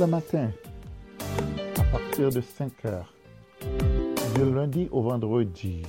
le 0.00 0.06
matin, 0.06 0.50
à 1.78 1.82
partir 1.92 2.30
de 2.30 2.40
5 2.40 2.86
heures, 2.86 3.12
du 4.34 4.50
lundi 4.50 4.88
au 4.92 5.02
vendredi, 5.02 5.82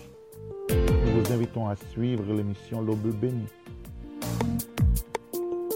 nous 0.69 1.21
vous 1.21 1.31
invitons 1.31 1.69
à 1.69 1.77
suivre 1.77 2.25
l'émission 2.33 2.81
L'Aube 2.81 3.15
bénie. 3.15 3.47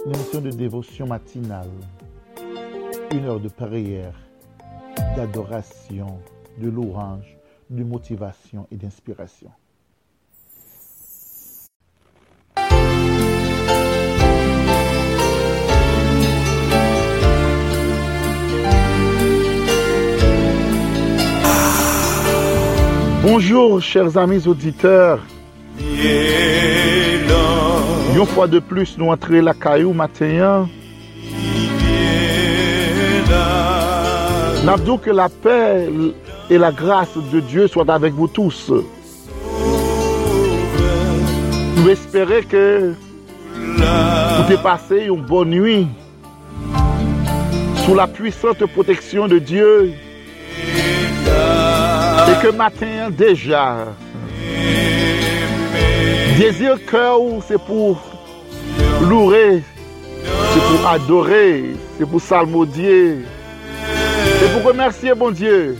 Une 0.04 0.14
émission 0.14 0.42
de 0.42 0.50
dévotion 0.50 1.06
matinale, 1.06 1.70
une 3.12 3.24
heure 3.24 3.40
de 3.40 3.48
prière, 3.48 4.14
d'adoration, 5.16 6.18
de 6.58 6.68
louange, 6.68 7.38
de 7.70 7.84
motivation 7.84 8.66
et 8.70 8.76
d'inspiration. 8.76 9.50
Bonjour 23.28 23.82
chers 23.82 24.16
amis 24.16 24.46
auditeurs. 24.46 25.18
Une 25.80 27.26
fois 28.24 28.46
de 28.46 28.60
plus, 28.60 28.96
nous 28.98 29.08
entrons 29.08 29.42
la 29.42 29.52
caillou 29.52 29.92
matin. 29.92 30.68
N'abdou 34.64 34.98
que 34.98 35.10
la 35.10 35.28
paix 35.28 35.88
et 36.48 36.56
la 36.56 36.70
grâce 36.70 37.16
de 37.16 37.40
Dieu 37.40 37.66
soient 37.66 37.90
avec 37.90 38.12
vous 38.12 38.28
tous. 38.28 38.70
Nous 41.78 41.88
espérons 41.88 42.42
que 42.48 42.94
vous 43.56 43.82
avez 43.82 44.56
passé 44.58 45.06
une 45.08 45.22
bonne 45.22 45.50
nuit 45.50 45.88
sous 47.84 47.96
la 47.96 48.06
puissante 48.06 48.64
protection 48.66 49.26
de 49.26 49.40
Dieu 49.40 49.94
que 52.42 52.50
matin 52.50 53.10
déjà, 53.10 53.86
désir 56.38 56.78
cœur, 56.86 57.18
c'est 57.46 57.60
pour 57.60 58.00
louer, 59.02 59.62
c'est 60.22 60.60
pour 60.60 60.88
adorer, 60.88 61.64
c'est 61.98 62.08
pour 62.08 62.20
salmodier, 62.20 63.18
c'est 64.38 64.52
pour 64.52 64.64
remercier 64.64 65.14
bon 65.14 65.30
Dieu 65.30 65.76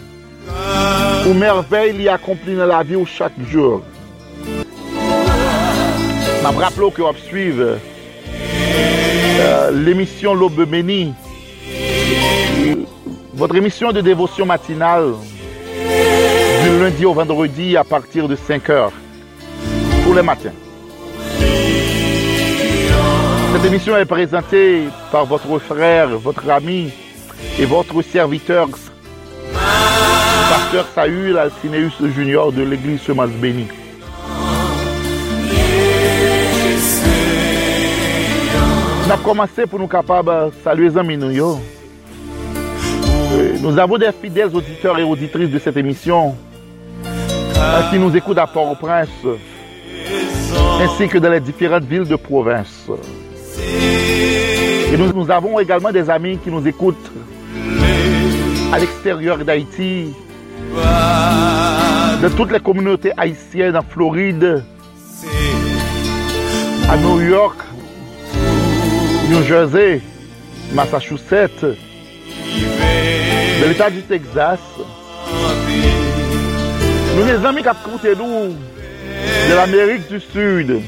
pour 1.27 1.35
merveille 1.35 1.97
il 1.99 2.09
accompli 2.09 2.55
dans 2.55 2.67
la 2.67 2.85
vie 2.85 2.97
chaque 3.05 3.33
jour. 3.51 3.83
Je 4.45 6.47
me 6.47 6.63
rappelle 6.63 6.93
que 6.93 7.03
vous 7.03 7.19
suivre 7.29 7.79
euh, 9.41 9.71
l'émission 9.73 10.35
L'Aube 10.35 10.65
bénie, 10.65 11.13
votre 13.35 13.57
émission 13.57 13.91
de 13.91 14.01
dévotion 14.01 14.47
matinale 14.47 15.15
lundi 16.71 17.05
au 17.05 17.13
vendredi 17.15 17.77
à 17.77 17.85
partir 17.85 18.27
de 18.29 18.35
5 18.35 18.71
heures 18.71 18.93
tous 20.05 20.15
les 20.15 20.23
matins. 20.23 20.51
Cette 23.53 23.65
émission 23.65 23.97
est 23.97 24.05
présentée 24.05 24.89
par 25.13 25.27
votre 25.27 25.59
frère, 25.59 26.09
votre 26.19 26.49
ami 26.51 26.93
et 27.59 27.65
votre 27.65 28.03
serviteur, 28.03 28.69
pasteur 29.53 30.87
Saül 30.95 31.39
Alcineus 31.39 31.93
Junior 32.15 32.53
de 32.53 32.63
l'église 32.63 33.01
Semence 33.01 33.31
Béni. 33.31 33.67
Nous 39.05 39.13
avons 39.13 39.23
commencé 39.23 39.67
pour 39.67 39.79
nous 39.79 39.87
capables 39.87 40.47
de 40.47 40.51
saluer 40.65 40.89
les 40.89 40.99
amis. 40.99 41.17
Nous 41.17 41.33
avons 43.79 43.99
des 43.99 44.11
fidèles 44.13 44.55
auditeurs 44.55 44.99
et 44.99 45.05
auditrices 45.05 45.51
de 45.51 45.59
cette 45.59 45.77
émission 45.77 46.35
qui 47.91 47.99
nous 47.99 48.17
écoutent 48.17 48.39
à 48.39 48.47
Port-au-Prince 48.47 49.09
ainsi 50.81 51.09
que 51.09 51.19
dans 51.19 51.31
les 51.31 51.41
différentes 51.41 51.85
villes 51.85 52.07
de 52.07 52.17
province. 52.17 52.91
Et 54.93 54.97
nous, 54.97 55.13
nous 55.13 55.31
avons 55.31 55.59
également 55.59 55.91
des 55.91 56.09
amis 56.11 56.39
qui 56.39 56.51
nous 56.51 56.67
écoutent 56.67 57.13
à 58.73 58.79
l'extérieur 58.79 59.39
d'Haïti, 59.39 60.13
de 62.23 62.29
toutes 62.37 62.53
les 62.53 62.61
communautés 62.61 63.13
haïtiennes 63.17 63.77
en 63.77 63.83
Floride, 63.83 64.65
à 66.89 66.97
New 66.97 67.21
York, 67.21 67.59
New 69.29 69.43
Jersey, 69.43 70.01
Massachusetts, 70.73 71.65
de 71.65 71.77
l'État 73.67 73.91
du 73.91 74.03
Texas. 74.03 74.61
Nous 77.17 77.25
les 77.25 77.47
amis 77.47 77.63
qui 77.63 77.69
nous 77.89 78.55
de 79.49 79.55
l'Amérique 79.55 80.07
du 80.11 80.21
Sud, 80.21 80.83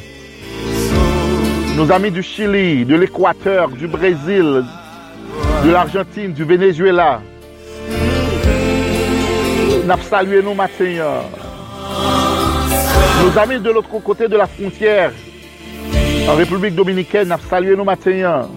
nos 1.75 1.91
amis 1.91 2.11
du 2.11 2.22
Chili, 2.22 2.84
de 2.84 2.97
l'Équateur, 2.97 3.71
du 3.71 3.87
Brésil, 3.87 4.62
de 5.65 5.71
l'Argentine, 5.71 6.34
du 6.34 6.44
Venezuela. 6.44 7.22
Nous 9.87 10.03
salué 10.11 10.43
nos 10.43 10.53
matins. 10.53 11.22
Nos 13.25 13.39
amis 13.39 13.59
de 13.60 13.71
l'autre 13.71 13.99
côté 14.05 14.28
de 14.28 14.37
la 14.37 14.47
frontière, 14.47 15.12
en 16.28 16.34
République 16.34 16.75
dominicaine, 16.75 17.28
nous 17.28 17.49
salué 17.49 17.75
nos 17.75 17.84
matins. 17.84 18.50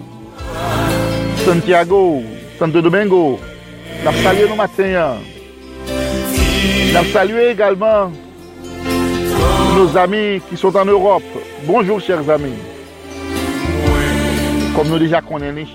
Santiago, 1.46 2.22
Santo 2.58 2.82
Domingo, 2.82 3.40
nous 4.04 4.22
salué 4.22 4.46
nos 4.46 4.56
matins. 4.56 5.16
Nous 6.62 7.12
salué 7.12 7.50
également 7.50 8.12
nos 9.74 9.96
amis 9.96 10.40
qui 10.48 10.56
sont 10.56 10.76
en 10.76 10.84
Europe. 10.84 11.22
Bonjour 11.64 12.00
chers 12.00 12.28
amis. 12.30 12.54
Comme 14.76 14.88
nous 14.88 14.98
déjà 14.98 15.20
connaissons, 15.20 15.70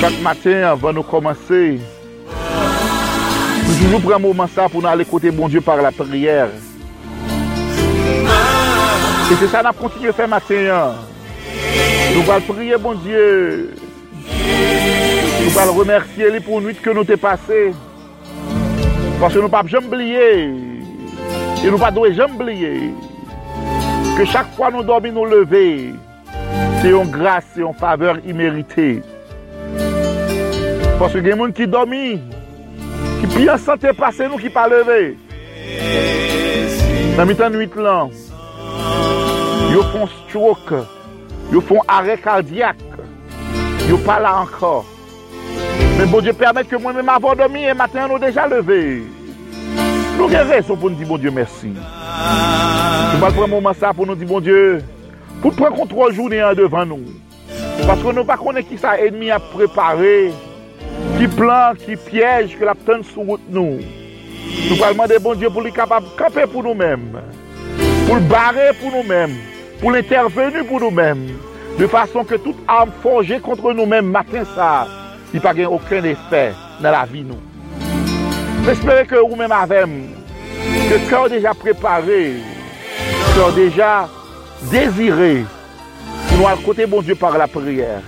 chaque 0.00 0.20
matin 0.20 0.70
avant 0.70 0.92
de 0.92 1.00
commencer, 1.00 1.78
nous 3.68 3.74
toujours 3.74 4.00
prendre 4.00 4.16
un 4.16 4.18
moment 4.18 4.48
ça 4.52 4.68
pour 4.68 4.82
nous 4.82 4.88
aller 4.88 5.04
côté 5.04 5.30
bon 5.30 5.48
Dieu 5.48 5.60
par 5.60 5.76
la 5.76 5.92
prière. 5.92 6.48
Et 9.30 9.34
c'est 9.38 9.48
ça 9.48 9.62
qu'on 9.62 9.88
continue 9.88 10.08
à 10.08 10.12
faire 10.12 10.28
matin. 10.28 10.94
Nous 12.14 12.30
allons 12.30 12.54
prier 12.54 12.76
bon 12.76 12.94
Dieu. 12.94 13.74
Nous 15.44 15.58
allons 15.58 15.74
remercier 15.74 16.30
lui 16.30 16.40
pour 16.40 16.60
que 16.60 16.90
nous 16.90 17.00
avons 17.00 17.16
passée. 17.16 17.72
Paske 19.16 19.40
nou 19.40 19.48
pa 19.48 19.62
jambliye, 19.64 20.24
e 21.64 21.70
nou 21.70 21.80
pa 21.80 21.88
doye 21.88 22.10
jambliye, 22.12 22.90
ke 24.12 24.26
chak 24.28 24.50
fwa 24.52 24.68
nou 24.74 24.84
dormi 24.84 25.08
nou 25.08 25.24
leve, 25.24 25.94
se 26.82 26.90
yon 26.92 27.08
grase, 27.14 27.48
se 27.54 27.62
yon 27.62 27.72
faveur 27.80 28.20
imerite. 28.28 28.98
Paske 31.00 31.22
gen 31.24 31.40
moun 31.40 31.54
ki 31.56 31.64
dormi, 31.72 32.18
ki 33.22 33.30
pi 33.32 33.46
an 33.48 33.62
sante 33.64 33.94
pase 33.96 34.28
nou 34.28 34.36
ki 34.42 34.52
pa 34.52 34.66
leve. 34.68 35.14
Nan 37.16 37.24
mitan 37.30 37.56
nwit 37.56 37.78
lan, 37.80 38.12
yo 39.72 39.86
fon 39.94 40.12
stroke, 40.18 40.82
yo 41.54 41.64
fon 41.64 41.80
are 41.88 42.18
kardyak, 42.20 42.84
yo 43.88 43.96
pa 44.04 44.20
la 44.20 44.42
ankor. 44.42 44.84
Mais 45.98 46.04
bon 46.04 46.20
Dieu 46.20 46.34
permet 46.34 46.64
que 46.64 46.76
moi-même 46.76 47.08
avant 47.08 47.34
dormi 47.34 47.64
et 47.64 47.72
matin 47.72 48.06
nous 48.06 48.18
déjà 48.18 48.46
levé. 48.46 49.02
Nous 50.18 50.26
raison 50.26 50.76
pour 50.76 50.90
nous 50.90 50.96
dire 50.96 51.06
bon 51.06 51.16
Dieu 51.16 51.30
merci. 51.30 51.72
Je 51.74 53.16
vais 53.16 53.20
prendre 53.20 53.44
un 53.44 53.46
moment 53.46 53.72
ça 53.72 53.94
pour 53.94 54.06
nous 54.06 54.14
dire 54.14 54.26
bon 54.26 54.40
Dieu, 54.40 54.82
pour 55.40 55.54
prendre 55.54 55.88
trois 55.88 56.10
journées 56.10 56.42
devant 56.54 56.84
nous. 56.84 57.04
Parce 57.86 58.00
que 58.00 58.06
nous 58.06 58.12
ne 58.12 58.22
pas 58.22 58.36
connaître 58.36 58.68
qui 58.68 58.76
ça 58.76 58.98
ennemi 59.00 59.30
a 59.30 59.38
préparé, 59.38 60.32
qui 61.18 61.28
plan, 61.28 61.72
qui 61.74 61.96
piège, 61.96 62.58
que 62.58 62.64
la 62.64 62.74
sur 63.02 63.22
route 63.22 63.40
nous. 63.48 63.78
Nous 64.68 64.82
allons 64.82 64.92
demander 64.92 65.18
bon 65.18 65.34
Dieu 65.34 65.48
pour 65.48 65.62
lui 65.62 65.72
capable 65.72 66.06
de 66.06 66.22
camper 66.22 66.46
pour 66.46 66.62
nous-mêmes, 66.62 67.20
pour 68.06 68.16
le 68.16 68.22
barrer 68.22 68.72
pour 68.80 68.90
nous-mêmes, 68.92 69.36
pour 69.80 69.92
l'intervenir 69.92 70.66
pour 70.66 70.80
nous-mêmes, 70.80 71.28
de 71.78 71.86
façon 71.86 72.22
que 72.24 72.34
toute 72.34 72.58
arme 72.68 72.90
forgée 73.02 73.40
contre 73.40 73.72
nous-mêmes 73.72 74.06
matin 74.06 74.42
ça, 74.54 74.86
il 75.34 75.40
n'y 75.54 75.64
a 75.64 75.70
aucun 75.70 76.02
effet 76.04 76.52
dans 76.80 76.90
la 76.90 77.04
vie 77.04 77.24
nous. 77.24 77.40
J'espère 78.64 79.06
que 79.06 79.16
vous-même 79.16 79.52
avec 79.52 79.86
que 80.88 81.10
cœur 81.10 81.28
déjà 81.28 81.54
préparé, 81.54 82.36
cœur 83.34 83.52
déjà 83.52 84.08
désiré, 84.70 85.44
pour 86.28 86.38
nous 86.38 86.46
à 86.46 86.56
côté 86.56 86.86
bon 86.86 87.02
Dieu 87.02 87.14
par 87.14 87.36
la 87.36 87.46
prière. 87.46 88.02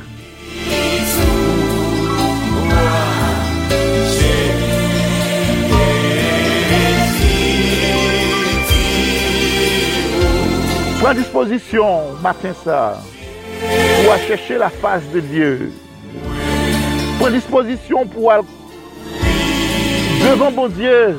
Prends 11.00 11.14
disposition 11.14 12.12
matin 12.22 12.52
ça 12.64 12.98
pour 14.04 14.16
chercher 14.26 14.58
la 14.58 14.68
face 14.68 15.08
de 15.12 15.20
Dieu. 15.20 15.72
Pren 17.18 17.34
disposisyon 17.34 18.08
pou 18.12 18.30
al 18.32 18.44
devan 20.22 20.54
bon 20.54 20.70
Dieu 20.76 21.18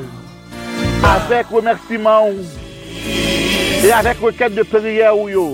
avek 1.10 1.52
remersiman 1.52 2.40
e 3.80 3.92
avek 3.96 4.24
reket 4.24 4.56
de 4.56 4.64
priye 4.68 5.12
ou 5.12 5.28
yo. 5.32 5.46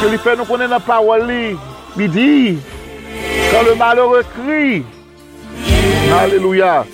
Pwè 0.00 0.10
li 0.12 0.18
fè 0.20 0.34
nou 0.36 0.48
konen 0.48 0.70
nan 0.70 0.82
parol 0.84 1.24
li, 1.28 1.54
li 1.96 2.10
di, 2.12 2.34
kan 3.52 3.64
le 3.66 3.74
malheureux 3.78 4.28
kri, 4.34 4.84
Alléluia, 6.12 6.84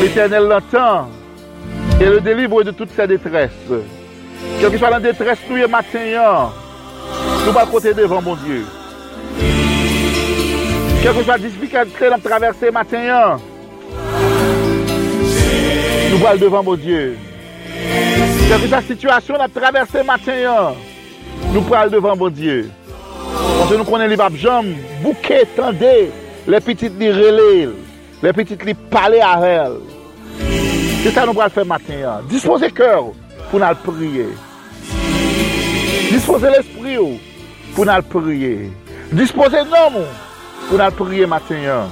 l'Éternel 0.00 0.44
l'entend 0.44 1.08
et 2.00 2.06
le 2.06 2.20
délivre 2.20 2.62
de 2.62 2.70
toutes 2.70 2.90
ses 2.96 3.06
détresses. 3.06 3.50
Quel 4.60 4.70
que 4.70 4.78
soit 4.78 4.90
la 4.90 5.00
détresse 5.00 5.38
nous 5.48 5.56
y 5.56 5.68
matin, 5.68 6.50
nous 7.44 7.52
va 7.52 7.66
côté 7.66 7.92
devant 7.94 8.22
mon 8.22 8.34
Dieu. 8.36 8.64
Kè 11.06 11.12
kon 11.14 11.22
pa 11.22 11.36
disipikèd 11.38 11.92
kè 11.94 12.08
lop 12.10 12.24
traversè 12.26 12.72
maten 12.74 13.04
yon. 13.06 13.42
Nou 16.10 16.18
pal 16.18 16.40
devan 16.42 16.66
bo 16.66 16.74
Diyo. 16.82 17.12
Kè 18.48 18.58
kon 18.58 18.72
sa 18.72 18.80
situasyon 18.88 19.38
lop 19.38 19.54
traversè 19.54 20.02
maten 20.08 20.40
yon. 20.42 20.80
Nou 21.52 21.62
pal 21.68 21.94
devan 21.94 22.18
bo 22.18 22.26
Diyo. 22.34 22.64
Kon 23.36 23.70
se 23.70 23.78
nou 23.78 23.86
konen 23.86 24.10
li 24.10 24.18
bab 24.18 24.34
jom, 24.42 24.72
bouke 25.04 25.44
tende, 25.54 25.94
le 26.50 26.62
pitit 26.66 26.98
li 26.98 27.12
rele, 27.14 27.70
le 28.26 28.34
pitit 28.34 28.66
li 28.66 28.74
pale 28.90 29.22
a 29.22 29.36
rel. 29.46 29.78
Se 30.42 31.14
sa 31.14 31.22
nou 31.22 31.38
pral 31.38 31.54
fè 31.54 31.68
maten 31.70 32.02
yon. 32.02 32.28
Dispose 32.34 32.74
kèr 32.74 33.12
pou 33.46 33.62
nan 33.62 33.78
priye. 33.86 34.32
Dispose 36.10 36.50
l'esprit 36.50 36.98
ou 36.98 37.14
pou 37.76 37.86
nan 37.86 38.02
priye. 38.10 38.72
Dispose 39.14 39.68
nan 39.70 39.92
moun 40.00 40.14
pour 40.68 40.78
nous 40.78 40.90
prier 40.90 41.26
matin. 41.26 41.88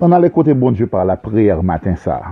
On 0.00 0.12
a 0.12 0.20
l'écouter 0.20 0.54
bon 0.54 0.70
Dieu 0.70 0.86
par 0.86 1.04
la 1.04 1.16
prière 1.16 1.62
matin 1.62 1.96
ça. 1.96 2.22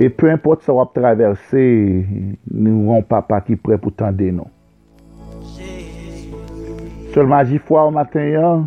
Et 0.00 0.10
peu 0.10 0.30
importe 0.30 0.62
ça 0.62 0.72
va 0.72 0.88
traverser, 0.94 2.06
nous 2.48 2.92
avons 2.92 3.02
papa 3.02 3.40
qui 3.40 3.54
est 3.54 3.56
prêt 3.56 3.78
pour 3.78 3.92
tendre 3.92 4.22
nous. 4.22 4.46
Seulement 7.12 7.42
j'y 7.44 7.58
foi 7.58 7.84
au 7.84 7.90
matin, 7.90 8.66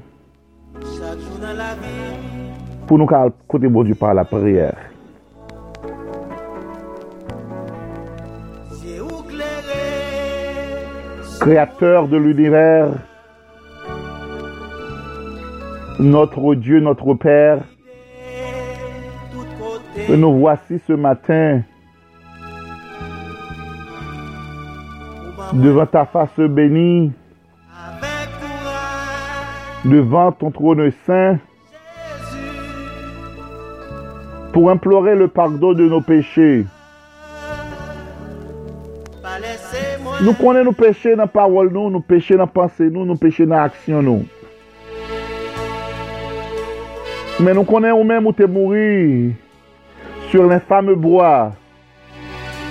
pour 2.86 2.98
nous 2.98 3.06
écouter 3.06 3.70
bon 3.70 3.84
Dieu 3.84 3.96
par 3.96 4.14
la 4.14 4.26
prière. 4.26 4.76
Créateur 11.40 12.10
de 12.10 12.18
l'univers, 12.18 12.90
notre 15.98 16.56
Dieu, 16.56 16.82
notre 16.82 17.14
Père, 17.14 17.64
que 19.96 20.14
nous 20.14 20.40
voici 20.40 20.80
ce 20.88 20.94
matin 20.94 21.62
devant 25.54 25.86
ta 25.86 26.06
face 26.06 26.40
bénie, 26.40 27.12
devant 29.86 30.32
ton 30.32 30.52
trône 30.52 30.92
saint, 31.06 31.38
pour 34.54 34.70
implorer 34.70 35.16
le 35.16 35.28
pardon 35.28 35.74
de 35.74 35.88
nos 35.88 36.02
péchés. 36.02 36.66
Nous 40.22 40.34
connaissons 40.34 40.66
nos 40.66 40.72
péchés 40.74 41.16
dans 41.16 41.24
la 41.24 41.28
parole, 41.28 41.72
nous, 41.72 41.90
nos 41.90 42.02
péchés 42.02 42.36
dans 42.36 42.42
la 42.42 42.48
pensée, 42.48 42.90
nous, 42.90 43.06
nos 43.06 43.16
péchés 43.16 43.46
dans 43.46 43.56
l'action, 43.56 44.02
nous. 44.02 44.26
Mais 47.40 47.54
nous 47.54 47.64
connaissons 47.64 48.04
même 48.04 48.28
où 48.28 48.34
tu 48.34 48.44
es 48.44 48.48
mouru 48.48 49.36
sur 50.32 50.48
l'infâme 50.48 50.94
bois 50.94 51.52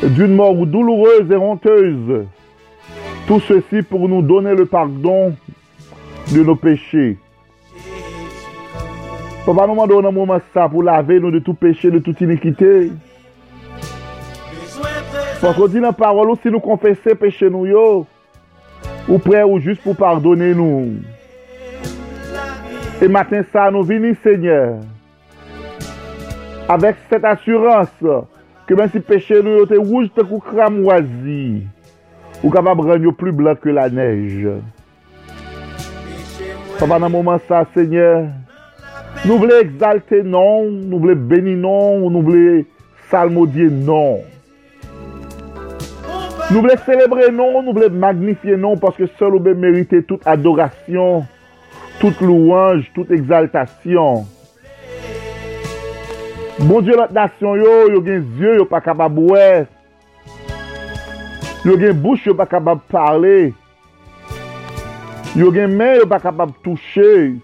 d'une 0.03 0.35
mort 0.35 0.67
douloureuse 0.67 1.31
et 1.31 1.37
honteuse. 1.37 2.25
Tout 3.27 3.41
ceci 3.41 3.83
pour 3.83 4.09
nous 4.09 4.23
donner 4.23 4.55
le 4.55 4.65
pardon 4.65 5.37
de 6.33 6.43
nos 6.43 6.57
péchés. 6.57 7.19
Papa 9.45 9.67
nous 9.67 9.75
demande 9.75 10.07
un 10.07 10.11
moment 10.11 10.41
ça 10.55 10.69
pour 10.71 10.83
laver 10.83 11.21
nous 11.21 11.31
de 11.31 11.39
tout 11.39 11.53
péché, 11.53 11.91
de 11.91 11.99
toute 11.99 12.21
iniquité. 12.23 12.91
Parce 15.43 15.57
qu'on 15.57 15.81
la 15.81 15.93
parole, 15.93 16.35
si 16.43 16.49
nous 16.49 16.61
confessons 16.61 17.15
péché 17.19 17.51
nous, 17.51 17.67
yo, 17.67 18.07
ou 19.07 19.19
prêt 19.19 19.43
ou 19.43 19.59
juste 19.59 19.83
pour 19.83 19.97
pardonner 19.97 20.55
nous. 20.55 20.95
Et 23.03 23.09
matin 23.09 23.43
ça, 23.53 23.71
nous 23.71 23.83
venons, 23.83 24.15
Seigneur, 24.23 24.81
Avèk 26.70 27.00
set 27.11 27.25
asurans, 27.26 27.90
ke 28.69 28.76
men 28.78 28.90
si 28.93 29.00
peche 29.02 29.40
nou 29.43 29.58
yo 29.58 29.64
te 29.67 29.75
wouj 29.81 30.05
te 30.14 30.22
kou 30.22 30.38
kram 30.44 30.76
wazi, 30.87 31.64
ou 32.44 32.52
kapab 32.55 32.84
ranyo 32.87 33.11
plu 33.19 33.32
blan 33.34 33.58
ke 33.58 33.75
la 33.75 33.88
nej. 33.90 34.46
Papa 36.78 37.00
nan 37.02 37.11
mouman 37.11 37.43
sa, 37.49 37.64
Seigneur, 37.75 38.28
nou 39.25 39.43
vle 39.43 39.58
exalte 39.64 40.22
non, 40.22 40.70
nou 40.87 41.02
vle 41.02 41.19
beni 41.19 41.56
non, 41.58 42.06
nou 42.06 42.22
vle 42.31 42.62
salmodye 43.11 43.66
non. 43.75 44.23
Nou 46.55 46.62
vle 46.62 46.78
celebre 46.87 47.32
non, 47.34 47.64
nou 47.64 47.75
vle 47.75 47.90
magnifiye 47.90 48.55
non, 48.55 48.78
paske 48.78 49.11
sol 49.19 49.40
ou 49.40 49.43
be 49.43 49.58
merite 49.58 50.05
tout 50.06 50.23
adorasyon, 50.23 51.26
tout 51.99 52.23
louange, 52.23 52.87
tout 52.94 53.11
exaltasyon. 53.11 54.23
Bon 56.61 56.83
diyo 56.85 56.99
lot 56.99 57.12
nasyon 57.17 57.57
yo, 57.57 57.75
yo 57.88 58.00
gen 58.05 58.25
zye 58.37 58.59
yo 58.59 58.67
pa 58.69 58.83
kabab 58.85 59.17
wè. 59.17 59.64
Yo 61.64 61.76
gen 61.81 61.95
bouch 62.02 62.26
yo 62.29 62.35
pa 62.37 62.45
kabab 62.45 62.83
pale. 62.93 63.55
Yo 65.33 65.49
gen 65.55 65.73
men 65.79 66.02
yo 66.02 66.09
pa 66.11 66.19
kabab 66.21 66.52
touche. 66.61 67.38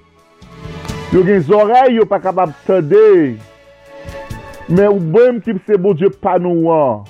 Yo 1.15 1.23
gen 1.25 1.41
zorey 1.49 1.95
yo 1.97 2.05
pa 2.05 2.19
kabab 2.21 2.53
tade. 2.67 3.39
Men 4.69 4.91
ou 4.91 5.01
bèm 5.01 5.39
kip 5.41 5.63
se 5.65 5.79
bon, 5.79 5.95
bon 5.95 5.97
diyo 5.97 6.11
panouan. 6.21 7.07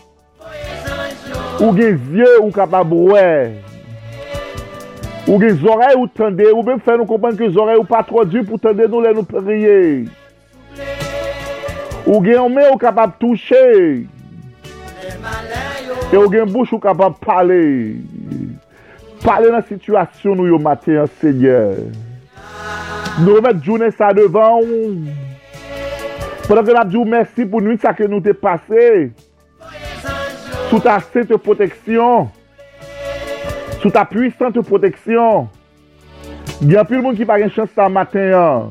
Ou 1.59 1.73
gen 1.75 1.99
zye 2.13 2.29
ou 2.37 2.53
kabab 2.55 2.95
wè. 2.95 3.27
Ou 5.27 5.41
gen 5.43 5.59
zorey 5.59 5.99
ou 5.99 6.07
tande. 6.07 6.47
Ou 6.55 6.63
bèm 6.63 6.79
fè 6.87 6.95
nou 6.95 7.11
kompenke 7.11 7.51
zorey 7.51 7.83
ou 7.83 7.89
pa 7.89 8.05
tro 8.07 8.23
di 8.31 8.47
pou 8.47 8.63
tande 8.63 8.87
nou 8.87 9.03
lè 9.03 9.11
nou 9.17 9.27
priye. 9.27 10.07
Ou 12.07 12.23
gen 12.23 12.37
yon 12.39 12.53
men 12.55 12.71
ou 12.71 12.79
kapap 12.79 13.17
touche. 13.19 13.63
E 16.07 16.15
ou 16.15 16.31
gen 16.31 16.47
bouch 16.47 16.71
ou 16.71 16.79
kapap 16.83 17.19
pale. 17.19 17.59
Pale 19.25 19.51
nan 19.51 19.65
situasyon 19.67 20.39
nou 20.39 20.47
yo 20.47 20.61
maten, 20.63 21.03
seigneur. 21.19 21.81
Nou 23.19 23.41
remet 23.41 23.59
jounen 23.65 23.91
sa 23.97 24.13
devan 24.15 24.63
ou. 24.63 24.95
Padan 26.47 26.63
gen 26.69 26.79
ap 26.79 26.91
diw 26.93 27.03
mersi 27.11 27.43
pou 27.43 27.59
nou 27.65 27.75
sa 27.83 27.91
ke 27.97 28.07
nou 28.07 28.23
te 28.23 28.37
pase. 28.39 29.11
Sou 30.71 30.79
ta 30.83 31.01
sete 31.03 31.35
proteksyon. 31.43 32.29
Sou 33.81 33.91
ta 33.91 34.07
puissante 34.07 34.63
proteksyon. 34.69 35.49
Gen 36.63 36.87
pil 36.87 37.03
moun 37.03 37.19
ki 37.19 37.27
pa 37.27 37.41
gen 37.43 37.51
chans 37.51 37.75
sa 37.75 37.91
maten 37.91 38.31
yon. 38.31 38.71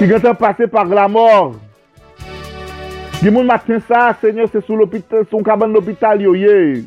Ki 0.00 0.06
gen 0.08 0.22
te 0.24 0.30
pase 0.32 0.64
par 0.72 0.88
la 0.88 1.02
mor. 1.12 1.58
Gen 3.20 3.34
moun 3.34 3.44
maten 3.44 3.82
sa, 3.84 4.14
seigneur, 4.22 4.46
se 4.48 4.62
sou 4.64 4.78
l'opital, 4.80 5.26
son 5.28 5.42
kaban 5.44 5.74
l'opital 5.74 6.22
yo 6.24 6.32
ye. 6.40 6.86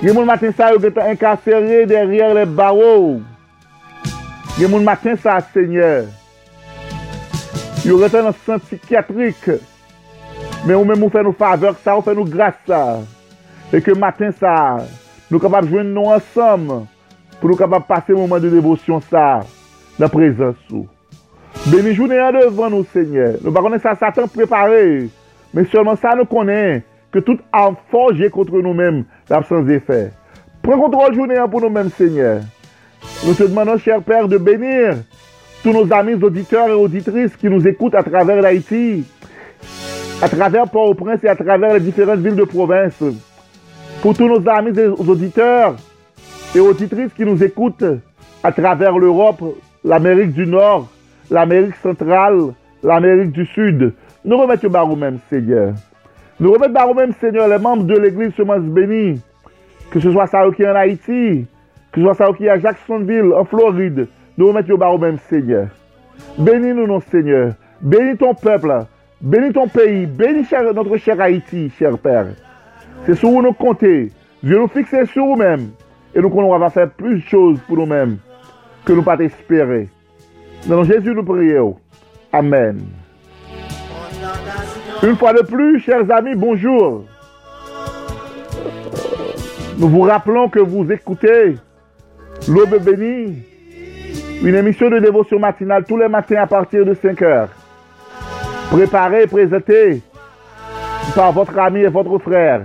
Gen 0.00 0.16
moun 0.16 0.26
maten 0.26 0.50
sa, 0.50 0.72
yo 0.74 0.80
gen 0.82 0.96
te 0.96 1.04
inkasere 1.12 1.84
deryer 1.86 2.34
le 2.34 2.42
barou. 2.58 3.20
Gen 4.56 4.72
moun 4.72 4.82
maten 4.82 5.14
sa, 5.22 5.36
seigneur. 5.52 6.08
Yo 7.86 8.00
gen 8.00 8.10
te 8.10 8.24
nan 8.26 8.34
san 8.48 8.58
psikiatrik. 8.64 9.46
Men 10.64 10.80
ou 10.80 10.88
men 10.88 10.98
mou 10.98 11.14
fè 11.14 11.22
nou 11.22 11.38
faveur 11.38 11.78
sa, 11.84 11.94
ou 11.94 12.02
fè 12.02 12.16
nou 12.18 12.26
grase 12.26 12.66
sa. 12.66 12.82
E 13.70 13.78
ke 13.78 13.94
maten 13.94 14.34
sa, 14.40 14.56
nou 15.30 15.38
kapap 15.38 15.70
jwen 15.70 15.94
nou 15.94 16.10
ansam. 16.18 16.66
Pou 17.38 17.46
nou 17.46 17.62
kapap 17.62 17.86
pase 17.94 18.18
mouman 18.18 18.42
de 18.42 18.50
devosyon 18.58 19.06
sa, 19.06 19.44
la 20.02 20.10
prezansou. 20.10 20.88
Béni 21.66 21.94
journée 21.94 22.18
devant 22.42 22.68
nous, 22.68 22.84
Seigneur. 22.92 23.36
Nous 23.42 23.50
ne 23.50 23.56
connaissons 23.56 23.88
pas 23.88 23.96
Satan 23.96 24.28
préparé, 24.28 25.08
mais 25.54 25.64
seulement 25.64 25.96
ça 25.96 26.14
nous 26.14 26.26
connaît 26.26 26.82
que 27.10 27.20
tout 27.20 27.38
a 27.52 27.70
forgé 27.90 28.28
contre 28.28 28.60
nous-mêmes 28.60 29.04
l'absence 29.30 29.64
d'effet. 29.64 30.12
Prends 30.62 30.78
contrôle 30.78 31.14
journée 31.14 31.36
pour 31.50 31.62
nous-mêmes, 31.62 31.90
Seigneur. 31.90 32.40
Nous 33.26 33.34
te 33.34 33.44
demandons, 33.44 33.78
cher 33.78 34.02
Père, 34.02 34.28
de 34.28 34.36
bénir 34.36 34.96
tous 35.62 35.72
nos 35.72 35.90
amis 35.90 36.22
auditeurs 36.22 36.68
et 36.68 36.72
auditrices 36.72 37.34
qui 37.36 37.48
nous 37.48 37.66
écoutent 37.66 37.94
à 37.94 38.02
travers 38.02 38.42
l'Haïti, 38.42 39.04
à 40.20 40.28
travers 40.28 40.68
Port-au-Prince 40.68 41.24
et 41.24 41.28
à 41.28 41.36
travers 41.36 41.74
les 41.74 41.80
différentes 41.80 42.20
villes 42.20 42.36
de 42.36 42.44
province. 42.44 43.02
Pour 44.02 44.14
tous 44.14 44.28
nos 44.28 44.46
amis 44.50 44.78
et 44.78 44.86
auditeurs 44.86 45.76
et 46.54 46.60
auditrices 46.60 47.12
qui 47.16 47.24
nous 47.24 47.42
écoutent 47.42 47.84
à 48.42 48.52
travers 48.52 48.98
l'Europe, 48.98 49.42
l'Amérique 49.82 50.32
du 50.32 50.46
Nord, 50.46 50.88
l'Amérique 51.30 51.76
centrale, 51.76 52.52
l'Amérique 52.82 53.32
du 53.32 53.46
Sud. 53.46 53.92
Nous 54.24 54.36
remettons 54.36 54.70
par 54.70 54.86
nous-mêmes, 54.86 55.18
Seigneur. 55.30 55.74
Nous 56.40 56.52
remettons 56.52 56.72
par 56.72 56.88
nous-mêmes, 56.88 57.12
Seigneur, 57.20 57.48
les 57.48 57.58
membres 57.58 57.84
de 57.84 57.96
l'Église 57.96 58.34
Semence 58.34 58.62
Bénie, 58.62 59.20
que 59.90 60.00
ce 60.00 60.10
soit 60.10 60.26
ça 60.26 60.44
qui 60.54 60.62
est 60.62 60.70
en 60.70 60.74
Haïti, 60.74 61.46
que 61.92 62.00
ce 62.00 62.06
soit 62.06 62.14
ça 62.14 62.32
qui 62.36 62.46
est 62.46 62.50
à 62.50 62.58
Jacksonville, 62.58 63.32
en 63.32 63.44
Floride. 63.44 64.08
Nous 64.36 64.48
remettons 64.48 64.78
par 64.78 64.92
nous-mêmes, 64.92 65.18
Seigneur. 65.28 65.68
Bénis-nous, 66.38 66.86
non, 66.86 67.00
Seigneur. 67.00 67.52
Bénis 67.80 68.16
ton 68.16 68.34
peuple. 68.34 68.72
Bénis 69.20 69.52
ton 69.52 69.68
pays. 69.68 70.06
Bénis 70.06 70.46
notre 70.74 70.96
cher 70.96 71.20
Haïti, 71.20 71.70
cher 71.78 71.96
Père. 71.98 72.26
C'est 73.06 73.14
sur 73.14 73.30
nous 73.30 73.52
compter. 73.52 74.10
Dieu 74.42 74.58
nous 74.58 74.68
fixer 74.68 75.06
sur 75.06 75.24
nous-mêmes. 75.24 75.68
Et 76.14 76.20
nous, 76.20 76.28
on 76.28 76.58
va 76.58 76.70
faire 76.70 76.90
plus 76.90 77.16
de 77.16 77.24
choses 77.24 77.58
pour 77.66 77.76
nous-mêmes 77.76 78.18
que 78.84 78.92
nous 78.92 79.02
pas 79.02 79.18
espérer. 79.18 79.88
Dans 80.66 80.82
Jésus, 80.82 81.14
nous 81.14 81.24
prions. 81.24 81.76
Amen. 82.32 82.80
Une 85.02 85.16
fois 85.16 85.34
de 85.34 85.42
plus, 85.42 85.80
chers 85.80 86.10
amis, 86.10 86.34
bonjour. 86.34 87.04
Nous 89.76 89.88
vous 89.88 90.00
rappelons 90.02 90.48
que 90.48 90.60
vous 90.60 90.90
écoutez 90.90 91.56
L'Aube 92.48 92.82
bénie, 92.82 93.42
une 94.42 94.54
émission 94.54 94.90
de 94.90 94.98
dévotion 94.98 95.38
matinale 95.38 95.84
tous 95.84 95.96
les 95.96 96.08
matins 96.08 96.42
à 96.42 96.46
partir 96.46 96.84
de 96.84 96.94
5 96.94 97.22
heures. 97.22 97.48
Préparée 98.70 99.22
et 99.22 99.26
présentée 99.26 100.02
par 101.14 101.32
votre 101.32 101.58
ami 101.58 101.80
et 101.80 101.88
votre 101.88 102.18
frère, 102.18 102.62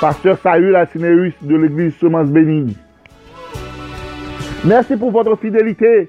Pasteur 0.00 0.38
Saül 0.38 0.74
Asineus 0.76 1.32
de 1.42 1.56
l'église 1.56 1.94
Semence 1.96 2.28
Bénie. 2.28 2.76
Merci 4.64 4.96
pour 4.96 5.10
votre 5.10 5.36
fidélité 5.36 6.08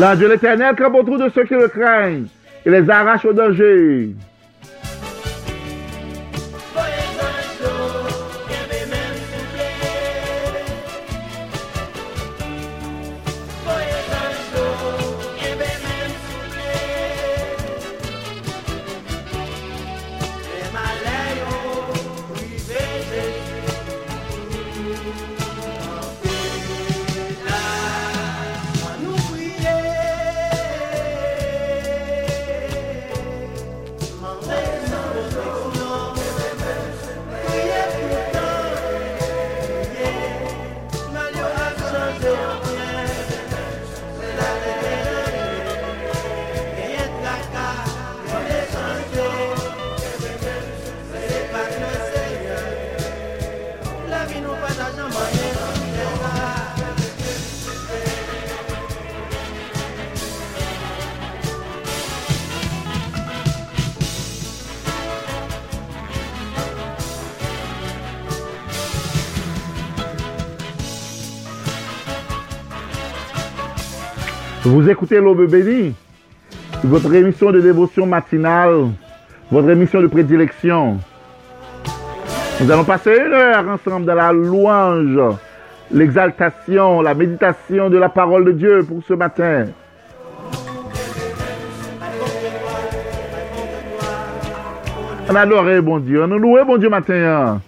L'ange 0.00 0.18
de 0.18 0.28
l'éternel 0.28 0.74
campe 0.76 0.94
autour 0.94 1.18
de 1.18 1.28
ceux 1.28 1.44
qui 1.44 1.52
le 1.52 1.68
craignent 1.68 2.24
et 2.64 2.70
les 2.70 2.88
arrache 2.88 3.26
au 3.26 3.34
danger. 3.34 4.14
Vous 74.70 74.88
écoutez 74.88 75.18
l'Aube 75.18 75.50
bénie, 75.50 75.92
votre 76.84 77.12
émission 77.12 77.50
de 77.50 77.60
dévotion 77.60 78.06
matinale, 78.06 78.90
votre 79.50 79.68
émission 79.68 80.00
de 80.00 80.06
prédilection. 80.06 80.98
Nous 82.60 82.70
allons 82.70 82.84
passer 82.84 83.16
une 83.16 83.32
heure 83.32 83.68
ensemble 83.68 84.06
dans 84.06 84.14
la 84.14 84.32
louange, 84.32 85.36
l'exaltation, 85.90 87.02
la 87.02 87.14
méditation 87.14 87.90
de 87.90 87.98
la 87.98 88.08
parole 88.08 88.44
de 88.44 88.52
Dieu 88.52 88.84
pour 88.84 89.02
ce 89.02 89.14
matin. 89.14 89.66
On 95.28 95.34
adore 95.34 95.82
bon 95.82 95.98
Dieu, 95.98 96.22
on 96.22 96.28
loue 96.28 96.64
bon 96.64 96.76
Dieu 96.76 96.88
matin. 96.88 97.60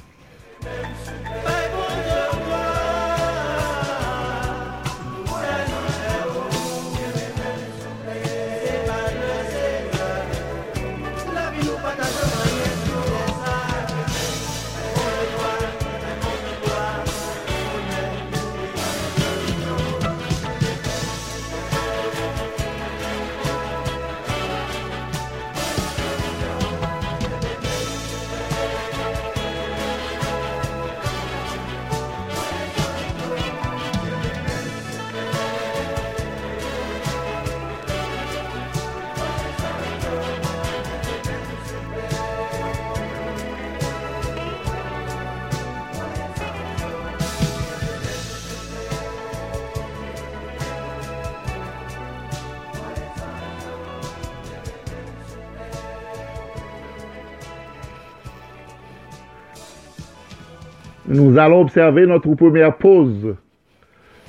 Allons 61.42 61.62
observer 61.62 62.06
notre 62.06 62.32
première 62.34 62.76
pause. 62.76 63.36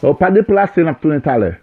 Donc, 0.01 0.20
pas 0.20 0.32
déplacer 0.32 0.84
notre 0.84 1.00
tourner 1.00 1.20
à 1.25 1.38
l'heure. 1.38 1.55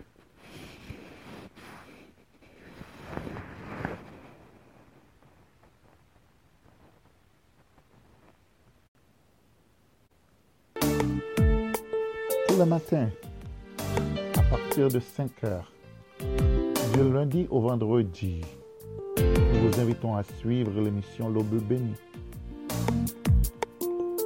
Tout 12.49 12.59
le 12.59 12.65
matin, 12.65 13.09
à 14.39 14.43
partir 14.43 14.89
de 14.89 15.01
5 15.01 15.31
heures, 15.45 15.73
du 16.95 17.13
lundi 17.13 17.47
au 17.51 17.61
vendredi, 17.61 18.41
vous 19.17 19.81
invitons 19.81 20.17
à 20.17 20.23
suivre 20.23 20.81
l'émission 20.81 21.29
L'Aube 21.29 21.63
bénie. 21.63 21.95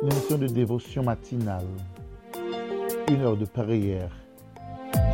Une 0.05 0.13
émission 0.13 0.37
de 0.37 0.47
dévotion 0.49 1.03
matinale, 1.03 1.65
une 3.09 3.23
heure 3.23 3.39
de 3.39 3.47
prière, 3.47 4.11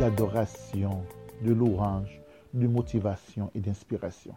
d'adoration, 0.01 1.05
de 1.41 1.53
louange, 1.53 2.19
de 2.53 2.67
motivation 2.67 3.49
et 3.55 3.61
d'inspiration. 3.61 4.35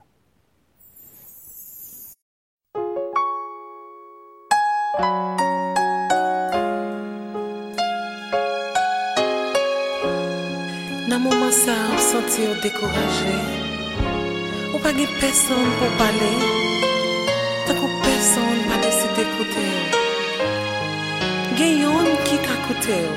Nan 11.09 11.19
mouman 11.21 11.51
sa 11.51 11.75
ou 11.75 11.99
santi 11.99 12.47
ou 12.47 12.55
dekouraje 12.63 13.35
Ou 14.71 14.79
pa 14.79 14.95
gen 14.95 15.11
peson 15.19 15.67
pou 15.81 15.91
pale 15.99 16.33
Tak 17.67 17.83
ou 17.83 17.91
peson 18.07 18.55
pa 18.71 18.85
Gen 21.55 21.77
yon 21.79 22.07
ki 22.27 22.37
kakoute 22.43 22.97
yo, 22.99 23.11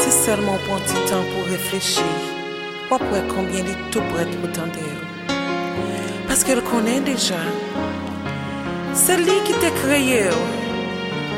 se 0.00 0.10
selman 0.10 0.60
pon 0.64 0.80
ti 0.88 1.00
tan 1.08 1.26
pou 1.28 1.42
reflechi, 1.50 2.06
wapwe 2.88 3.18
konbyen 3.28 3.66
li 3.68 3.74
tou 3.92 4.00
pret 4.08 4.30
pou 4.38 4.48
tende 4.56 4.80
yo. 4.80 5.02
Paske 6.24 6.56
l 6.56 6.62
konen 6.64 7.04
deja, 7.04 7.42
se 8.96 9.18
li 9.20 9.36
ki 9.44 9.58
te 9.60 9.72
kreye 9.82 10.22
yo, 10.30 10.40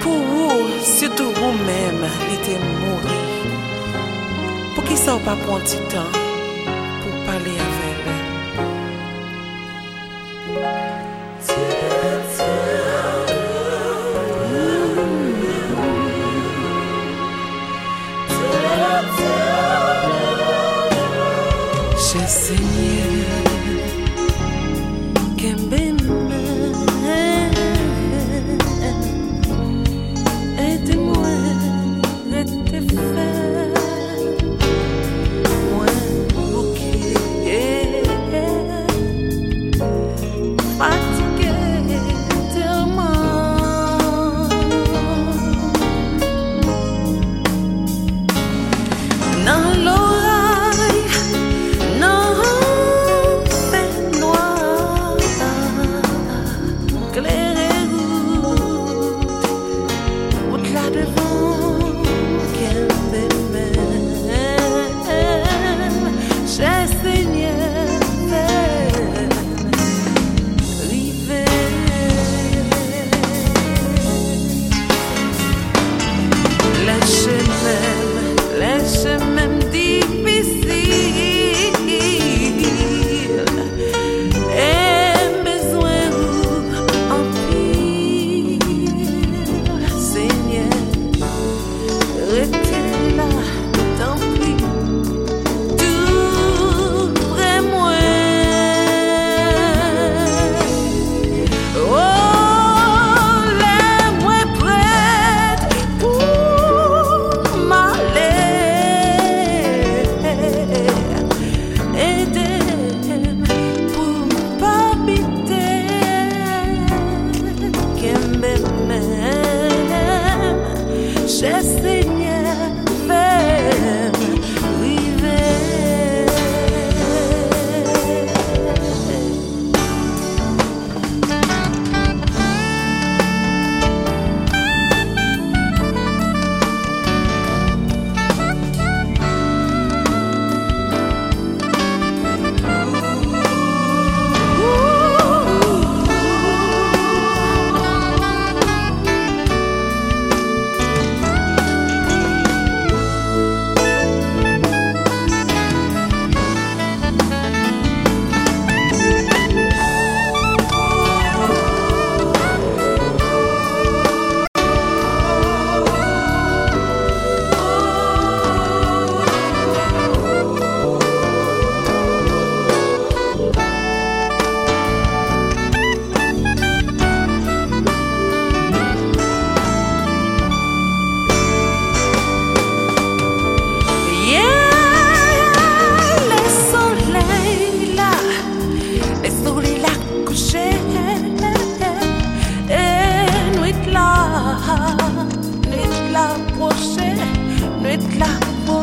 pou 0.04 0.44
ou, 0.44 0.70
sütou 0.86 1.34
ou 1.34 1.50
mèm, 1.66 1.98
li 2.28 2.38
te 2.46 2.54
mouri. 2.68 3.18
Pou 4.76 4.86
ki 4.86 5.02
sa 5.02 5.18
w 5.18 5.26
pa 5.26 5.34
pon 5.42 5.66
ti 5.66 5.82
tan, 5.90 6.25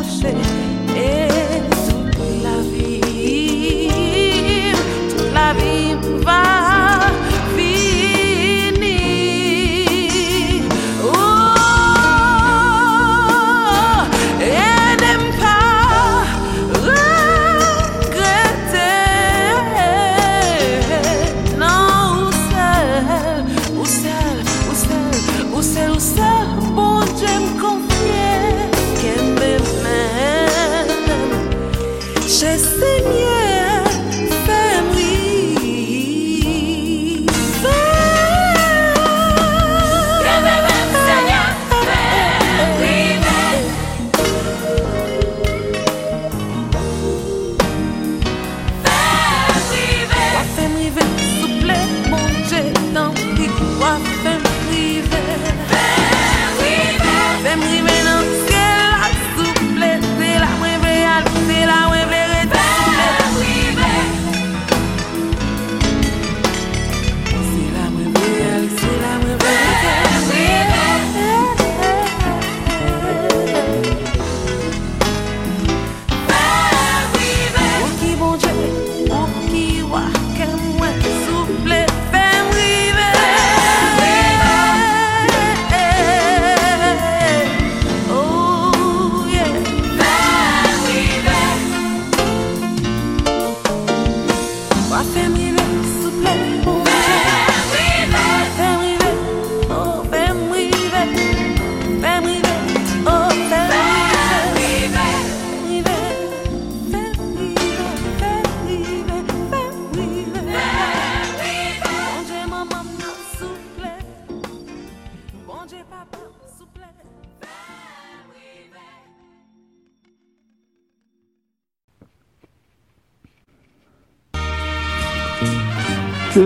conoces 0.03 0.72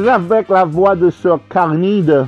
avec 0.09 0.49
la 0.49 0.63
voix 0.63 0.95
de 0.95 1.09
Sœur 1.09 1.39
Carnide, 1.49 2.27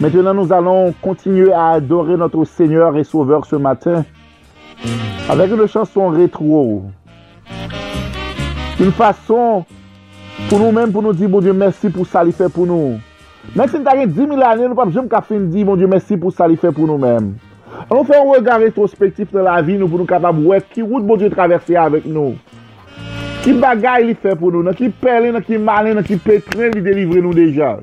maintenant 0.00 0.34
nous 0.34 0.52
allons 0.52 0.92
continuer 1.00 1.52
à 1.52 1.70
adorer 1.70 2.16
notre 2.16 2.44
Seigneur 2.44 2.96
et 2.96 3.04
Sauveur 3.04 3.44
ce 3.44 3.56
matin 3.56 4.04
avec 5.28 5.50
une 5.50 5.66
chanson 5.66 6.08
rétro. 6.08 6.84
Une 8.80 8.92
façon 8.92 9.64
pour 10.48 10.58
nous-mêmes 10.58 10.92
pour 10.92 11.02
nous 11.02 11.12
dire, 11.12 11.28
bon 11.28 11.40
Dieu, 11.40 11.52
merci 11.52 11.88
pour 11.88 12.06
ça, 12.06 12.24
il 12.24 12.32
fait 12.32 12.52
pour 12.52 12.66
nous. 12.66 12.98
Même 13.54 13.68
si 13.68 13.78
nous 13.78 13.86
avons 13.86 14.06
10 14.06 14.14
000 14.14 14.42
années, 14.42 14.62
nous 14.62 14.70
ne 14.70 14.74
pouvons 14.74 15.06
pas 15.06 15.20
faire 15.20 15.40
dire, 15.40 15.66
bon 15.66 15.76
Dieu, 15.76 15.86
merci 15.86 16.16
pour 16.16 16.32
ça, 16.32 16.48
il 16.48 16.56
fait 16.56 16.72
pour 16.72 16.86
nous-mêmes. 16.86 17.36
On 17.90 18.04
fait 18.04 18.16
un 18.16 18.30
regard 18.30 18.58
rétrospectif 18.58 19.30
dans 19.32 19.42
la 19.42 19.62
vie, 19.62 19.78
nous, 19.78 19.88
pour 19.88 19.98
nous 19.98 20.04
capables 20.04 20.38
de 20.38 20.44
voir 20.44 20.60
qui 20.72 20.82
route, 20.82 21.04
bon 21.04 21.16
Dieu, 21.16 21.30
traverser 21.30 21.76
avec 21.76 22.04
nous. 22.04 22.34
Ki 23.44 23.52
bagay 23.60 24.06
li 24.08 24.14
fe 24.16 24.32
pou 24.40 24.48
nou, 24.48 24.64
nan? 24.64 24.72
Ki 24.72 24.88
pele, 24.88 25.28
nan? 25.34 25.42
Ki 25.44 25.58
male, 25.60 25.90
nan? 25.92 26.04
Ki 26.06 26.16
petre 26.16 26.70
li 26.72 26.80
delivre 26.80 27.20
nou 27.20 27.36
deja? 27.36 27.74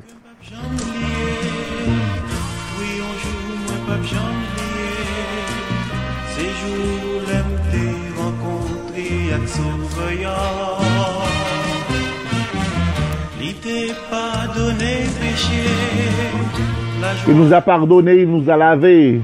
Il 17.28 17.36
nous 17.36 17.54
a 17.54 17.62
pardonné, 17.62 18.16
il 18.16 18.30
nous 18.32 18.50
a 18.50 18.58
lavé. 18.58 19.22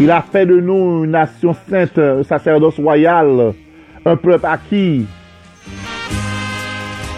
Il 0.00 0.10
a 0.10 0.22
fait 0.22 0.46
de 0.46 0.58
nous 0.58 1.04
une 1.04 1.10
nation 1.10 1.54
sainte, 1.68 1.98
un 1.98 2.22
sacerdoce 2.22 2.78
royal. 2.80 3.52
Un 4.06 4.16
peuple 4.16 4.40
acquis. 4.42 5.06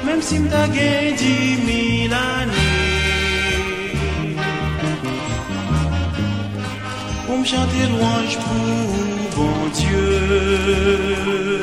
Même 0.04 0.20
si 0.20 0.40
m'ta 0.40 0.66
gen 0.66 1.14
dix 1.16 1.56
mille 1.64 2.12
années 2.12 2.52
Pour 7.26 7.38
me 7.38 7.44
chanter 7.44 7.86
louange 7.88 8.36
pour 8.38 9.36
bon 9.36 9.68
Dieu. 9.74 11.60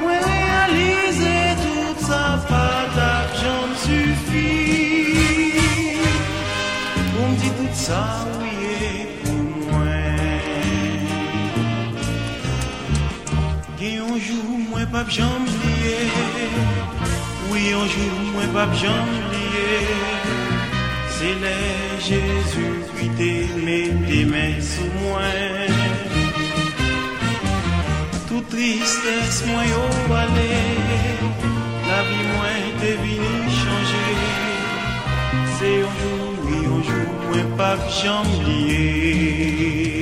Moi 0.00 0.12
réaliser 0.12 1.54
toute 1.62 2.00
sa 2.06 2.40
patate 2.48 3.34
j'en 3.42 3.66
suffit 3.86 5.12
Pour 7.14 7.28
me 7.28 7.34
dire 7.36 7.52
tout 7.58 7.74
ça 7.74 8.26
pas 14.94 15.06
jamblier. 15.08 16.02
Oui, 17.50 17.62
un 17.82 17.86
jour, 17.94 18.16
moi 18.34 18.46
pas 18.56 18.68
jamblier. 18.82 19.76
C'est 21.14 21.36
les 21.44 21.68
Jésus 22.08 22.76
qui 22.96 23.08
t'aimait 23.16 23.92
tes 24.08 24.24
mains 24.32 24.60
sous 24.72 24.92
moi. 25.02 25.30
Toute 28.28 28.48
tristesse, 28.50 29.40
moi, 29.48 29.64
au 29.82 29.88
balai. 30.08 30.62
La 31.88 32.00
vie, 32.08 32.26
moi, 32.34 32.54
t'es 32.78 32.96
venu 33.02 33.42
changer. 33.62 34.12
C'est 35.56 35.78
un 35.88 35.92
jour, 35.98 36.26
oui, 36.44 36.58
un 36.76 36.82
jour, 36.88 37.10
moi 37.30 37.44
pas 37.58 37.76
jamblier. 38.00 39.93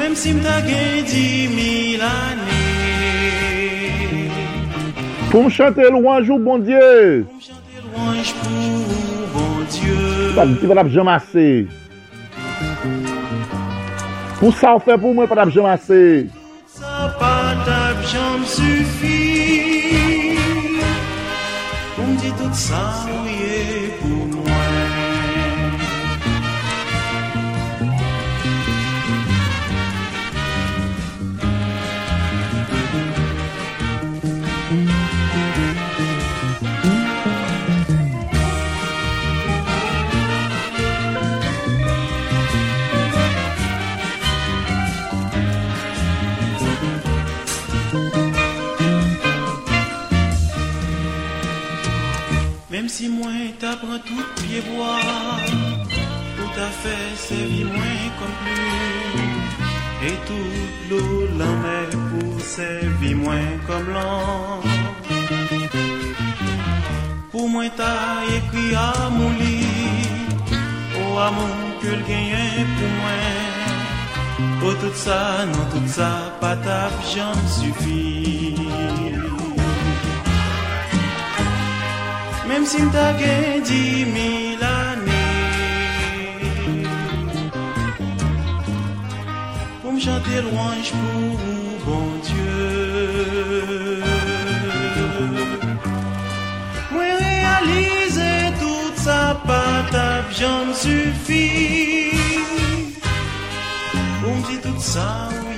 Mem 0.00 0.14
si 0.16 0.32
mta 0.32 0.60
gen 0.64 1.04
di 1.04 1.44
mil 1.52 2.00
ane. 2.00 2.60
Pou 5.28 5.44
m 5.44 5.50
chante 5.52 5.84
louanj 5.92 6.30
ou 6.32 6.40
bon 6.40 6.64
dieu. 6.64 7.26
Pou 7.28 7.36
m 7.36 7.42
chante 7.44 7.82
louanj 7.84 8.32
pou 8.40 8.96
bon 9.34 9.60
dieu. 9.68 10.32
Pati 10.38 10.56
ti 10.56 10.70
pat 10.70 10.80
ap 10.80 10.88
jomase 10.94 11.46
Pou 14.40 14.56
sa 14.56 14.72
ou 14.78 14.80
fe 14.88 14.96
pou 14.96 15.12
mwen 15.12 15.28
pat 15.28 15.44
ap 15.44 15.52
jomase 15.52 16.00
Sa 16.78 17.12
pat 17.20 17.68
ap 17.68 18.00
jom 18.08 18.48
sufi 18.48 19.20
Pou 21.92 22.08
m 22.08 22.16
di 22.24 22.32
tout 22.40 22.56
sa 22.56 22.86
ou 23.04 23.28
ye 23.28 23.89
Si 53.00 53.08
moi 53.08 53.32
t'apprends 53.58 54.02
tout 54.06 54.26
pied 54.36 54.60
bois, 54.60 55.00
tout 56.36 56.54
à 56.66 56.70
fait 56.80 57.16
servi 57.16 57.64
moins 57.64 58.02
comme 58.18 58.36
plus, 58.42 60.06
et 60.06 60.16
toute 60.26 60.80
l'eau 60.90 61.26
la 61.38 61.50
mer 61.64 61.88
pour 62.10 62.38
servir 62.42 63.16
moins 63.16 63.52
comme 63.66 63.88
l'an. 63.94 64.60
Pour 67.30 67.48
moi 67.48 67.64
t'as 67.74 68.20
écrit 68.36 68.74
à 68.74 69.08
mon 69.08 69.30
lit, 69.30 69.64
au 71.00 71.18
amour 71.18 71.56
que 71.80 71.86
le 71.86 72.02
gagne 72.06 72.66
pour 72.76 72.90
moi. 73.00 73.18
Oh 74.62 74.74
tout 74.78 74.94
ça, 74.94 75.46
non 75.46 75.64
tout 75.72 75.88
ça, 75.88 76.36
pas 76.38 76.56
ta 76.56 76.90
jambe 77.14 77.48
Même 82.50 82.66
si 82.66 82.82
m'ta 82.82 83.16
gen 83.16 83.62
dix 83.62 84.04
mille 84.16 84.64
années. 84.82 85.38
Pour 89.80 89.92
me 89.92 90.00
chanter 90.00 90.38
louange 90.46 90.90
pour 91.00 91.38
bon 91.86 92.06
Dieu. 92.28 94.02
Moi 96.90 97.04
réaliser 97.28 98.38
toute 98.62 98.98
sa 99.06 99.24
patate 99.46 100.30
j'en 100.40 100.66
suffit 100.74 102.10
Pour 104.20 104.34
me 104.34 104.42
dire 104.48 104.60
tout 104.64 104.80
ça 104.80 105.28
oui 105.46 105.49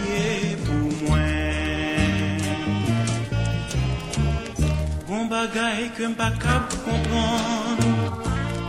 On 5.42 5.48
bagaille 5.48 5.90
que 5.98 6.04
m'pas 6.04 6.30
cap 6.40 6.68
comprendre 6.84 8.22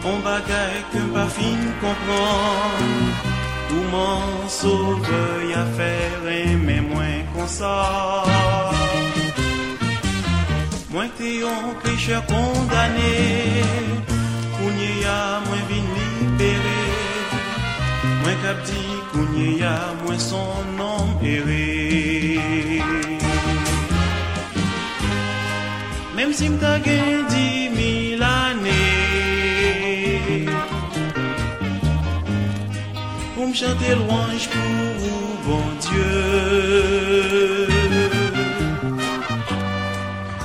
On 0.05 0.17
bagaille 0.21 0.83
que 0.91 0.97
m'pas 0.97 1.27
fin 1.27 1.59
comprendre 1.79 3.13
Tout 3.69 3.85
mon 3.91 4.49
sauveur 4.49 5.35
y 5.47 5.53
a 5.53 5.65
fait 5.77 6.49
aimer 6.49 6.81
moins 6.81 7.19
qu'on 7.31 7.45
ça 7.45 8.23
Moi 10.89 11.05
t'es 11.15 11.43
un 11.43 11.73
pécheur 11.83 12.25
condamné 12.25 13.61
Kounye 14.57 15.03
ya 15.03 15.41
moins 15.45 15.65
vin 15.69 15.85
libéré 15.95 16.83
Moi 18.21 18.33
cap 18.41 18.57
dit 18.65 18.97
kounye 19.11 19.59
ya 19.59 19.77
moins 20.03 20.17
son 20.17 20.55
nom 20.75 21.19
erré 21.21 21.92
même 26.15 26.31
si 26.33 26.49
m'ta 26.49 26.79
gagné 26.79 27.23
dix 27.29 27.69
mille 27.77 28.23
années, 28.23 28.85
pour 33.35 33.47
m'chanter 33.47 33.95
louange 33.95 34.47
pour 34.53 34.83
vous, 35.01 35.27
bon 35.47 35.65
Dieu. 35.85 36.13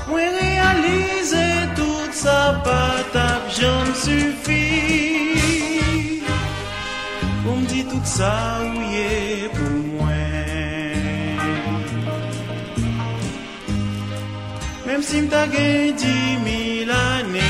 Moi 0.09 0.27
réaliser 0.41 1.53
toute 1.77 2.15
sa 2.15 2.41
patate, 2.65 3.49
j'en 3.61 3.85
suffit, 3.95 5.29
pour 7.45 7.57
m'dire 7.57 7.89
tout 7.89 8.05
ça, 8.05 8.35
oui, 8.63 8.87
yeah. 8.95 9.48
Même 14.99 15.07
si 15.07 15.23
m'ta 15.23 15.47
gagné 15.47 15.93
dix 15.93 16.37
mille 16.45 16.91
années. 16.91 17.47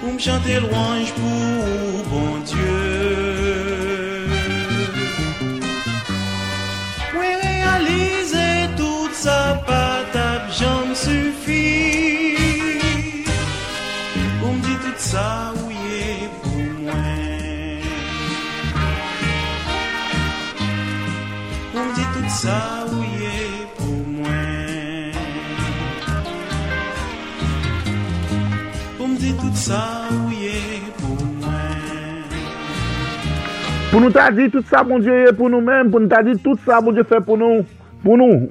Pour 0.00 0.12
me 0.12 0.18
chanter 0.20 0.60
louange 0.60 1.12
pour 1.18 2.04
bon 2.12 2.38
Dieu. 2.50 4.28
Oui, 7.18 7.30
réaliser 7.42 8.68
tout 8.76 9.08
ça, 9.12 9.60
pas 9.66 10.04
ta 10.12 10.30
jambe 10.56 10.94
suffit. 10.94 12.36
Pour 14.40 14.52
me 14.52 14.60
dire 14.60 14.80
tout 14.84 14.98
ça, 14.98 15.52
oui, 15.66 15.74
pour 16.44 16.62
moi. 16.84 16.94
Pour 21.72 21.82
sa 29.64 29.80
ouye 30.12 30.82
pou 30.98 31.14
mwen. 31.40 32.24
Pou 33.90 34.02
nou 34.02 34.12
ta 34.12 34.26
di 34.34 34.50
tout 34.52 34.66
sa 34.68 34.82
bon 34.84 35.00
dieu 35.00 35.22
ye 35.24 35.32
pou 35.36 35.48
nou 35.52 35.64
men, 35.64 35.88
pou 35.92 36.02
nou 36.02 36.12
ta 36.12 36.20
di 36.26 36.34
tout 36.44 36.60
sa 36.66 36.82
bon 36.84 36.96
dieu 36.96 37.06
fè 37.08 37.22
pou 37.24 37.40
nou, 37.40 37.64
pou 38.04 38.18
nou. 38.20 38.50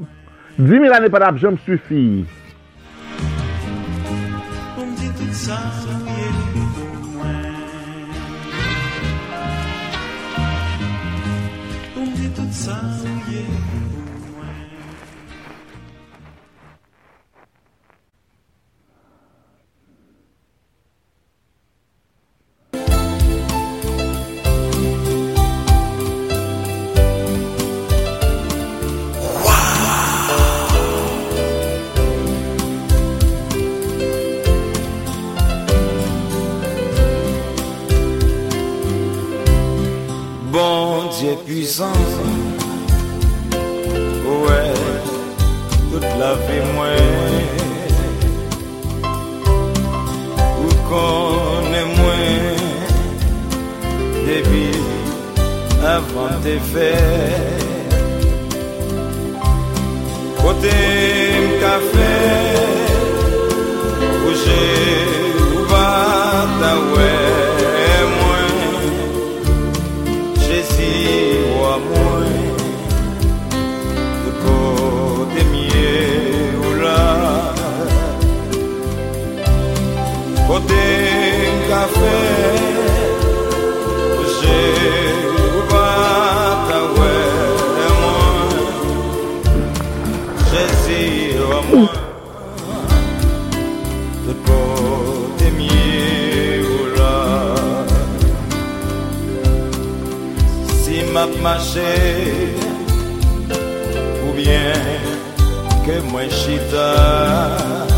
10 0.57 0.87
000 0.87 0.95
ane 0.97 1.11
pa 1.13 1.21
ap 1.27 1.37
jom 1.41 1.59
sufi. 1.67 2.23
avant 55.93 56.41
te 56.41 56.55
fè 56.71 56.91
Kote 60.41 61.22
m'a 101.75 101.81
marché 101.81 102.55
Ou 104.27 104.33
bien 104.33 104.73
que 105.85 106.11
moi 106.11 106.29
chita 106.29 107.92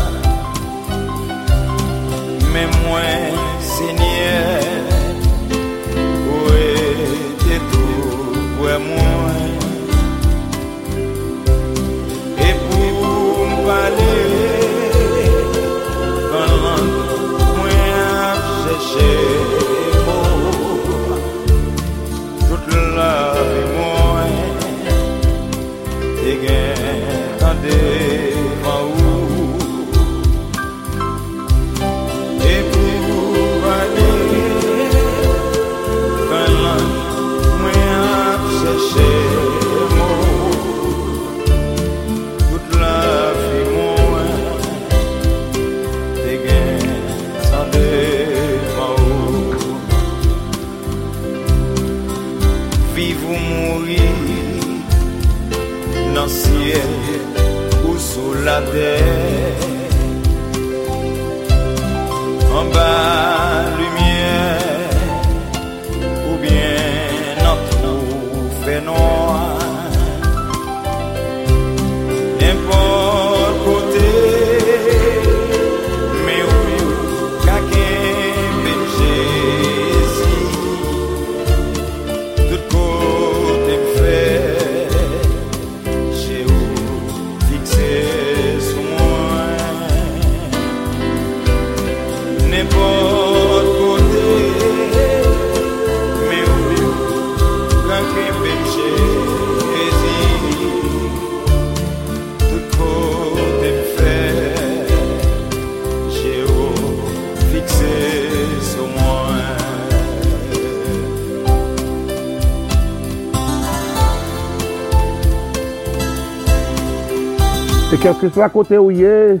E 118.16 118.18
kelke 118.18 118.32
swa 118.32 118.46
kote 118.48 118.78
ou 118.80 118.88
ye, 118.88 119.36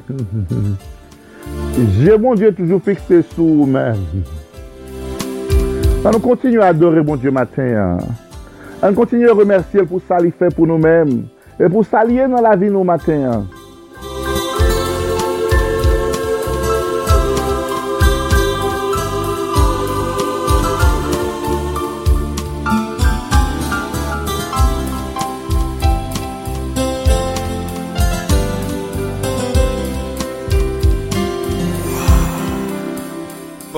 je 1.96 2.16
bon 2.20 2.34
Dieu 2.36 2.52
toujou 2.52 2.76
fikse 2.84 3.22
sou 3.30 3.62
ou 3.62 3.68
men. 3.72 3.96
An 6.02 6.10
nou 6.10 6.20
kontinu 6.20 6.60
adore 6.60 7.00
bon 7.00 7.16
Dieu 7.16 7.32
matin. 7.32 7.96
An 8.84 8.92
kontinu 8.98 9.32
remersi 9.32 9.80
el 9.80 9.88
pou 9.88 10.04
sa 10.04 10.18
li 10.20 10.28
fe 10.28 10.50
pou 10.52 10.68
nou 10.68 10.76
men. 10.76 11.22
E 11.56 11.70
pou 11.72 11.88
sa 11.88 12.04
liye 12.04 12.28
nan 12.28 12.44
la 12.44 12.52
vi 12.60 12.68
nou 12.68 12.84
matin. 12.84 13.48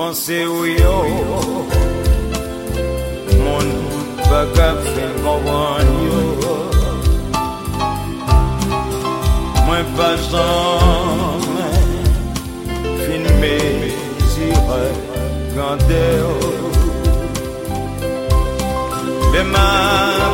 Komanse 0.09 0.43
ou 0.47 0.65
yo. 0.65 0.95
Moun 3.37 3.67
baka 4.25 4.69
fin 4.81 5.11
konwan 5.21 5.85
yo. 6.09 6.21
Mwen 9.67 9.85
pa 9.95 10.09
jan 10.31 11.41
Fin 13.05 13.25
me 13.41 13.57
zire 14.33 14.83
Gande 15.53 16.03
yo 16.17 16.33
Beman 19.31 20.28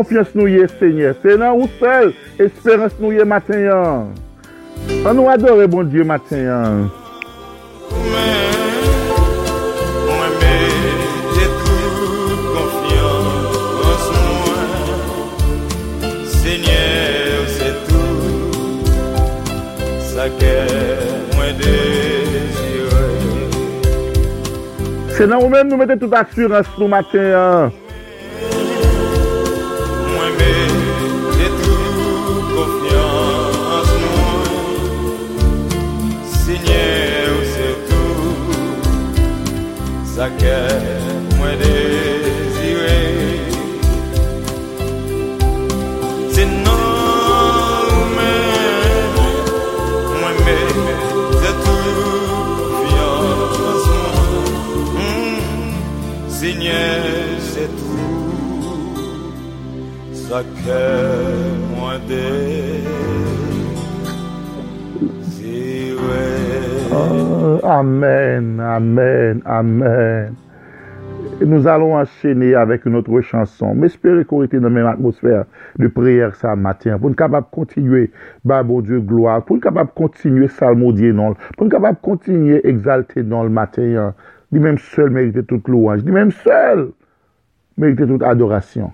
konfians 0.00 0.32
nou 0.34 0.48
ye, 0.48 0.64
Seigneur. 0.78 1.14
Se 1.20 1.36
nan 1.36 1.58
ou 1.58 1.68
sel 1.76 2.14
esperans 2.40 2.94
nou 3.00 3.12
ye 3.12 3.24
maten 3.28 3.66
yan. 3.66 4.08
An 5.04 5.18
nou 5.18 5.28
adore 5.28 5.68
bon 5.68 5.84
maten 6.08 6.46
yan. 6.46 6.88
Tout 17.90 18.08
Se 25.20 25.26
nan 25.28 25.42
ou 25.42 25.52
men 25.52 25.68
nou 25.68 25.76
mette 25.76 26.00
assurans 26.16 26.68
nou 26.80 26.88
maten 26.88 27.32
yan. 27.34 27.89
Sa 40.20 40.28
ke 40.36 40.56
mwen 41.40 41.54
désire 41.60 42.98
Se 46.34 46.44
nan 46.44 47.94
men 48.16 49.16
Mwen 50.20 50.36
me 50.44 50.58
de 51.40 51.50
tout 51.64 51.88
confiance 52.68 53.88
mwen 54.92 55.72
Seigneur 56.28 57.00
c'est 57.40 57.72
tout 57.80 58.92
Sa 60.12 60.40
ke 60.60 60.84
mwen 61.72 61.96
désire 62.12 62.59
Amen, 67.62 68.60
amen, 68.60 69.42
amen. 69.44 70.34
Nous 71.40 71.66
allons 71.66 71.96
enchaîner 71.96 72.54
avec 72.54 72.86
une 72.86 72.96
autre 72.96 73.20
chanson. 73.20 73.74
Mais 73.74 73.86
espérez 73.86 74.24
qu'on 74.24 74.42
était 74.42 74.58
dans 74.58 74.68
la 74.68 74.74
même 74.74 74.86
atmosphère 74.86 75.44
de 75.78 75.88
prière 75.88 76.34
ça 76.34 76.56
matin. 76.56 76.98
Pour 76.98 77.10
nous 77.10 77.16
capables 77.16 77.46
de 77.46 77.54
continuer, 77.54 78.10
bah, 78.44 78.62
bon 78.62 78.80
Dieu, 78.80 79.00
gloire. 79.00 79.44
Pour 79.44 79.56
nous 79.56 79.62
capables 79.62 79.90
de 79.90 79.94
continuer 79.94 80.48
salmodier 80.48 81.12
non. 81.12 81.34
Pour 81.56 81.64
nous 81.64 81.70
capables 81.70 81.96
de 81.96 82.02
continuer 82.02 82.66
exalter 82.66 83.22
dans 83.22 83.42
le 83.42 83.50
matin. 83.50 84.14
Lui-même 84.52 84.78
seul 84.78 85.10
méritait 85.10 85.42
toute 85.42 85.68
louange. 85.68 86.04
Lui-même 86.04 86.30
seul 86.30 86.90
méritait 87.76 88.06
toute 88.06 88.22
adoration. 88.22 88.92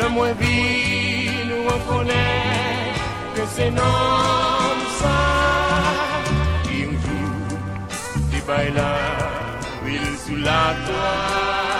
Le 0.00 0.08
moins 0.10 0.32
vite 0.32 1.46
nous 1.48 1.64
reconnaît 1.72 2.92
que 3.34 3.42
c'est 3.54 3.70
non 3.70 3.82
ça 5.00 5.22
qui 6.64 6.84
me 6.86 6.92
joue 6.92 7.56
des 8.30 8.40
bails 8.46 8.72
là, 8.74 8.94
huile 9.84 10.16
sous 10.24 10.36
la 10.36 10.74
toile. 10.86 11.72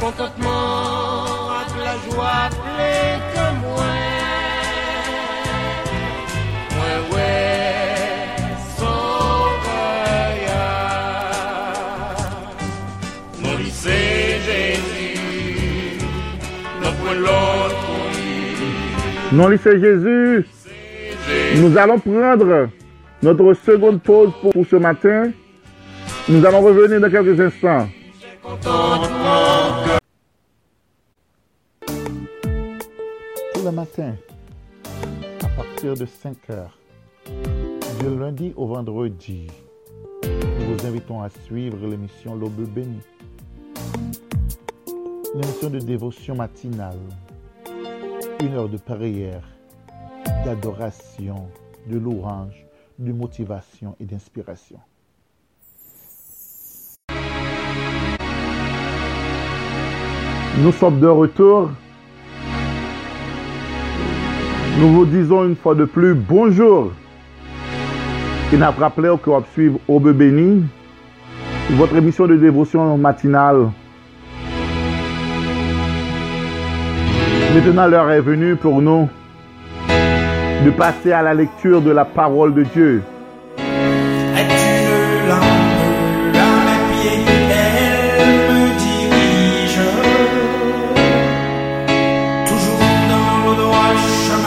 Contentement 0.00 1.50
avec 1.60 1.84
la 1.84 1.94
joie 2.10 2.48
Non, 19.32 19.48
c'est 19.62 19.78
Jésus. 19.78 20.44
Nous 21.56 21.78
allons 21.78 22.00
prendre 22.00 22.68
notre 23.22 23.54
seconde 23.54 24.02
pause 24.02 24.32
pour, 24.42 24.66
ce 24.66 24.74
matin. 24.74 25.30
Nous 26.28 26.44
allons 26.44 26.62
revenir 26.62 27.00
dans 27.00 27.10
quelques 27.10 27.38
instants. 27.40 27.88
Tout 33.54 33.64
le 33.64 33.70
matin, 33.70 34.14
à 35.44 35.48
partir 35.48 35.94
de 35.94 36.06
5 36.06 36.36
heures, 36.50 36.76
du 38.00 38.18
lundi 38.18 38.52
au 38.56 38.66
vendredi. 38.66 39.46
Nous 40.24 40.76
vous 40.76 40.86
invitons 40.86 41.22
à 41.22 41.28
suivre 41.28 41.86
l'émission 41.86 42.34
L'Aube 42.34 42.68
bénie. 42.68 43.00
L'émission 45.34 45.70
de 45.70 45.78
dévotion 45.78 46.34
matinale. 46.34 46.98
Une 48.42 48.54
heure 48.54 48.70
de 48.70 48.78
prière, 48.78 49.42
d'adoration, 50.46 51.46
de 51.86 51.98
louange, 51.98 52.64
de 52.98 53.12
motivation 53.12 53.94
et 54.00 54.04
d'inspiration. 54.06 54.78
Nous 60.58 60.72
sommes 60.72 61.00
de 61.00 61.06
retour. 61.06 61.70
Nous 64.78 64.88
vous 64.94 65.04
disons 65.04 65.44
une 65.44 65.56
fois 65.56 65.74
de 65.74 65.84
plus 65.84 66.14
bonjour. 66.14 66.92
Et 68.54 68.56
n'a 68.56 68.70
rappelé 68.70 69.14
que 69.22 69.28
vous 69.28 69.44
suivre 69.52 69.78
Aube 69.86 70.12
béni, 70.12 70.64
votre 71.72 71.94
émission 71.94 72.26
de 72.26 72.36
dévotion 72.36 72.96
matinale. 72.96 73.70
Maintenant, 77.52 77.88
l'heure 77.88 78.10
est 78.12 78.20
venue 78.20 78.54
pour 78.54 78.80
nous 78.80 79.08
de 80.64 80.70
passer 80.70 81.10
à 81.10 81.20
la 81.20 81.34
lecture 81.34 81.80
de 81.82 81.90
la 81.90 82.04
parole 82.04 82.54
de 82.54 82.62
Dieu. 82.62 83.02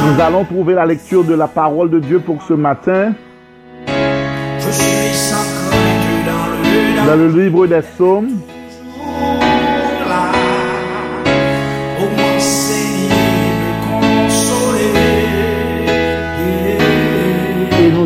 Nous 0.05 0.21
allons 0.21 0.45
trouver 0.45 0.73
la 0.73 0.85
lecture 0.85 1.23
de 1.23 1.33
la 1.33 1.47
parole 1.47 1.89
de 1.89 1.99
Dieu 1.99 2.19
pour 2.19 2.41
ce 2.43 2.53
matin. 2.53 3.13
Dans 7.05 7.15
le 7.15 7.27
livre 7.27 7.67
des 7.67 7.81
psaumes, 7.81 8.29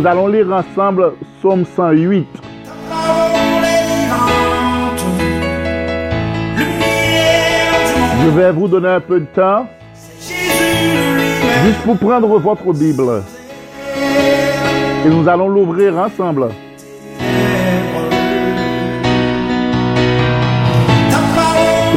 nous 0.07 0.13
allons 0.13 0.27
lire 0.27 0.47
ensemble 0.53 1.11
psaume 1.37 1.65
108. 1.75 2.25
Parole 2.89 3.65
vivante, 3.91 5.03
lumière 6.55 7.71
du 7.93 7.99
monde. 7.99 8.23
Je 8.23 8.29
vais 8.29 8.51
vous 8.53 8.67
donner 8.69 8.87
un 8.87 8.99
peu 9.01 9.19
de 9.19 9.25
temps 9.25 9.67
juste 11.65 11.81
pour 11.83 11.97
prendre 11.97 12.39
votre 12.39 12.71
Bible. 12.71 13.21
Et 15.05 15.09
nous 15.09 15.27
allons 15.27 15.49
l'ouvrir 15.49 15.97
ensemble. 15.97 16.51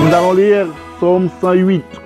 Nous 0.03 0.13
allons 0.13 0.33
lire 0.33 0.67
psaume 0.97 1.29
108. 1.41 2.00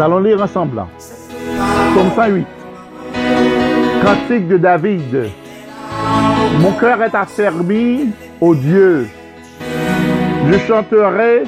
Nous 0.00 0.06
allons 0.06 0.20
lire 0.20 0.40
ensemble. 0.40 0.82
Psaume 0.96 2.10
108. 2.16 2.46
Cantique 4.02 4.48
de 4.48 4.56
David. 4.56 5.26
Mon 6.58 6.72
cœur 6.72 7.02
est 7.02 7.14
affermi 7.14 8.08
au 8.40 8.54
Dieu. 8.54 9.06
Je 10.50 10.58
chanterai, 10.66 11.42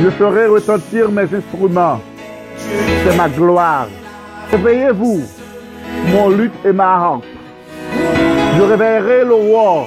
je 0.00 0.08
ferai 0.10 0.46
retentir 0.46 1.10
mes 1.10 1.22
instruments. 1.22 1.98
C'est 2.56 3.16
ma 3.16 3.28
gloire. 3.28 3.88
Réveillez-vous, 4.52 5.22
mon 6.12 6.28
luth 6.28 6.54
et 6.64 6.72
ma 6.72 6.94
harpe. 6.94 7.24
Je 8.56 8.62
réveillerai 8.62 9.24
le 9.24 9.34
roi. 9.34 9.86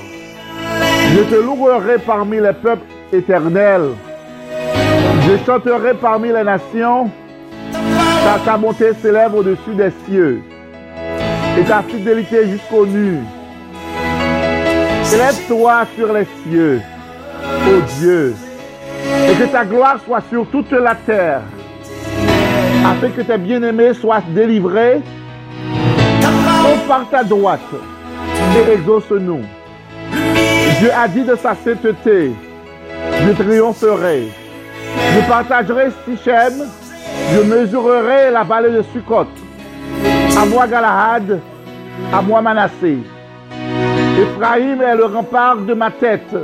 Je 1.13 1.23
te 1.23 1.35
louerai 1.35 1.99
parmi 2.05 2.41
les 2.41 2.51
peuples 2.51 2.83
éternels. 3.13 3.91
Je 5.21 5.37
chanterai 5.45 5.93
parmi 5.93 6.33
les 6.33 6.43
nations. 6.43 7.09
Ta, 8.27 8.39
ta 8.43 8.57
bonté 8.57 8.91
s'élève 9.01 9.33
au-dessus 9.35 9.73
des 9.73 9.89
cieux. 10.05 10.41
Et 11.57 11.63
ta 11.63 11.81
fidélité 11.81 12.49
jusqu'aux 12.49 12.85
nues. 12.85 13.21
Élève-toi 15.13 15.85
sur 15.95 16.11
les 16.11 16.27
cieux, 16.43 16.81
ô 17.45 17.79
Dieu, 18.01 18.35
et 19.29 19.33
que 19.33 19.45
ta 19.49 19.63
gloire 19.63 19.97
soit 20.05 20.21
sur 20.29 20.45
toute 20.47 20.73
la 20.73 20.95
terre, 20.95 21.39
afin 22.85 23.09
que 23.11 23.21
tes 23.21 23.37
bien-aimés 23.37 23.93
soient 23.93 24.21
délivrés. 24.35 25.01
On 26.65 26.85
par 26.85 27.09
ta 27.09 27.23
droite 27.23 27.61
et 28.57 28.73
exauce-nous. 28.73 29.43
Dieu 30.79 30.91
a 30.93 31.07
dit 31.07 31.23
de 31.23 31.37
sa 31.37 31.55
sainteté, 31.55 32.33
je 33.25 33.31
triompherai. 33.31 34.27
Je 35.15 35.29
partagerai 35.29 35.87
Sichem, 36.05 36.65
je 37.33 37.41
mesurerai 37.41 38.31
la 38.31 38.43
vallée 38.43 38.71
de 38.71 38.81
Sukkot. 38.93 39.27
À 40.37 40.45
moi 40.45 40.67
Galahad, 40.67 41.39
à 42.13 42.21
moi 42.21 42.41
Manassé. 42.41 42.97
Ephraïm 44.19 44.81
est 44.81 44.95
le 44.95 45.05
rempart 45.05 45.57
de 45.57 45.73
ma 45.73 45.91
tête, 45.91 46.35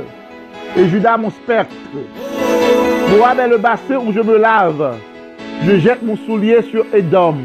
et 0.76 0.88
Judas 0.88 1.16
mon 1.16 1.30
spectre. 1.30 1.74
Moab 3.10 3.38
est 3.38 3.48
le 3.48 3.58
bassin 3.58 3.96
où 3.96 4.12
je 4.12 4.20
me 4.20 4.38
lave. 4.38 4.96
Je 5.64 5.78
jette 5.78 6.02
mon 6.02 6.16
soulier 6.16 6.62
sur 6.62 6.84
Édom. 6.92 7.36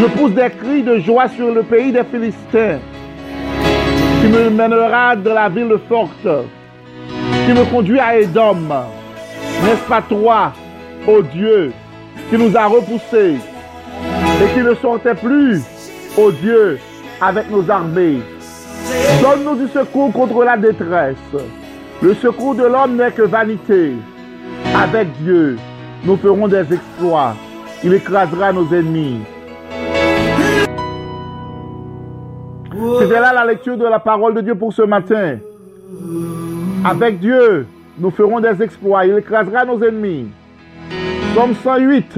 Je 0.00 0.06
pousse 0.06 0.32
des 0.32 0.50
cris 0.50 0.82
de 0.82 0.98
joie 0.98 1.28
sur 1.28 1.52
le 1.52 1.62
pays 1.62 1.92
des 1.92 2.04
Philistins. 2.04 2.78
Tu 4.20 4.28
me 4.28 4.50
mèneras 4.50 5.16
de 5.16 5.30
la 5.30 5.48
ville 5.48 5.76
forte. 5.88 6.28
Tu 7.46 7.52
me 7.52 7.64
conduis 7.70 7.98
à 7.98 8.18
Édom. 8.18 8.68
N'est-ce 9.64 9.88
pas 9.88 10.02
toi, 10.02 10.52
ô 11.06 11.22
Dieu, 11.22 11.72
qui 12.30 12.38
nous 12.38 12.56
a 12.56 12.66
repoussés 12.66 13.36
et 14.42 14.54
qui 14.54 14.60
ne 14.60 14.74
sortait 14.76 15.16
plus, 15.16 15.62
ô 16.16 16.30
Dieu, 16.30 16.78
avec 17.20 17.50
nos 17.50 17.68
armées. 17.68 18.20
Donne-nous 19.20 19.66
du 19.66 19.68
secours 19.68 20.12
contre 20.12 20.44
la 20.44 20.56
détresse. 20.56 21.16
Le 22.00 22.14
secours 22.14 22.54
de 22.54 22.62
l'homme 22.62 22.96
n'est 22.96 23.10
que 23.10 23.22
vanité. 23.22 23.94
Avec 24.74 25.08
Dieu, 25.20 25.58
nous 26.04 26.16
ferons 26.16 26.46
des 26.46 26.72
exploits. 26.72 27.34
Il 27.82 27.92
écrasera 27.92 28.52
nos 28.52 28.66
ennemis. 28.72 29.20
C'était 33.00 33.20
là 33.20 33.32
la 33.34 33.44
lecture 33.44 33.76
de 33.76 33.84
la 33.84 33.98
parole 33.98 34.34
de 34.34 34.40
Dieu 34.40 34.54
pour 34.54 34.72
ce 34.72 34.82
matin. 34.82 35.38
Avec 36.84 37.18
Dieu, 37.18 37.66
nous 37.98 38.10
ferons 38.10 38.40
des 38.40 38.62
exploits. 38.62 39.04
Il 39.04 39.18
écrasera 39.18 39.64
nos 39.64 39.82
ennemis. 39.82 40.28
Somme 41.34 41.54
108. 41.54 42.16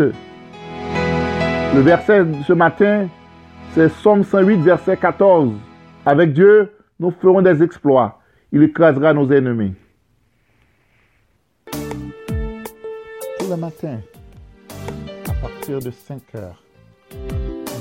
Le 1.74 1.80
verset 1.80 2.24
ce 2.46 2.52
matin, 2.54 3.08
c'est 3.74 3.90
Somme 3.90 4.24
108, 4.24 4.56
verset 4.62 4.96
14. 4.96 5.52
Avec 6.06 6.32
Dieu, 6.32 6.72
nous 6.98 7.10
ferons 7.10 7.42
des 7.42 7.62
exploits. 7.62 8.20
Il 8.52 8.62
écrasera 8.62 9.12
nos 9.12 9.30
ennemis. 9.30 9.74
Tous 11.70 13.50
les 13.50 13.56
matins, 13.56 14.00
à 15.28 15.32
partir 15.34 15.78
de 15.80 15.90
5 15.90 16.22
heures, 16.36 16.62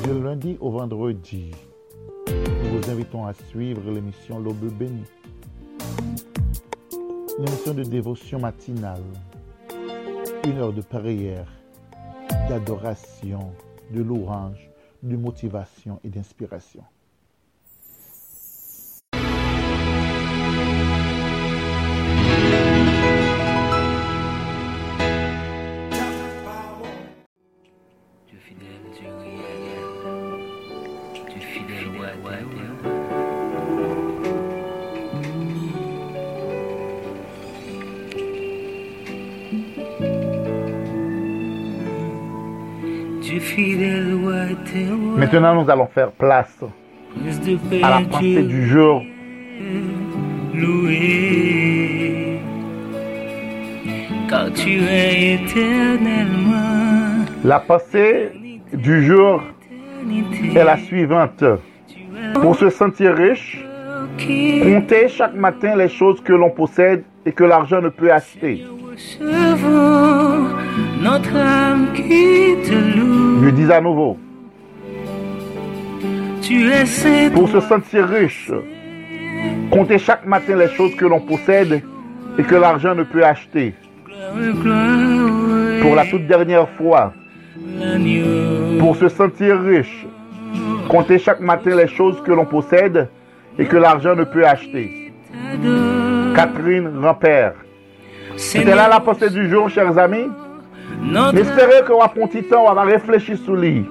du 0.03 0.21
lundi 0.21 0.57
au 0.59 0.71
vendredi, 0.71 1.51
nous 2.27 2.77
vous 2.77 2.91
invitons 2.91 3.25
à 3.25 3.33
suivre 3.33 3.89
l'émission 3.89 4.37
L'Aube 4.37 4.69
bénie. 4.77 5.05
Une 7.39 7.47
émission 7.47 7.73
de 7.73 7.83
dévotion 7.83 8.39
matinale. 8.39 8.99
Une 10.43 10.57
heure 10.57 10.73
de 10.73 10.81
prière, 10.81 11.47
d'adoration, 12.49 13.53
de 13.91 14.01
louange, 14.01 14.71
de 15.03 15.15
motivation 15.15 15.99
et 16.03 16.09
d'inspiration. 16.09 16.83
Maintenant, 45.31 45.63
nous 45.63 45.69
allons 45.71 45.87
faire 45.87 46.11
place 46.11 46.59
à 47.81 47.89
la 47.89 48.01
pensée 48.05 48.43
du 48.43 48.67
jour. 48.67 49.01
loué. 50.53 52.41
Car 54.27 54.51
tu 54.51 54.81
es 54.81 55.35
éternellement. 55.35 57.23
La 57.45 57.61
pensée 57.61 58.31
du 58.73 59.05
jour 59.05 59.41
est 60.53 60.65
la 60.65 60.75
suivante. 60.75 61.45
Pour 62.33 62.57
se 62.57 62.69
sentir 62.69 63.15
riche, 63.15 63.63
comptez 64.17 65.07
chaque 65.07 65.35
matin 65.35 65.77
les 65.77 65.87
choses 65.87 66.19
que 66.19 66.33
l'on 66.33 66.49
possède 66.49 67.05
et 67.25 67.31
que 67.31 67.45
l'argent 67.45 67.79
ne 67.79 67.87
peut 67.87 68.11
acheter. 68.11 68.65
Je 73.43 73.49
dis 73.49 73.71
à 73.71 73.79
nouveau, 73.79 74.17
pour 77.33 77.49
se 77.49 77.59
sentir 77.61 78.07
riche, 78.07 78.51
comptez 79.71 79.97
chaque 79.97 80.25
matin 80.25 80.55
les 80.55 80.69
choses 80.69 80.95
que 80.95 81.05
l'on 81.05 81.19
possède 81.19 81.83
et 82.37 82.43
que 82.43 82.55
l'argent 82.55 82.95
ne 82.95 83.03
peut 83.03 83.23
acheter. 83.23 83.73
Pour 85.81 85.95
la 85.95 86.05
toute 86.05 86.27
dernière 86.27 86.69
fois, 86.69 87.13
pour 88.79 88.95
se 88.95 89.09
sentir 89.09 89.59
riche, 89.61 90.05
comptez 90.89 91.19
chaque 91.19 91.39
matin 91.39 91.75
les 91.75 91.87
choses 91.87 92.21
que 92.23 92.31
l'on 92.31 92.45
possède 92.45 93.09
et 93.57 93.65
que 93.65 93.77
l'argent 93.77 94.15
ne 94.15 94.23
peut 94.23 94.45
acheter. 94.45 95.13
Catherine 96.35 96.89
Rampère. 97.01 97.53
C'était 98.37 98.75
là 98.75 98.87
la 98.87 98.99
pensée 98.99 99.29
du 99.29 99.49
jour, 99.49 99.69
chers 99.69 99.97
amis. 99.97 100.27
J'espère 101.33 101.85
que 101.85 101.91
vous 101.91 102.41
temps, 102.43 102.73
vous 102.73 102.79
avez 102.79 102.93
réfléchi 102.93 103.37
sur 103.37 103.55
lui. 103.55 103.85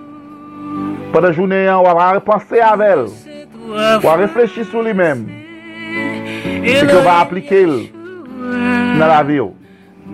Pendant 1.12 1.26
la 1.26 1.32
journée, 1.32 1.66
vous 1.66 2.00
avez 2.00 2.20
pensé 2.20 2.60
à 2.60 2.76
elle. 2.80 3.06
Vous 4.00 4.08
avez 4.08 4.24
réfléchi 4.24 4.64
sur 4.64 4.82
lui-même. 4.82 5.26
et 6.64 6.70
Et 6.70 6.80
que 6.80 6.86
vous 6.86 6.98
allez 6.98 7.20
appliquer 7.20 7.66
dans 7.66 9.06
la 9.06 9.22
vie. 9.22 9.40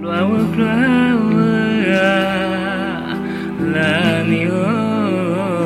Gloire, 0.01 0.28
l'agneau. 3.61 4.53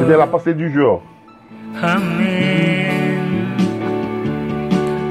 C'était 0.00 0.16
la 0.16 0.26
pensée 0.26 0.54
du 0.54 0.72
jour. 0.72 1.02
Amen. 1.82 2.90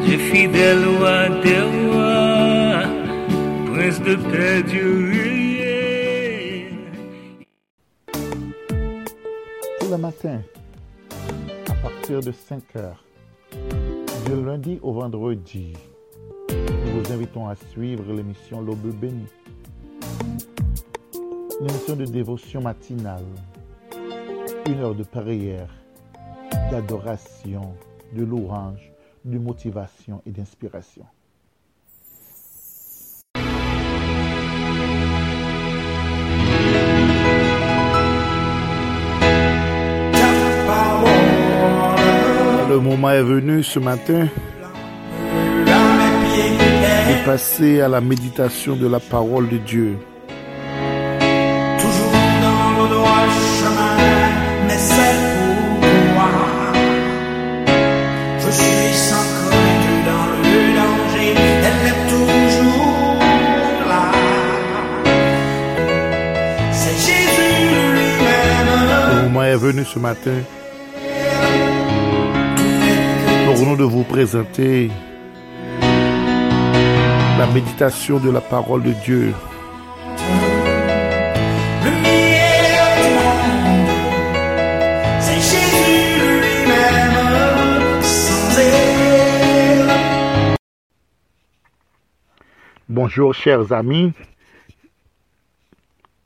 Dieu 0.06 0.18
fidèle 0.18 0.86
roi 0.98 1.30
des 1.44 1.62
rois, 1.62 2.84
prince 3.74 4.02
de 4.02 4.16
paix, 4.16 4.64
Dieu 4.64 5.29
Tous 9.90 9.96
les 9.96 10.02
matins, 10.02 10.42
à 11.68 11.74
partir 11.74 12.20
de 12.20 12.32
5 12.32 12.76
heures, 12.76 13.04
du 14.28 14.46
lundi 14.46 14.78
au 14.84 14.94
vendredi, 14.94 15.74
nous 16.52 17.02
vous 17.02 17.12
invitons 17.12 17.48
à 17.48 17.56
suivre 17.56 18.14
l'émission 18.14 18.62
L'Aube 18.62 18.94
bénie. 19.00 19.26
L'émission 21.60 21.96
de 21.96 22.06
dévotion 22.06 22.62
matinale. 22.62 23.26
Une 24.68 24.80
heure 24.80 24.94
de 24.94 25.02
prière, 25.02 25.74
d'adoration, 26.70 27.74
de 28.14 28.24
louange, 28.24 28.92
de 29.26 29.40
motivation 29.40 30.22
et 30.28 30.32
d'inspiration. 30.32 31.06
Le 42.70 42.80
moment 42.80 43.10
est 43.10 43.24
venu 43.24 43.64
ce 43.64 43.80
matin 43.80 44.28
de 45.66 47.26
passer 47.26 47.82
à 47.82 47.88
la 47.88 48.00
méditation 48.00 48.76
de 48.76 48.88
la 48.88 49.00
parole 49.00 49.50
de 49.50 49.58
Dieu. 49.58 49.98
Toujours 51.80 52.12
dans 52.44 52.84
le 52.84 52.90
droit 52.94 53.26
chemin, 53.58 53.98
mais 54.68 54.78
c'est 54.78 55.18
pour 55.34 55.90
moi. 56.14 56.30
Je 58.38 58.52
suis 58.52 58.94
sans 58.94 59.26
crainte 59.34 59.90
dans 60.06 60.28
le 60.44 60.60
danger, 60.78 61.34
elle 61.66 61.82
est 61.92 62.02
toujours 62.14 63.18
là. 63.88 64.06
C'est 66.72 66.98
Jésus 67.08 67.66
lui-même. 67.96 68.70
Le 69.16 69.24
moment 69.24 69.44
est 69.44 69.56
venu 69.56 69.84
ce 69.84 69.98
matin 69.98 70.38
nous 73.66 73.76
de 73.76 73.84
vous 73.84 74.04
présenter 74.04 74.90
la 77.38 77.48
méditation 77.54 78.20
de 78.20 78.30
la 78.30 78.40
parole 78.40 78.84
de 78.84 78.94
Dieu. 78.94 79.34
C'est 85.20 85.36
Jésus 85.36 86.32
lui-même, 86.42 88.02
sans 88.02 88.60
elle. 88.60 89.88
Bonjour 92.88 93.34
chers 93.34 93.74
amis, 93.74 94.14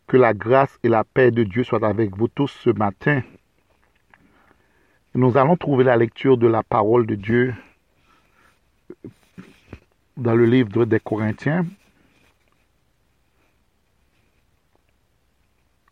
que 0.08 0.18
la 0.18 0.36
grâce 0.36 0.78
et 0.84 0.90
la 0.90 1.04
paix 1.04 1.32
de 1.32 1.44
Dieu 1.44 1.64
soient 1.64 1.88
avec 1.88 2.16
vous 2.16 2.28
tous 2.28 2.52
ce 2.64 2.70
matin. 2.70 3.22
Nous 5.16 5.38
allons 5.38 5.56
trouver 5.56 5.84
la 5.84 5.96
lecture 5.96 6.38
de 6.40 6.48
la 6.48 6.64
parole 6.64 7.06
de 7.06 7.14
Dieu 7.14 7.54
dans 10.18 10.34
le 10.34 10.46
livre 10.46 10.86
des 10.86 11.00
Corinthiens. 11.00 11.68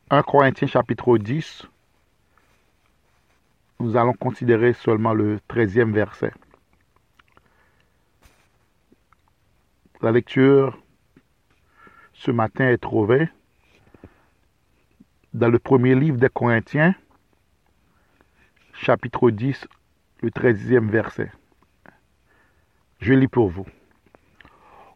1 0.09 0.23
Corinthiens 0.23 0.67
chapitre 0.67 1.19
10. 1.19 1.67
Nous 3.79 3.95
allons 3.95 4.13
considérer 4.13 4.73
seulement 4.73 5.13
le 5.13 5.37
13e 5.49 5.93
verset. 5.93 6.33
La 10.01 10.11
lecture 10.11 10.81
ce 12.13 12.31
matin 12.31 12.69
est 12.69 12.79
trouvée 12.79 13.29
dans 15.35 15.47
le 15.47 15.59
premier 15.59 15.93
livre 15.93 16.17
des 16.17 16.29
Corinthiens, 16.29 16.95
chapitre 18.83 19.29
10, 19.29 19.67
le 20.23 20.31
13e 20.31 20.89
verset. 20.89 21.31
Je 22.99 23.13
lis 23.13 23.27
pour 23.27 23.47
vous. 23.47 23.67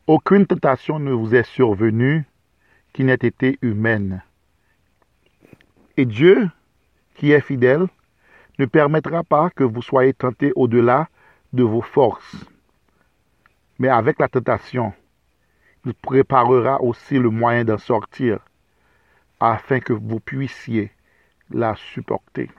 Aucune 0.08 0.48
tentation 0.48 0.98
ne 0.98 1.12
vous 1.12 1.36
est 1.36 1.44
survenue 1.44 2.26
qui 2.94 3.04
n'ait 3.04 3.14
été 3.14 3.60
humaine. 3.62 4.24
Et 5.98 6.06
Dieu, 6.08 6.50
qui 7.14 7.32
est 7.32 7.42
fidèle, 7.42 7.86
ne 8.58 8.66
permettra 8.66 9.24
pas 9.24 9.52
que 9.52 9.64
vous 9.64 9.84
soyez 9.84 10.16
tentés 10.16 10.52
au-delà 10.56 11.08
de 11.54 11.62
vos 11.62 11.84
forces. 11.84 12.44
Mais 13.78 13.90
avec 13.90 14.18
la 14.18 14.28
tentation, 14.28 14.94
il 15.86 15.94
préparera 15.94 16.82
aussi 16.82 17.20
le 17.20 17.30
moyen 17.30 17.64
d'en 17.64 17.78
sortir, 17.78 18.40
afin 19.40 19.80
que 19.80 19.94
vous 19.94 20.20
puissiez 20.20 20.92
la 21.52 21.76
supporter. 21.76 22.50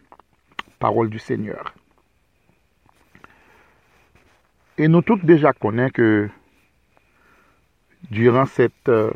parol 0.79 1.11
du 1.11 1.19
Seigneur. 1.19 1.73
E 4.77 4.89
nou 4.93 5.01
tout 5.01 5.23
deja 5.25 5.55
konen 5.57 5.89
ke 5.95 6.29
duran 8.13 8.49
set 8.51 8.93
euh, 8.93 9.13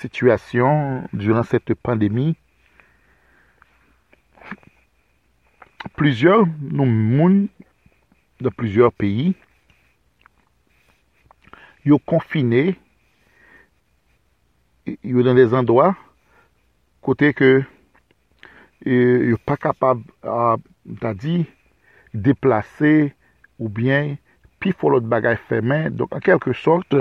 situasyon, 0.00 1.06
duran 1.14 1.46
set 1.46 1.70
pandemi, 1.78 2.32
plizyor 5.96 6.46
nou 6.60 6.86
moun 6.86 7.46
de 8.42 8.50
plizyor 8.50 8.92
peyi 8.98 9.32
yo 11.86 11.98
konfine 11.98 12.74
yo 14.86 15.22
dan 15.26 15.38
les 15.38 15.54
andwa 15.54 15.92
kote 17.02 17.32
ke 17.38 17.50
E 18.82 18.98
yo 19.30 19.38
pa 19.46 19.56
kapab 19.60 20.02
uh, 20.26 20.58
ta 21.00 21.12
di 21.14 21.42
deplase 22.12 23.12
ou 23.60 23.70
bien 23.70 24.16
pi 24.62 24.74
folot 24.74 25.06
bagay 25.06 25.38
femen. 25.48 25.90
Donk 25.94 26.14
an 26.16 26.24
kelke 26.24 26.54
sort, 26.58 26.96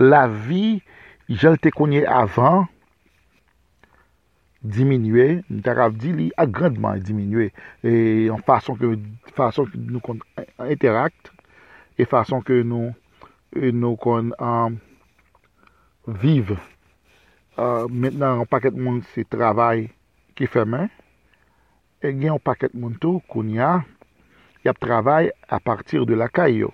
la 0.00 0.26
vi 0.28 0.80
jel 1.28 1.58
te 1.60 1.72
konye 1.74 2.04
avan 2.08 2.66
diminue, 4.60 5.40
nou 5.48 5.64
ta 5.64 5.72
rav 5.76 5.94
di 5.96 6.12
li 6.16 6.28
agrandman 6.40 7.00
diminue. 7.04 7.48
E 7.84 7.92
an 8.32 8.42
fason 8.44 8.76
ke, 8.80 8.92
fason 9.36 9.68
ke 9.70 9.80
nou 9.80 10.02
kon 10.04 10.20
interakt, 10.68 11.32
e 11.96 12.08
fason 12.08 12.44
ke 12.44 12.60
nou, 12.66 12.92
e 13.56 13.72
nou 13.72 13.96
kon 14.00 14.34
um, 14.36 14.76
vive. 16.20 16.58
Uh, 17.60 17.84
Mètnen 17.88 18.44
an 18.44 18.48
paket 18.48 18.76
moun 18.76 19.00
se 19.12 19.24
travay 19.28 19.88
ki 20.36 20.48
femen, 20.48 20.88
e 22.00 22.12
gen 22.12 22.30
yon 22.32 22.42
paket 22.42 22.72
moun 22.74 22.96
tou 23.00 23.20
koun 23.30 23.52
ya 23.54 23.80
yap 24.64 24.80
travay 24.80 25.30
a 25.48 25.60
partir 25.60 26.06
de 26.08 26.16
lakay 26.16 26.60
yo. 26.62 26.72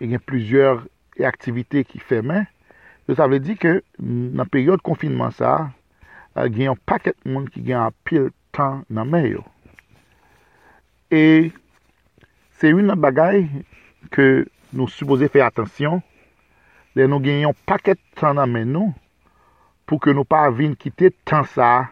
E 0.00 0.08
gen 0.08 0.20
plusieurs 0.24 0.84
aktivite 1.24 1.84
ki 1.88 2.00
fe 2.00 2.20
men. 2.24 2.46
Yo 3.08 3.16
sa 3.18 3.28
vle 3.28 3.40
di 3.42 3.56
ke 3.58 3.80
nan 4.00 4.48
peryode 4.48 4.84
konfinman 4.86 5.32
sa, 5.36 5.70
gen 6.36 6.70
yon 6.70 6.82
paket 6.88 7.18
moun 7.26 7.48
ki 7.50 7.64
gen 7.66 7.82
apil 7.84 8.30
tan 8.54 8.84
nan 8.88 9.08
men 9.10 9.26
yo. 9.28 9.44
E 11.10 11.50
se 12.60 12.72
yon 12.72 12.88
nan 12.88 13.00
bagay 13.02 13.44
ke 14.14 14.46
nou 14.70 14.88
supose 14.88 15.28
fey 15.32 15.42
atensyon, 15.44 16.00
le 16.96 17.06
nou 17.10 17.22
gen 17.24 17.44
yon 17.44 17.56
paket 17.68 18.00
tan 18.18 18.38
nan 18.38 18.50
men 18.50 18.70
nou 18.72 18.94
pou 19.90 19.98
ke 20.02 20.14
nou 20.14 20.22
pa 20.28 20.46
vin 20.54 20.76
kite 20.78 21.10
tan 21.26 21.42
sa 21.50 21.90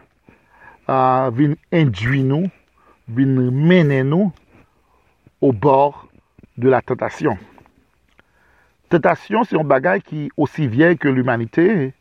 induire 0.89 2.23
nous, 2.23 2.49
venir 3.07 3.51
mener 3.51 4.03
nous 4.03 4.31
au 5.41 5.51
bord 5.51 6.07
de 6.57 6.69
la 6.69 6.81
tentation. 6.81 7.37
Tentation, 8.89 9.43
c'est 9.43 9.57
un 9.59 9.63
bagage 9.63 10.01
qui 10.01 10.25
est 10.25 10.29
aussi 10.35 10.67
vieille 10.67 10.97
que 10.97 11.07
l'humanité. 11.07 11.93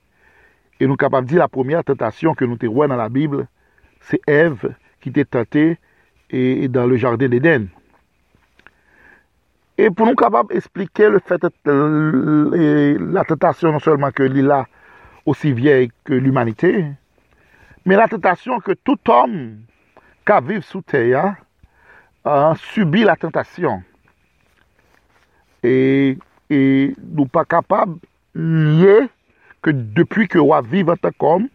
Et 0.80 0.86
nous 0.86 0.92
sommes 0.92 0.96
capables 0.96 1.26
de 1.26 1.32
dire 1.32 1.40
la 1.40 1.48
première 1.48 1.84
tentation 1.84 2.34
que 2.34 2.44
nous 2.44 2.56
avons 2.62 2.88
dans 2.88 2.96
la 2.96 3.08
Bible, 3.08 3.46
c'est 4.00 4.20
Ève 4.26 4.74
qui 5.00 5.10
était 5.10 5.24
tentée 5.24 5.78
et, 6.30 6.68
dans 6.68 6.86
le 6.86 6.96
jardin 6.96 7.28
d'Éden. 7.28 7.68
Et 9.76 9.90
pour 9.90 10.06
nous 10.06 10.14
capables 10.14 10.52
d'expliquer 10.52 11.08
le 11.08 11.20
fait 11.20 11.40
de 11.64 12.96
la 13.12 13.24
tentation, 13.24 13.70
non 13.70 13.78
seulement 13.78 14.10
que 14.10 14.22
l'île 14.22 14.52
aussi 15.26 15.52
vieille 15.52 15.90
que 16.04 16.14
l'humanité, 16.14 16.86
Men 17.86 18.00
la 18.00 18.08
tentasyon 18.10 18.62
ke 18.64 18.76
tout 18.86 19.12
om 19.12 19.34
ka 20.28 20.40
vive 20.44 20.64
sou 20.66 20.82
teya 20.86 21.36
uh, 22.26 22.54
subi 22.70 23.04
la 23.06 23.16
tentasyon. 23.20 23.84
E 25.64 25.74
nou 26.48 27.28
pa 27.30 27.44
kapab 27.48 27.96
liye 28.38 29.08
ke 29.64 29.74
depuy 29.96 30.28
ke 30.30 30.42
wap 30.42 30.68
vive 30.70 30.94
an 30.94 31.00
tak 31.02 31.24
om, 31.24 31.48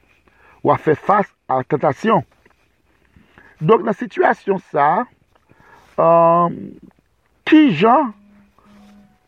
wap 0.66 0.82
fe 0.84 0.96
fase 0.98 1.32
an 1.52 1.66
tentasyon. 1.70 2.24
Donk 3.64 3.86
nan 3.86 3.96
sitwasyon 3.96 4.60
sa, 4.74 5.06
uh, 5.96 6.50
ki 7.48 7.64
jan 7.80 8.12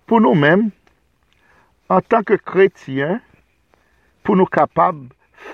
pou 0.09 0.19
nou 0.23 0.37
men, 0.37 0.67
an 1.91 2.03
tanke 2.09 2.37
kretyen, 2.41 3.21
pou 4.25 4.37
nou 4.37 4.49
kapab 4.49 4.97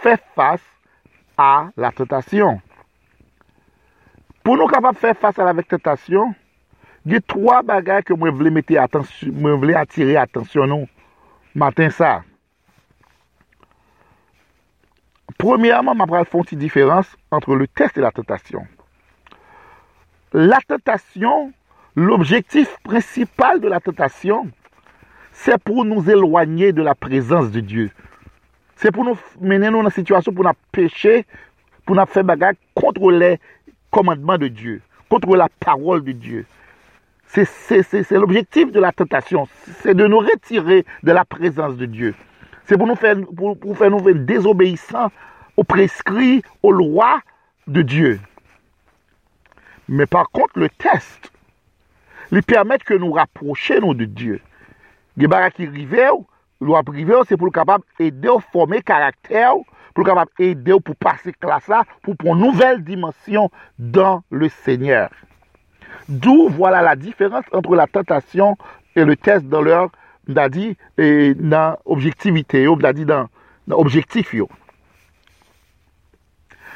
fe 0.02 0.16
fase 0.36 0.71
à 1.42 1.70
la 1.76 1.92
tentation. 1.92 2.62
Pour 4.44 4.58
nous 4.58 4.68
capables 4.68 4.94
de 4.94 5.00
faire 5.00 5.18
face 5.18 5.40
à 5.40 5.52
la 5.52 5.64
tentation, 5.64 6.36
il 7.06 7.14
y 7.14 7.16
a 7.16 7.22
trois 7.22 7.64
bagages 7.64 8.04
que 8.04 8.14
je 8.16 8.32
voulais 8.32 8.52
mettre 8.52 8.78
attention, 8.78 9.32
moi 9.34 9.56
voulais 9.56 9.76
attirer 9.76 10.18
attention 10.18 10.68
nous 10.68 10.88
matin 11.56 11.90
ça. 11.90 12.24
Premièrement, 15.38 15.96
je 15.98 16.12
vais 16.12 16.42
une 16.52 16.60
différence 16.60 17.18
entre 17.32 17.56
le 17.56 17.68
test 17.68 17.98
et 17.98 18.02
la 18.02 18.12
tentation. 18.12 18.68
La 20.34 20.60
tentation, 20.68 21.52
l'objectif 21.96 22.78
principal 22.84 23.60
de 23.60 23.68
la 23.68 23.80
tentation, 23.80 24.48
c'est 25.32 25.58
pour 25.58 25.86
nous 25.86 26.08
éloigner 26.08 26.72
de 26.72 26.84
la 26.84 26.94
présence 26.94 27.50
de 27.50 27.62
Dieu. 27.62 27.90
C'est 28.82 28.92
pour 28.92 29.06
nous 29.06 29.16
mener 29.40 29.70
dans 29.70 29.84
une 29.84 29.92
situation 29.92 30.34
pour 30.34 30.44
nous 30.44 30.52
pécher, 30.72 31.28
pour 31.86 31.96
nous 31.96 32.06
faire 32.08 32.24
bagarre 32.24 32.54
contre 32.74 33.12
les 33.12 33.40
commandements 33.92 34.40
de 34.40 34.48
Dieu, 34.48 34.82
contre 35.08 35.36
la 35.36 35.50
parole 35.60 36.04
de 36.04 36.14
Dieu. 36.14 36.48
C'est 37.28 38.12
l'objectif 38.12 38.72
de 38.72 38.80
la 38.80 38.92
tentation, 38.92 39.48
c'est 39.82 39.94
de 39.94 40.08
nous 40.08 40.18
retirer 40.18 40.84
de 41.04 41.12
la 41.12 41.24
présence 41.26 41.78
de 41.78 41.86
Dieu. 41.86 42.16
C'est 42.66 42.76
pour 42.76 42.88
nous 42.88 42.96
faire, 42.96 43.18
pour, 43.38 43.78
faire 43.78 43.92
nous 43.92 44.14
désobéissants 44.14 45.12
aux 45.58 45.64
prescrits, 45.64 46.42
aux 46.64 46.72
lois 46.72 47.22
de 47.68 47.84
Dieu. 47.84 48.20
Mais 49.90 50.08
par 50.08 50.32
contre, 50.32 50.58
le 50.58 50.70
test, 50.70 51.32
lui 52.32 52.42
permet 52.42 52.80
que 52.80 52.96
nous 52.96 53.12
rapprochions 53.12 53.94
de 53.94 54.06
Dieu. 54.06 54.42
Les 55.18 55.28
qui 55.56 55.68
arrivent, 56.62 56.68
loi 56.68 56.84
privée, 56.84 57.16
c'est 57.28 57.38
pour 57.38 57.52
capable 57.52 57.84
aider 58.00 58.30
à 58.30 58.40
former 58.52 58.82
caractère, 58.82 59.54
pour 59.94 60.06
capable 60.06 60.32
aider 60.40 60.76
pour 60.84 60.96
passer 60.96 61.34
classe 61.34 61.68
là, 61.68 61.84
pour 62.02 62.16
prendre 62.16 62.38
une 62.38 62.52
nouvelle 62.52 62.84
dimension 62.84 63.50
dans 63.78 64.24
le 64.30 64.50
Seigneur. 64.50 65.10
D'où 66.08 66.50
voilà 66.50 66.82
la 66.82 66.96
différence 66.96 67.46
entre 67.52 67.76
la 67.76 67.88
tentation 67.88 68.58
et 68.96 69.06
le 69.06 69.16
test 69.16 69.46
dans 69.48 69.62
leur, 69.62 69.90
dit, 70.28 70.78
et 70.98 71.34
dans 71.34 71.78
objectivité, 71.86 72.68
dit 72.94 73.06
dans, 73.06 73.28
dans 73.68 73.78
objectif. 73.78 74.36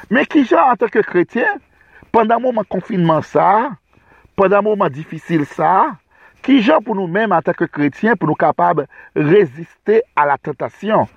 Mais 0.09 0.25
qui 0.25 0.45
genre 0.45 0.67
en 0.69 0.75
tant 0.75 0.87
que 0.87 0.99
chrétien, 0.99 1.47
pendant 2.11 2.35
un 2.35 2.39
moment 2.39 2.63
confinement 2.67 3.21
ça, 3.21 3.71
pendant 4.35 4.57
un 4.57 4.61
moment 4.61 4.89
difficile 4.89 5.45
ça, 5.45 5.97
pour 6.83 6.95
nous-mêmes 6.95 7.31
en 7.31 7.41
tant 7.41 7.53
que 7.53 7.65
chrétiens, 7.65 8.15
pour 8.15 8.27
nous 8.27 8.35
capables 8.35 8.87
de 9.15 9.21
résister 9.21 10.03
à 10.15 10.25
la 10.25 10.37
tentation. 10.37 11.07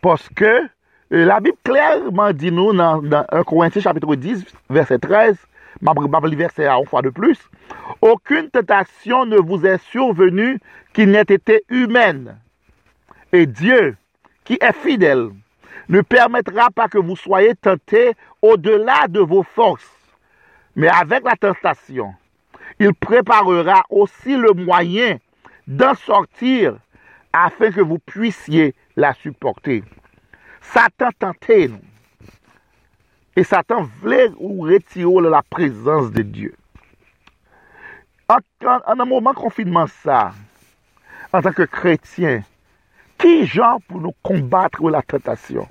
Parce 0.00 0.28
que 0.30 0.44
euh, 0.44 0.68
la 1.10 1.40
Bible 1.40 1.58
clairement 1.62 2.32
dit 2.32 2.50
nous 2.50 2.72
dans, 2.72 3.02
1 3.30 3.42
Corinthiens 3.44 3.82
chapitre 3.82 4.14
10, 4.14 4.44
verset 4.70 4.98
13, 4.98 5.36
ma 5.82 5.92
verset 6.36 6.66
à 6.66 6.78
une 6.78 6.86
fois 6.86 7.02
de 7.02 7.10
plus, 7.10 7.38
aucune 8.00 8.48
tentation 8.48 9.26
ne 9.26 9.36
vous 9.36 9.66
est 9.66 9.78
survenue 9.90 10.58
qui 10.94 11.06
n'ait 11.06 11.20
été 11.20 11.64
humaine. 11.68 12.38
Et 13.32 13.46
Dieu, 13.46 13.96
qui 14.44 14.58
est 14.60 14.72
fidèle, 14.72 15.28
ne 15.88 16.00
permettra 16.00 16.70
pas 16.70 16.88
que 16.88 16.98
vous 16.98 17.16
soyez 17.16 17.54
tentés 17.54 18.12
au-delà 18.40 19.06
de 19.08 19.20
vos 19.20 19.42
forces. 19.42 19.90
Mais 20.76 20.88
avec 20.88 21.24
la 21.24 21.36
tentation, 21.36 22.14
il 22.82 22.94
préparera 22.94 23.84
aussi 23.90 24.36
le 24.36 24.52
moyen 24.54 25.18
d'en 25.68 25.94
sortir 25.94 26.76
afin 27.32 27.70
que 27.70 27.80
vous 27.80 28.00
puissiez 28.00 28.74
la 28.96 29.14
supporter. 29.14 29.84
Satan 30.60 31.10
tentait 31.16 31.68
nous. 31.68 31.78
Et 33.36 33.44
Satan 33.44 33.84
voulait 34.00 34.30
ou 34.36 34.62
retirer 34.62 35.30
la 35.30 35.42
présence 35.42 36.10
de 36.10 36.22
Dieu. 36.22 36.56
En, 38.28 38.38
un 38.64 39.04
moment 39.04 39.32
confinement 39.32 39.86
ça, 39.86 40.32
en 41.32 41.40
tant 41.40 41.52
que 41.52 41.62
chrétien, 41.62 42.42
qui 43.16 43.46
gens 43.46 43.78
pour 43.86 44.00
nous 44.00 44.14
combattre 44.24 44.82
la 44.90 45.02
tentation? 45.02 45.68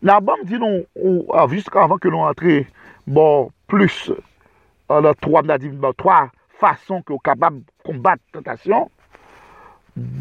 La 0.00 0.20
Bible 0.20 0.44
dit 0.44 0.58
nous, 0.58 1.26
jusqu'avant 1.50 1.98
que 1.98 2.08
nous 2.08 2.18
entrions, 2.18 2.66
bon, 3.04 3.50
plus 3.66 4.12
an 4.94 5.10
an 5.10 5.18
3 5.24 5.44
mnadivin 5.44 5.80
ba, 5.82 5.92
3 5.98 6.30
fason 6.60 7.02
ki 7.04 7.16
yo 7.16 7.20
kabab 7.24 7.58
kombat 7.86 8.22
tentasyon, 8.34 8.88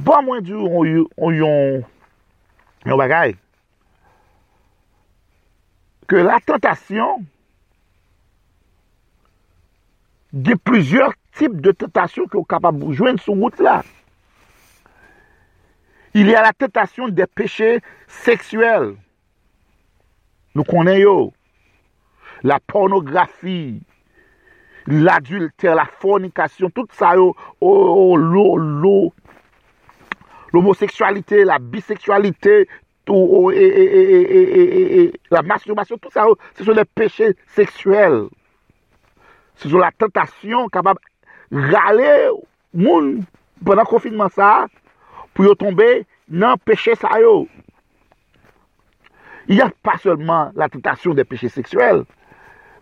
ban 0.05 0.26
mwen 0.26 0.43
di 0.45 0.55
ou 0.57 0.84
yon 0.86 1.38
yon, 1.38 1.84
yon 2.89 2.99
bagay, 2.99 3.36
ke 6.09 6.26
la 6.26 6.41
tentasyon, 6.43 7.26
de 10.34 10.55
plusieurs 10.55 11.13
types 11.38 11.61
de 11.61 11.71
tentasyon 11.71 12.28
ki 12.28 12.41
yo 12.41 12.47
kabab 12.49 12.82
jwen 12.91 13.21
sou 13.21 13.38
mout 13.38 13.59
la. 13.61 13.82
Il 16.15 16.30
y 16.30 16.36
a 16.36 16.43
la 16.43 16.53
tentasyon 16.53 17.09
de 17.09 17.26
peche 17.26 17.80
seksuel. 18.21 18.91
Nou 20.53 20.65
konen 20.67 20.99
yo. 21.01 21.15
La 22.45 22.59
pornografi, 22.59 23.82
l'adultère, 24.88 25.75
la 25.75 25.86
fornication, 25.86 26.69
tout 26.69 26.88
ça, 26.91 27.15
yo, 27.15 27.36
oh, 27.61 28.15
oh, 28.17 29.13
l'homosexualité, 30.53 31.43
la 31.43 31.59
bisexualité, 31.59 32.67
tout, 33.05 33.13
oh, 33.13 33.51
et, 33.51 33.57
et, 33.57 35.01
et, 35.01 35.13
la 35.31 35.41
masturbation, 35.41 35.97
tout 35.97 36.11
ça, 36.11 36.25
oh, 36.27 36.38
ce 36.55 36.63
sont 36.63 36.71
les 36.71 36.86
péchés 36.86 37.36
sexuels. 37.47 38.27
Ce 39.55 39.69
sont 39.69 39.77
la 39.77 39.91
tentation 39.91 40.67
capable 40.69 40.99
de 41.51 41.59
râler 41.59 42.29
moun 42.73 43.23
pendant 43.63 43.81
le 43.81 43.88
confinement 43.88 44.29
ça, 44.29 44.67
pour 45.34 45.55
tomber 45.57 46.05
dans 46.27 46.51
le 46.51 46.57
péché 46.57 46.95
ça. 46.95 47.19
Yo. 47.19 47.47
Il 49.47 49.55
n'y 49.55 49.61
a 49.61 49.69
pas 49.81 49.97
seulement 49.97 50.51
la 50.55 50.69
tentation 50.69 51.13
des 51.13 51.23
péchés 51.23 51.49
sexuels, 51.49 52.03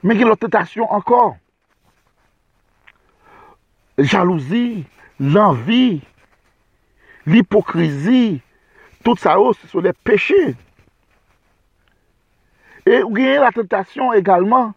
mais 0.04 0.16
il 0.16 0.22
y 0.22 0.24
a 0.24 0.28
la 0.28 0.36
tentation 0.36 0.92
encore. 0.92 1.38
jalouzi, 4.04 4.86
l'envi, 5.20 6.02
l'hipokrizi, 7.26 8.42
tout 9.04 9.18
sa 9.18 9.36
yo 9.38 9.50
oh, 9.50 9.58
se 9.58 9.68
sou 9.70 9.82
de 9.82 9.94
peche. 10.06 10.54
E 12.86 13.02
ou 13.04 13.14
genye 13.16 13.40
la 13.42 13.52
tentasyon 13.54 14.16
egalman 14.18 14.72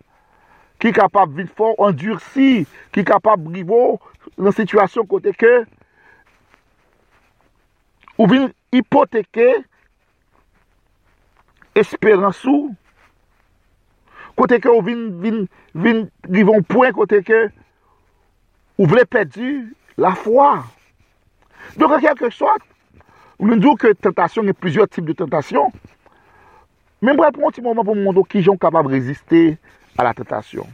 ki 0.83 0.93
kapab 0.97 1.33
vin 1.37 1.49
for 1.49 1.79
endursi, 1.87 2.65
ki 2.93 3.05
kapab 3.09 3.43
brivo 3.47 3.99
nan 4.37 4.55
situasyon 4.57 5.09
kote 5.09 5.33
ke 5.39 5.53
ou 8.19 8.29
vin 8.31 8.51
hipoteke 8.75 9.49
esperansou 11.75 12.73
kote 14.39 14.59
ke 14.63 14.71
ou 14.71 14.83
vin, 14.85 15.09
vin, 15.23 15.45
vin 15.75 16.05
rivon 16.29 16.65
pouen 16.69 16.95
kote 16.95 17.23
ke 17.27 17.47
ou 18.79 18.89
vle 18.91 19.05
pedi 19.09 19.57
la 20.01 20.15
fwa. 20.19 20.65
Donk 21.79 21.97
an 21.97 22.03
kelke 22.05 22.31
sot, 22.35 22.63
ou 23.41 23.49
nou 23.49 23.59
djou 23.59 23.79
ke 23.81 23.95
tentasyon, 23.97 24.51
yon 24.51 24.59
plizyo 24.59 24.87
tip 24.91 25.07
de 25.09 25.17
tentasyon, 25.19 25.73
men 27.05 27.19
brel 27.19 27.35
pou 27.35 27.45
moun 27.45 27.55
ti 27.55 27.65
mouman 27.65 27.87
pou 27.87 27.99
moun 27.99 28.17
do 28.17 28.25
ki 28.27 28.45
jon 28.45 28.59
kapab 28.61 28.89
reziste 28.93 29.57
a 29.99 30.07
la 30.07 30.15
tentasyon. 30.17 30.69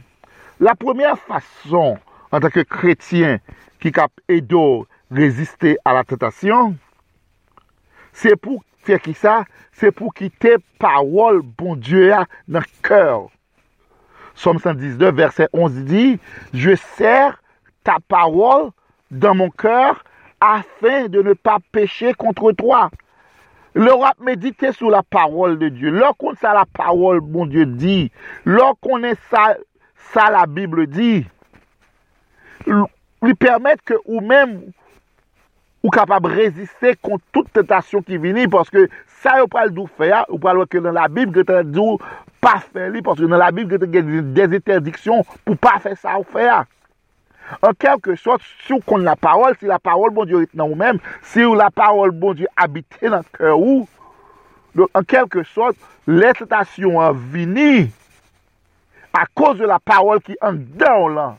La 0.61 0.75
premiè 0.77 1.15
fason 1.27 1.97
an 2.31 2.43
tanke 2.43 2.65
kretien 2.69 3.39
ki 3.81 3.93
kap 3.95 4.13
edo 4.29 4.85
reziste 5.11 5.77
a 5.85 5.95
la 5.97 6.05
tentasyon, 6.07 6.75
se 8.13 8.35
pou 8.37 8.61
fè 8.85 8.99
ki 9.01 9.15
sa, 9.17 9.41
se 9.77 9.89
pou 9.93 10.13
ki 10.13 10.29
te 10.41 10.57
pawol 10.81 11.41
bon 11.41 11.79
Diyo 11.79 12.05
ya 12.09 12.25
nan 12.49 12.65
kèr. 12.85 13.29
Somme 14.35 14.61
119, 14.63 15.11
verset 15.15 15.49
11 15.53 15.83
di, 15.85 16.05
je 16.53 16.75
ser 16.95 17.35
ta 17.87 17.99
pawol 18.11 18.69
dan 19.11 19.39
mon 19.39 19.51
kèr 19.61 19.99
afin 20.41 21.07
de 21.11 21.21
ne 21.25 21.35
pa 21.37 21.59
peche 21.73 22.15
kontre 22.17 22.53
toa. 22.57 22.89
Le 23.73 23.93
rap 23.95 24.19
medite 24.19 24.73
sou 24.75 24.91
la 24.91 24.99
pawol 25.03 25.55
de 25.59 25.69
Diyo. 25.71 25.93
Lò 25.95 26.11
kon 26.19 26.35
sa 26.39 26.51
la 26.57 26.65
pawol 26.67 27.21
bon 27.23 27.47
Diyo 27.47 27.63
di, 27.79 28.09
lò 28.43 28.73
konen 28.83 29.15
sa 29.29 30.27
la 30.33 30.43
Bible 30.49 30.89
di, 30.91 31.21
li 32.67 33.35
permette 33.39 33.85
ke 33.93 33.99
ou 34.03 34.19
men 34.25 34.57
ou 35.81 35.89
kapab 35.93 36.27
reziste 36.29 36.97
kont 37.01 37.23
tout 37.33 37.47
tentasyon 37.55 38.03
ki 38.05 38.19
vini, 38.21 38.49
paske 38.51 38.89
sa 39.23 39.37
yo 39.39 39.47
pral 39.49 39.71
dou 39.73 39.87
fè 39.97 40.11
ya, 40.11 40.25
ou 40.27 40.37
pral 40.41 40.59
wè 40.59 40.67
ke 40.69 40.81
nan 40.83 40.97
la 40.97 41.07
Bible 41.07 41.39
gete 41.39 41.63
dou 41.71 41.95
pa 42.43 42.57
fè 42.59 42.89
li, 42.91 43.01
paske 43.05 43.29
nan 43.29 43.39
la 43.41 43.53
Bible 43.55 43.79
gen 43.93 44.33
des 44.35 44.59
interdiksyon 44.59 45.23
pou 45.45 45.55
pa 45.55 45.77
fè 45.81 45.95
sa 45.95 46.19
ou 46.19 46.43
ya. 46.43 46.65
En 47.59 47.75
kelke 47.75 48.15
sot, 48.19 48.43
si 48.63 48.75
ou 48.75 48.83
kon 48.87 49.03
la 49.05 49.17
parol, 49.19 49.57
si 49.59 49.69
la 49.69 49.81
parol 49.83 50.13
bon 50.15 50.27
Diyo 50.29 50.41
rit 50.43 50.53
nan 50.55 50.71
ou 50.71 50.79
men, 50.79 51.01
si 51.33 51.43
ou 51.43 51.57
la 51.59 51.69
parol 51.73 52.13
bon 52.15 52.37
Diyo 52.37 52.49
habite 52.55 53.11
nan 53.11 53.25
kè 53.35 53.51
ou, 53.51 53.83
en 54.87 55.07
kelke 55.07 55.43
sot, 55.51 55.75
l'estasyon 56.07 57.01
an 57.03 57.19
vini, 57.33 57.89
a 59.11 59.25
koz 59.35 59.59
de 59.59 59.67
la 59.67 59.81
parol 59.83 60.21
ki 60.23 60.37
an 60.45 60.61
den 60.79 60.95
ou 60.95 61.11
lan, 61.11 61.35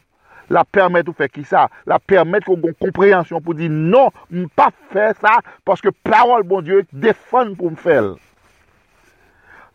la 0.52 0.66
permèt 0.68 1.08
ou 1.08 1.16
fè 1.16 1.30
ki 1.32 1.46
sa, 1.48 1.68
la 1.88 1.96
permèt 1.96 2.44
kon 2.44 2.60
kon 2.60 2.76
komprehensyon 2.84 3.40
pou 3.40 3.56
di, 3.56 3.70
non, 3.72 4.12
m 4.28 4.50
pa 4.52 4.68
fè 4.92 5.14
sa, 5.22 5.38
paske 5.64 5.94
parol 6.04 6.44
bon 6.44 6.60
Diyo 6.66 6.84
defon 6.92 7.56
pou 7.56 7.72
m 7.72 7.80
fèl. 7.80 8.12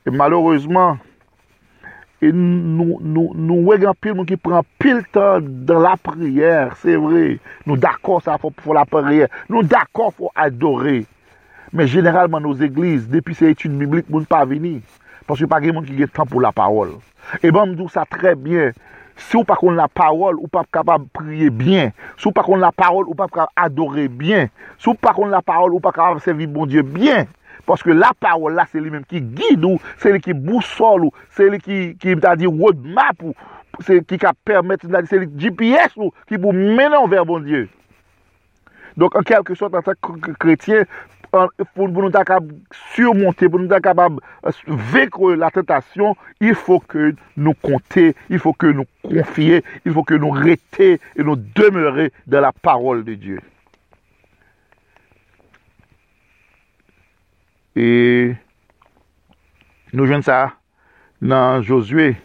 Et 0.07 0.11
malheureusement, 0.11 0.97
E 2.17 2.31
nou, 2.33 2.97
nou, 2.97 3.29
nou 3.37 3.67
wèk 3.69 3.85
an 3.85 3.97
pil 4.01 4.15
moun 4.17 4.27
ki 4.29 4.39
pran 4.41 4.65
pil 4.81 5.03
tan 5.13 5.45
dan 5.69 5.83
la 5.85 5.93
priyer, 6.01 6.71
se 6.81 6.95
vre. 6.97 7.37
Nou 7.67 7.77
d'akor 7.77 8.23
sa 8.25 8.39
fò 8.41 8.49
pou 8.49 8.73
la 8.77 8.87
priyer. 8.89 9.29
Nou 9.51 9.61
d'akor 9.61 10.15
fò 10.17 10.31
adore. 10.33 11.03
Men 11.75 11.89
generalman 11.91 12.41
nou 12.41 12.57
zeglise, 12.57 13.05
depi 13.11 13.35
se 13.37 13.51
etude 13.53 13.77
biblik, 13.77 14.09
moun 14.09 14.25
pa 14.29 14.41
vini. 14.49 14.79
Pansè 15.27 15.45
pa 15.51 15.59
gen 15.61 15.75
moun 15.75 15.85
ki 15.85 15.97
gen 15.97 16.11
tan 16.15 16.29
pou 16.29 16.41
la 16.41 16.53
parol. 16.55 16.95
E 17.43 17.51
ban 17.51 17.69
mdou 17.69 17.91
sa 17.91 18.07
tre 18.09 18.33
bien. 18.39 18.73
Si 19.17 19.37
ou 19.37 19.45
pa 19.45 19.57
kon 19.57 19.75
la 19.77 19.87
parol, 19.89 20.37
ou 20.39 20.49
pa 20.49 20.61
kapab 20.71 21.07
priye 21.13 21.49
bien. 21.53 21.91
Si 22.15 22.29
ou 22.29 22.33
pa 22.33 22.45
kon 22.45 22.61
la 22.61 22.71
parol, 22.71 23.09
ou 23.09 23.17
pa 23.17 23.27
kapab 23.27 23.53
adore 23.59 24.07
bien. 24.07 24.49
Si 24.77 24.89
ou 24.89 24.97
pa 24.97 25.13
kon 25.17 25.29
la 25.29 25.41
parol, 25.45 25.73
ou 25.75 25.83
pa 25.83 25.91
kapab 25.93 26.21
sevi 26.25 26.47
bon 26.47 26.69
Diyo 26.69 26.85
bien. 26.85 27.27
La 27.67 28.13
parol 28.15 28.55
la, 28.55 28.65
se 28.71 28.79
li 28.79 28.91
menm 28.93 29.03
ki 29.07 29.19
guide 29.19 29.65
ou, 29.67 29.81
se 29.99 30.13
li 30.13 30.21
ki 30.23 30.33
bousol 30.33 31.09
ou, 31.09 31.25
se 31.35 31.49
li 31.51 31.59
ki 31.59 32.15
mta 32.15 32.37
di 32.39 32.47
road 32.47 32.79
map 32.95 33.19
ou, 33.25 33.35
se 33.83 33.97
li 33.97 34.05
ki 34.07 34.21
ka 34.21 34.31
permette, 34.47 34.87
se 34.87 35.19
li 35.19 35.27
GPS 35.27 35.97
ou, 35.99 36.13
ki 36.29 36.39
pou 36.39 36.55
menon 36.55 37.09
ver 37.11 37.27
bon 37.27 37.43
Diyo. 37.43 37.65
Donk 38.97 39.17
an 39.19 39.27
kelke 39.27 39.57
sot 39.59 39.75
an 39.77 39.83
sa 39.85 39.97
kretien, 40.39 40.87
pou 41.75 41.89
nou 41.91 42.09
ta 42.13 42.23
kab 42.27 42.47
surmonte, 42.95 43.49
pou 43.51 43.59
nou 43.59 43.69
ta 43.69 43.81
kab 43.83 43.99
vekre 44.93 45.35
la 45.37 45.51
tentasyon, 45.53 46.15
il 46.39 46.55
fò 46.55 46.79
ke 46.79 47.11
nou 47.35 47.53
konte, 47.61 48.13
il 48.31 48.41
fò 48.41 48.55
ke 48.55 48.71
nou 48.71 48.87
konfye, 49.03 49.61
il 49.83 49.93
fò 49.93 50.07
ke 50.07 50.17
nou 50.23 50.31
rete, 50.39 50.95
et 50.95 51.23
nou 51.23 51.35
demere 51.35 52.09
de 52.25 52.41
la 52.41 52.55
parol 52.55 53.03
de 53.03 53.19
Diyo. 53.19 53.43
E 57.77 58.33
nou 59.93 60.07
jwen 60.09 60.23
sa 60.25 60.57
nan 61.21 61.61
Josue 61.61 62.15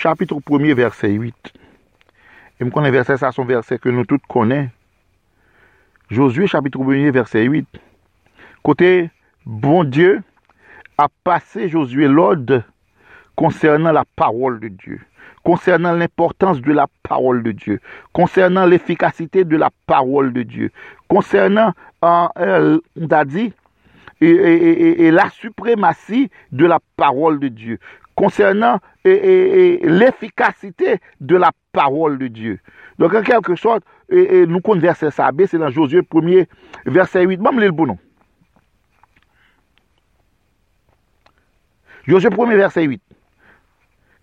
chapitre 0.00 0.40
1 0.40 0.72
verset 0.78 1.12
8. 1.12 1.52
E 2.56 2.64
m 2.64 2.72
konen 2.72 2.94
verset 2.94 3.20
sa 3.20 3.34
son 3.36 3.48
verset 3.48 3.82
ke 3.82 3.92
nou 3.92 4.08
tout 4.08 4.24
konen. 4.32 4.70
Josue 6.08 6.48
chapitre 6.48 6.80
1 6.80 7.12
verset 7.12 7.44
8. 7.52 7.82
Kote 8.64 9.10
bon 9.44 9.84
Diyo 9.84 10.16
a 10.96 11.10
pase 11.28 11.68
Josue 11.68 12.08
l'ode 12.08 12.62
konsernan 13.38 13.92
la 13.92 14.08
parol 14.16 14.58
de 14.64 14.72
Diyo. 14.72 14.98
concernant 15.48 15.92
l'importance 15.92 16.60
de 16.60 16.72
la 16.72 16.86
parole 17.02 17.42
de 17.42 17.52
Dieu, 17.52 17.80
concernant 18.12 18.66
l'efficacité 18.66 19.44
de 19.44 19.56
la 19.56 19.70
parole 19.86 20.32
de 20.34 20.42
Dieu, 20.42 20.70
concernant, 21.08 21.72
euh, 22.04 22.26
euh, 22.38 22.78
on 23.00 23.08
a 23.08 23.24
dit, 23.24 23.54
et, 24.20 25.10
la 25.10 25.30
suprématie 25.30 26.30
de 26.52 26.66
la 26.66 26.80
parole 26.96 27.38
de 27.40 27.48
Dieu, 27.48 27.78
concernant 28.14 28.80
l'efficacité 29.04 31.00
de 31.20 31.36
la 31.36 31.52
parole 31.72 32.18
de 32.18 32.26
Dieu. 32.26 32.58
Donc, 32.98 33.14
en 33.14 33.22
quelque 33.22 33.54
sorte, 33.54 33.84
nous 34.10 34.60
verset 34.76 35.10
ça, 35.10 35.30
c'est 35.46 35.58
dans 35.58 35.70
Josué 35.70 36.00
1er, 36.00 36.46
verset 36.86 37.24
8. 37.24 37.36
Bon, 37.38 37.56
le 37.56 37.70
bon 37.70 37.96
Josué 42.06 42.30
1er, 42.30 42.56
verset 42.56 42.84
8. 42.84 43.02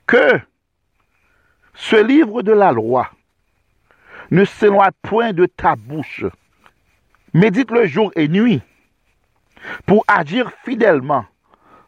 Que 0.08 0.40
ce 1.74 1.96
livre 1.96 2.42
de 2.42 2.52
la 2.52 2.72
loi 2.72 3.10
ne 4.32 4.44
s'éloigne 4.44 4.92
point 5.02 5.34
de 5.34 5.46
ta 5.46 5.76
bouche. 5.76 6.26
Médite 7.34 7.72
le 7.72 7.86
jour 7.86 8.12
et 8.16 8.28
nuit 8.28 8.62
pour 9.86 10.04
agir 10.08 10.52
fidèlement 10.64 11.26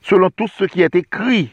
selon 0.01 0.29
tout 0.29 0.47
ce 0.47 0.63
qui 0.63 0.81
est 0.81 0.95
écrit, 0.95 1.51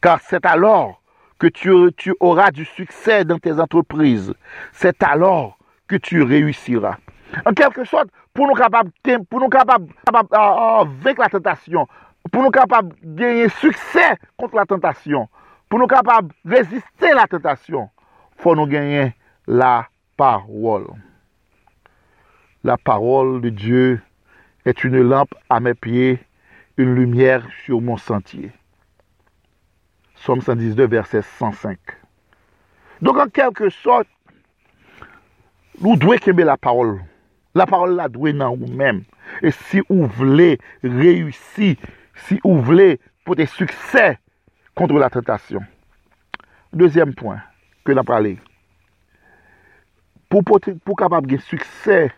car 0.00 0.20
c'est 0.20 0.46
alors 0.46 1.00
que 1.38 1.46
tu, 1.46 2.14
auras 2.20 2.50
du 2.50 2.64
succès 2.64 3.24
dans 3.24 3.38
tes 3.38 3.60
entreprises. 3.60 4.34
C'est 4.72 5.02
alors 5.02 5.58
que 5.86 5.96
tu 5.96 6.22
réussiras. 6.22 6.96
En 7.44 7.52
quelque 7.52 7.84
sorte, 7.84 8.08
pour 8.34 8.46
nous 8.46 8.54
capables, 8.54 8.90
pour 9.28 9.40
nous 9.40 9.48
capables, 9.48 9.86
avec 10.12 11.18
la 11.18 11.28
tentation, 11.28 11.86
pour 12.30 12.42
nous 12.42 12.50
capables 12.50 12.94
de 13.02 13.20
gagner 13.20 13.48
succès 13.48 14.16
contre 14.36 14.56
la 14.56 14.64
tentation, 14.64 15.28
pour 15.68 15.78
nous 15.78 15.86
capables 15.86 16.32
de 16.44 16.56
résister 16.56 17.10
à 17.10 17.14
la 17.14 17.26
tentation, 17.26 17.88
faut 18.36 18.54
nous 18.54 18.66
gagner 18.66 19.14
la 19.46 19.88
parole. 20.16 20.86
La 22.64 22.76
parole 22.76 23.40
de 23.40 23.50
Dieu 23.50 24.02
est 24.68 24.84
une 24.84 25.00
lampe 25.00 25.34
à 25.48 25.60
mes 25.60 25.74
pieds, 25.74 26.18
une 26.76 26.94
lumière 26.94 27.46
sur 27.64 27.80
mon 27.80 27.96
sentier. 27.96 28.52
Somme 30.14 30.42
119, 30.42 30.90
verset 30.90 31.22
105. 31.22 31.78
Donc 33.00 33.16
en 33.16 33.28
quelque 33.28 33.70
sorte, 33.70 34.08
nous 35.80 35.96
devons 35.96 36.14
aimer 36.14 36.44
la 36.44 36.56
parole. 36.56 37.00
La 37.54 37.66
parole 37.66 37.94
la 37.94 38.08
doit 38.08 38.32
dans 38.32 38.56
nous-mêmes. 38.56 39.04
Et 39.42 39.50
si 39.50 39.80
vous 39.88 40.06
voulez 40.06 40.58
réussir, 40.82 41.76
si 42.14 42.38
vous 42.44 42.60
voulez 42.60 43.00
pour 43.24 43.36
des 43.36 43.46
succès 43.46 44.18
contre 44.74 44.94
la 44.94 45.08
tentation. 45.08 45.60
Deuxième 46.72 47.14
point 47.14 47.40
que 47.84 47.92
nous 47.92 48.04
parlé. 48.04 48.38
Pour, 50.28 50.44
pour, 50.44 50.60
pour 50.84 50.96
capable 50.96 51.28
de 51.28 51.38
succès 51.38 52.12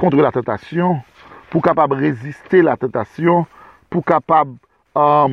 contre 0.00 0.16
la 0.16 0.32
tentation, 0.32 1.02
pour 1.50 1.62
capable 1.62 1.94
résister 1.94 2.62
la 2.62 2.76
tentation, 2.76 3.46
pour 3.90 4.04
capable 4.04 4.56
euh, 4.96 5.28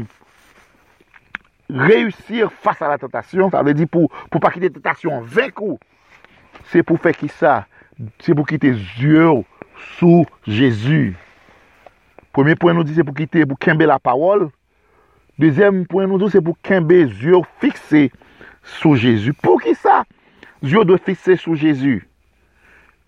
réussir 1.70 2.52
face 2.52 2.82
à 2.82 2.90
la 2.90 2.98
tentation, 2.98 3.50
ça 3.50 3.64
veut 3.64 3.74
dire 3.74 3.88
pour 3.88 4.10
pour 4.30 4.42
pas 4.42 4.52
quitter 4.52 4.68
la 4.68 4.76
tentation 4.76 5.22
vaincu. 5.22 5.78
C'est 6.66 6.84
pour 6.84 7.00
faire 7.00 7.16
qui 7.16 7.30
ça? 7.30 7.66
C'est 8.20 8.36
pour 8.36 8.46
quitter 8.46 8.70
yeux 9.00 9.44
sous 9.98 10.26
Jésus. 10.46 11.16
Premier 12.34 12.56
point 12.56 12.74
nous 12.74 12.84
dit 12.84 12.94
c'est 12.94 13.04
pour 13.04 13.16
quitter 13.16 13.46
pour 13.46 13.58
la 13.74 14.00
parole. 14.00 14.50
Dezem 15.38 15.84
poen 15.86 16.10
nou 16.10 16.18
dou 16.18 16.34
se 16.34 16.40
pou 16.42 16.58
kenbe 16.66 16.98
zyo 17.20 17.44
fikse 17.62 18.08
sou 18.80 18.98
Jezu. 18.98 19.36
Pou 19.38 19.62
ki 19.62 19.76
sa? 19.78 20.02
Zyo 20.66 20.82
de 20.88 20.98
fikse 20.98 21.36
sou 21.38 21.54
Jezu. 21.54 22.00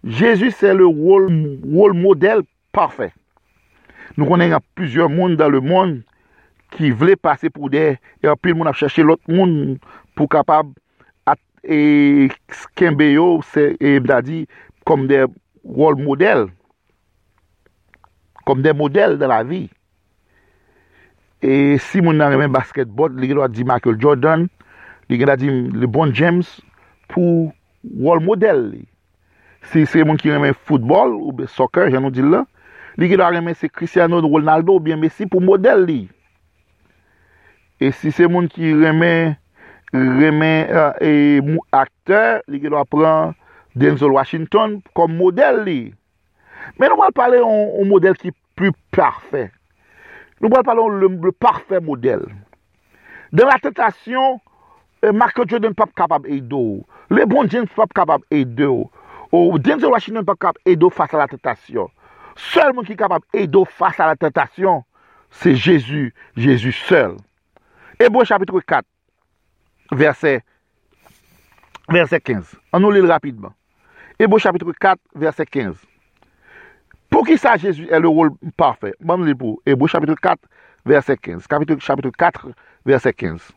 Jésus 0.04 0.52
c'est 0.52 0.74
le 0.74 0.86
rôle, 0.86 1.60
rôle 1.74 1.93
modèle 1.93 2.41
parfait. 2.72 3.12
Nou 4.20 4.28
konen 4.28 4.52
yon 4.52 4.64
plusieurs 4.76 5.12
moun 5.12 5.38
dan 5.39 5.52
le 5.54 5.62
moun 5.64 6.00
ki 6.76 6.91
vle 6.97 7.16
pase 7.20 7.50
pou 7.54 7.70
de, 7.72 7.93
yon 8.26 8.39
pil 8.41 8.58
moun 8.58 8.70
ap 8.70 8.78
chache 8.80 9.04
lot 9.06 9.22
moun 9.32 9.78
pou 10.18 10.30
kapab 10.32 10.72
at, 11.30 11.39
e 11.64 12.28
skembe 12.52 13.08
yo, 13.14 13.39
se, 13.54 13.72
e 13.80 13.97
mda 14.04 14.20
di, 14.26 14.43
kom 14.88 15.08
de 15.10 15.26
rol 15.64 16.00
model, 16.02 16.47
kom 18.47 18.64
de 18.66 18.74
model 18.76 19.20
de 19.22 19.30
la 19.30 19.41
vi. 19.47 19.68
E 21.39 21.78
si 21.88 22.04
moun 22.04 22.20
nan 22.20 22.34
remen 22.34 22.52
basketbot, 22.52 23.16
li 23.16 23.30
gen 23.30 23.39
do 23.39 23.45
a 23.45 23.52
di 23.52 23.64
Michael 23.64 24.00
Jordan, 24.02 24.47
li 25.08 25.20
gen 25.20 25.30
do 25.30 25.36
a 25.36 25.39
di 25.39 25.54
LeBron 25.80 26.12
James, 26.18 26.58
pou 27.14 27.52
rol 28.04 28.26
model 28.26 28.66
li. 28.74 28.84
Si 29.68 29.86
se 29.89 30.03
moun 30.05 30.20
ki 30.20 30.32
remen 30.32 30.55
football 30.55 31.14
ou 31.18 31.34
be 31.36 31.49
soccer, 31.51 31.91
jan 31.91 32.05
nou 32.05 32.14
di 32.14 32.24
la, 32.24 32.45
li 32.99 33.10
ki 33.12 33.20
da 33.20 33.30
remen 33.34 33.57
se 33.57 33.70
Cristiano 33.72 34.22
Ronaldo 34.24 34.78
ou 34.78 34.84
bien 34.84 34.99
Messi 34.99 35.28
pou 35.30 35.43
model 35.43 35.86
li. 35.89 35.99
E 37.80 37.91
si 37.95 38.12
se 38.16 38.28
moun 38.28 38.49
ki 38.51 38.74
remen 38.80 39.36
remen 39.93 40.70
uh, 40.70 40.93
e 41.01 41.39
mou 41.45 41.64
akter, 41.74 42.43
li 42.49 42.60
ki 42.62 42.72
da 42.72 42.84
pran 42.88 43.36
Denzel 43.80 44.14
Washington 44.14 44.80
kom 44.97 45.16
model 45.18 45.64
li. 45.68 45.80
Men 46.78 46.91
nou 46.91 47.01
wal 47.01 47.16
pale 47.16 47.39
yon 47.41 47.88
model 47.89 48.18
ki 48.20 48.34
pli 48.60 48.72
parfè. 48.95 49.47
Nou 50.39 50.51
wal 50.53 50.66
pale 50.68 50.84
yon 50.84 51.20
le 51.24 51.34
parfè 51.36 51.82
model. 51.84 52.26
De 53.32 53.45
la 53.45 53.60
tentasyon, 53.62 54.39
eh, 55.03 55.12
Marco 55.14 55.45
Jordan 55.45 55.76
pap 55.78 55.93
kapab 55.97 56.26
e 56.26 56.39
do. 56.41 56.82
Le 57.10 57.26
bon 57.30 57.49
James 57.49 57.70
pap 57.76 57.93
kapab 57.93 58.26
e 58.34 58.43
do. 58.45 58.89
Ou 59.32 59.59
Denzel 59.61 59.91
Washington 59.93 60.25
pa 60.25 60.36
kap 60.39 60.57
edo 60.67 60.89
fasa 60.93 61.19
la 61.19 61.27
tentasyon. 61.30 61.89
Sèlman 62.49 62.88
ki 62.88 62.95
kapap 62.97 63.25
edo 63.36 63.65
fasa 63.67 64.07
la 64.09 64.17
tentasyon, 64.19 64.82
se 65.30 65.53
Jésus, 65.53 66.13
Jésus 66.36 66.73
sèl. 66.88 67.17
Ebo 67.99 68.23
chapitre 68.25 68.61
4, 68.65 68.86
verset, 69.91 70.45
verset 71.91 72.23
15. 72.23 72.55
An 72.73 72.82
nou 72.82 72.95
lè 72.95 73.03
rapidman. 73.05 73.53
Ebo 74.19 74.39
chapitre 74.39 74.73
4, 74.73 74.97
verset 75.19 75.51
15. 75.51 75.77
Pou 77.09 77.25
ki 77.27 77.38
sa 77.41 77.57
Jésus 77.57 77.89
e 77.89 77.99
le 77.99 78.09
rôle 78.09 78.32
parfait? 78.57 78.95
Ban 79.01 79.19
nou 79.19 79.27
lè 79.27 79.36
pou. 79.38 79.59
Ebo 79.67 79.89
chapitre 79.91 80.15
4, 80.15 80.39
verset 80.88 81.19
15. 81.19 81.45
Chapitre, 81.49 81.77
chapitre 81.84 82.11
4, 82.15 82.49
verset 82.88 83.13
15. 83.13 83.51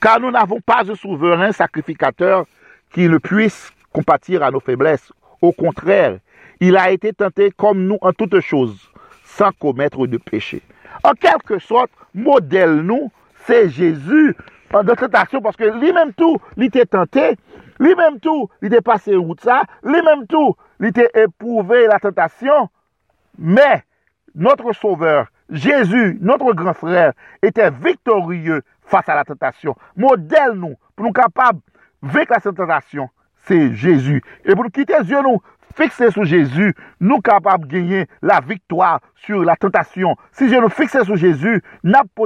Kan 0.00 0.22
nou 0.22 0.32
n'avon 0.32 0.60
pas 0.60 0.84
de 0.84 0.94
souverain 0.94 1.52
sakrifikateur, 1.52 2.46
qui 2.92 3.08
ne 3.08 3.18
puisse 3.18 3.72
compatir 3.92 4.42
à 4.42 4.50
nos 4.50 4.60
faiblesses. 4.60 5.12
Au 5.40 5.52
contraire, 5.52 6.18
il 6.60 6.76
a 6.76 6.90
été 6.90 7.12
tenté 7.12 7.50
comme 7.50 7.86
nous 7.86 7.98
en 8.00 8.12
toutes 8.12 8.40
choses, 8.40 8.90
sans 9.24 9.52
commettre 9.52 10.06
de 10.06 10.18
péché. 10.18 10.62
En 11.02 11.12
quelque 11.12 11.58
sorte, 11.58 11.90
modèle 12.14 12.80
nous, 12.82 13.10
c'est 13.46 13.70
Jésus 13.70 14.36
en 14.72 14.84
de 14.84 14.94
tentation, 14.94 15.40
parce 15.40 15.56
que 15.56 15.64
lui-même 15.64 16.12
tout, 16.12 16.36
il 16.56 16.64
était 16.64 16.86
tenté, 16.86 17.36
lui-même 17.78 18.20
tout, 18.20 18.48
il 18.62 18.66
était 18.66 18.80
passé 18.80 19.16
route 19.16 19.40
ça, 19.40 19.62
lui-même 19.82 20.26
tout, 20.28 20.54
il 20.78 20.86
était 20.86 21.10
éprouvé 21.14 21.86
la 21.86 21.98
tentation, 21.98 22.68
mais 23.38 23.82
notre 24.34 24.72
sauveur, 24.72 25.26
Jésus, 25.48 26.18
notre 26.20 26.52
grand 26.52 26.74
frère, 26.74 27.12
était 27.42 27.70
victorieux 27.70 28.62
face 28.82 29.08
à 29.08 29.14
la 29.16 29.24
tentation. 29.24 29.74
Modèle 29.96 30.52
nous, 30.54 30.76
pour 30.94 31.06
nous 31.06 31.12
capables 31.12 31.60
vaincre 32.02 32.32
la 32.32 32.40
tentation, 32.40 33.08
c'est 33.44 33.74
Jésus. 33.74 34.22
Et 34.44 34.54
pour 34.54 34.66
quitter 34.66 34.94
les 35.00 35.10
yeux, 35.10 35.22
nous 35.22 35.40
fixer 35.74 36.10
sur 36.10 36.24
Jésus, 36.24 36.74
nous 37.00 37.20
capables 37.20 37.66
de 37.66 37.72
gagner 37.72 38.06
la 38.22 38.40
victoire 38.40 39.00
sur 39.14 39.44
la 39.44 39.56
tentation. 39.56 40.16
Si 40.32 40.48
je 40.48 40.56
nous 40.56 40.68
fixer 40.68 41.04
sur 41.04 41.16
Jésus, 41.16 41.62
n'a 41.82 42.02
pas 42.14 42.24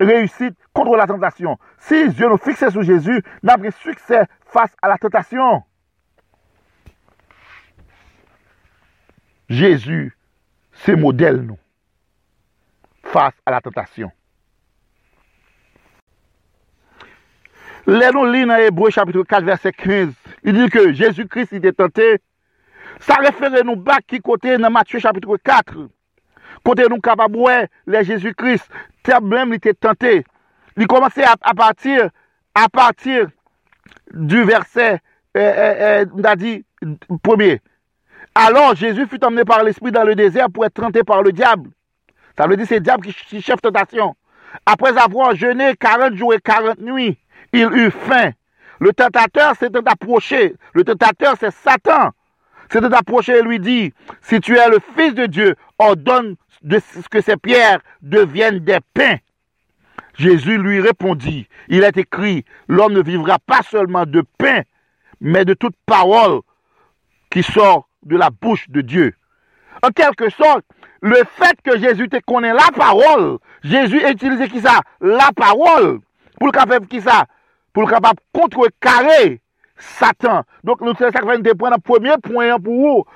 réussite 0.00 0.56
contre 0.72 0.96
la 0.96 1.06
tentation. 1.06 1.58
Si 1.78 2.12
je 2.12 2.24
nous 2.24 2.38
fixer 2.38 2.70
sur 2.70 2.82
Jésus, 2.82 3.22
n'a 3.42 3.58
pas 3.58 3.70
succès 3.70 4.24
face 4.46 4.74
à 4.82 4.88
la 4.88 4.98
tentation. 4.98 5.62
Jésus, 9.48 10.16
c'est 10.72 10.94
modèle 10.94 11.48
face 13.02 13.34
à 13.46 13.50
la 13.50 13.60
tentation. 13.60 14.12
Nous 17.88 17.94
lisons 17.94 18.46
dans 18.46 18.56
Hébreu 18.56 18.90
chapitre 18.90 19.22
4 19.22 19.44
verset 19.44 19.72
15. 19.72 20.10
Il 20.44 20.52
dit 20.52 20.68
que 20.68 20.92
Jésus-Christ 20.92 21.54
était 21.54 21.72
tenté. 21.72 22.18
Ça 23.00 23.14
réfère 23.14 23.64
nous 23.64 23.76
bas 23.76 23.96
qui 24.06 24.20
côté 24.20 24.58
dans 24.58 24.68
Matthieu 24.68 24.98
chapitre 24.98 25.38
4. 25.42 25.88
Côté 26.62 26.84
nous 26.90 27.00
capable 27.00 27.38
les 27.86 28.04
Jésus-Christ, 28.04 28.68
même 29.22 29.48
il 29.48 29.54
était 29.54 29.72
tenté. 29.72 30.26
Il 30.76 30.86
commençait 30.86 31.24
à, 31.24 31.54
partir 31.54 32.10
à 32.54 32.68
partir 32.68 33.28
du 34.12 34.42
verset 34.42 35.00
euh, 35.34 35.40
euh, 35.40 36.04
euh, 36.04 36.62
a. 36.84 37.56
Alors 38.34 38.74
Jésus 38.74 39.06
fut 39.06 39.24
emmené 39.24 39.46
par 39.46 39.64
l'Esprit 39.64 39.92
dans 39.92 40.04
le 40.04 40.14
désert 40.14 40.50
pour 40.50 40.66
être 40.66 40.74
tenté 40.74 41.04
par 41.04 41.22
le 41.22 41.32
diable. 41.32 41.70
Ça 42.36 42.46
veut 42.46 42.58
dire 42.58 42.66
c'est 42.68 42.74
le 42.74 42.80
diable 42.82 43.06
qui 43.06 43.40
chef 43.40 43.62
tentation. 43.62 44.14
Après 44.66 44.96
avoir 44.98 45.34
jeûné 45.34 45.74
40 45.78 46.14
jours 46.14 46.34
et 46.34 46.40
40 46.40 46.80
nuits, 46.80 47.16
il 47.52 47.68
eut 47.72 47.90
faim. 47.90 48.32
Le 48.80 48.92
tentateur 48.92 49.56
s'était 49.56 49.86
approché. 49.86 50.54
Le 50.72 50.84
tentateur, 50.84 51.34
c'est 51.38 51.50
Satan. 51.50 52.10
S'était 52.70 52.94
approché 52.94 53.38
et 53.38 53.42
lui 53.42 53.58
dit, 53.58 53.92
si 54.20 54.40
tu 54.40 54.56
es 54.56 54.68
le 54.68 54.78
Fils 54.96 55.14
de 55.14 55.26
Dieu, 55.26 55.56
ordonne 55.78 56.36
de 56.62 56.80
que 57.10 57.20
ces 57.20 57.36
pierres 57.36 57.80
deviennent 58.02 58.60
des 58.60 58.78
pains. 58.94 59.16
Jésus 60.14 60.58
lui 60.58 60.80
répondit, 60.80 61.48
il 61.68 61.84
est 61.84 61.96
écrit, 61.96 62.44
l'homme 62.66 62.92
ne 62.92 63.02
vivra 63.02 63.38
pas 63.38 63.62
seulement 63.62 64.04
de 64.04 64.22
pain, 64.36 64.62
mais 65.20 65.44
de 65.44 65.54
toute 65.54 65.76
parole 65.86 66.40
qui 67.30 67.42
sort 67.42 67.88
de 68.02 68.16
la 68.16 68.30
bouche 68.30 68.68
de 68.68 68.80
Dieu. 68.80 69.14
En 69.82 69.90
quelque 69.90 70.28
sorte, 70.30 70.64
le 71.00 71.22
fait 71.36 71.56
que 71.62 71.78
Jésus 71.78 72.08
te 72.08 72.18
connaît 72.26 72.52
la 72.52 72.68
parole, 72.76 73.38
Jésus 73.62 74.04
a 74.04 74.10
utilisé 74.10 74.48
qui 74.48 74.60
ça? 74.60 74.80
La 75.00 75.30
parole. 75.34 76.00
Pour 76.36 76.48
le 76.48 76.52
capable 76.52 76.88
qui 76.88 77.00
ça? 77.00 77.26
pou 77.78 77.86
l 77.86 77.92
kapap 77.94 78.18
kontre 78.34 78.72
kare 78.82 79.38
Satan. 79.78 80.42
Donk 80.66 80.82
nou 80.82 80.98
se 80.98 81.12
sakvan 81.14 81.46
te 81.46 81.54
pren 81.54 81.76
nan 81.76 81.84
pwemye 81.86 82.18
pwen 82.24 82.58
pou 82.64 82.90
ou, 82.90 83.06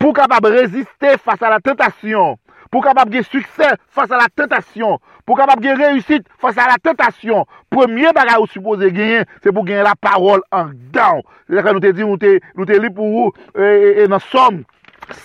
pou 0.00 0.16
kapap 0.16 0.48
reziste 0.48 1.18
fasa 1.20 1.52
la 1.52 1.60
tentasyon. 1.60 2.38
pou 2.70 2.84
kapap 2.84 3.10
ge 3.12 3.22
suksè 3.26 3.72
fasa 3.94 4.18
la 4.20 4.28
tentasyon, 4.36 4.98
pou 5.26 5.38
kapap 5.38 5.62
ge 5.64 5.74
reyusit 5.78 6.26
fasa 6.42 6.68
la 6.70 6.78
tentasyon, 6.82 7.46
premye 7.72 8.12
bagay 8.16 8.40
ou 8.40 8.50
suppose 8.50 8.90
genyen, 8.94 9.26
se 9.42 9.52
pou 9.52 9.66
genyen 9.66 9.86
la 9.86 9.96
parol 9.98 10.44
an 10.54 10.72
dan, 10.94 11.22
se 11.46 11.56
la 11.56 11.64
ka 11.66 11.74
nou 11.74 11.84
te 11.84 11.92
di, 11.96 12.04
nou 12.04 12.20
te, 12.20 12.36
nou 12.56 12.68
te 12.68 12.78
li 12.82 12.92
pou 12.94 13.26
ou, 13.26 13.34
e, 13.54 13.66
e, 13.66 13.92
e 14.04 14.08
nan 14.10 14.22
som, 14.28 14.62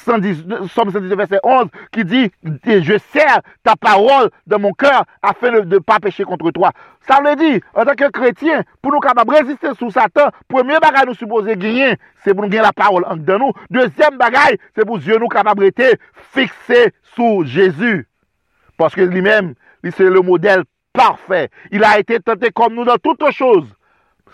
110, 0.05 0.45
Somme 0.73 0.91
119, 0.91 1.17
verset 1.17 1.39
11, 1.43 1.67
qui 1.91 2.05
dit, 2.05 2.31
je 2.65 2.97
sers 3.11 3.41
ta 3.63 3.75
parole 3.75 4.29
dans 4.47 4.59
mon 4.59 4.73
cœur 4.73 5.03
afin 5.21 5.51
de 5.51 5.61
ne 5.61 5.79
pas 5.79 5.99
pécher 5.99 6.23
contre 6.23 6.51
toi. 6.51 6.71
Ça 7.07 7.19
veut 7.23 7.35
dire, 7.35 7.61
en 7.73 7.83
tant 7.83 7.95
que 7.95 8.09
chrétien, 8.09 8.63
pour 8.81 8.91
nous 8.91 8.99
capables 8.99 9.33
résister 9.33 9.69
sous 9.77 9.91
Satan, 9.91 10.29
premier 10.47 10.79
bagage 10.79 11.05
nous 11.07 11.15
supposons 11.15 11.45
gagner, 11.45 11.95
c'est 12.23 12.33
pour 12.33 12.43
nous 12.43 12.49
gagner 12.49 12.63
la 12.63 12.73
parole 12.73 13.05
en 13.05 13.15
dedans 13.15 13.39
nous. 13.39 13.53
Deuxième 13.69 14.17
bagage, 14.17 14.57
c'est 14.75 14.85
pour 14.85 14.99
nous 14.99 15.27
capables 15.27 15.71
de 15.71 15.97
fixer 16.33 16.93
sous 17.15 17.43
Jésus. 17.45 18.07
Parce 18.77 18.93
que 18.95 19.01
lui-même, 19.01 19.55
c'est 19.83 20.03
le 20.03 20.21
modèle 20.21 20.63
parfait. 20.93 21.49
Il 21.71 21.83
a 21.83 21.99
été 21.99 22.19
tenté 22.19 22.51
comme 22.51 22.75
nous 22.75 22.85
dans 22.85 22.97
toutes 22.97 23.29
choses, 23.31 23.67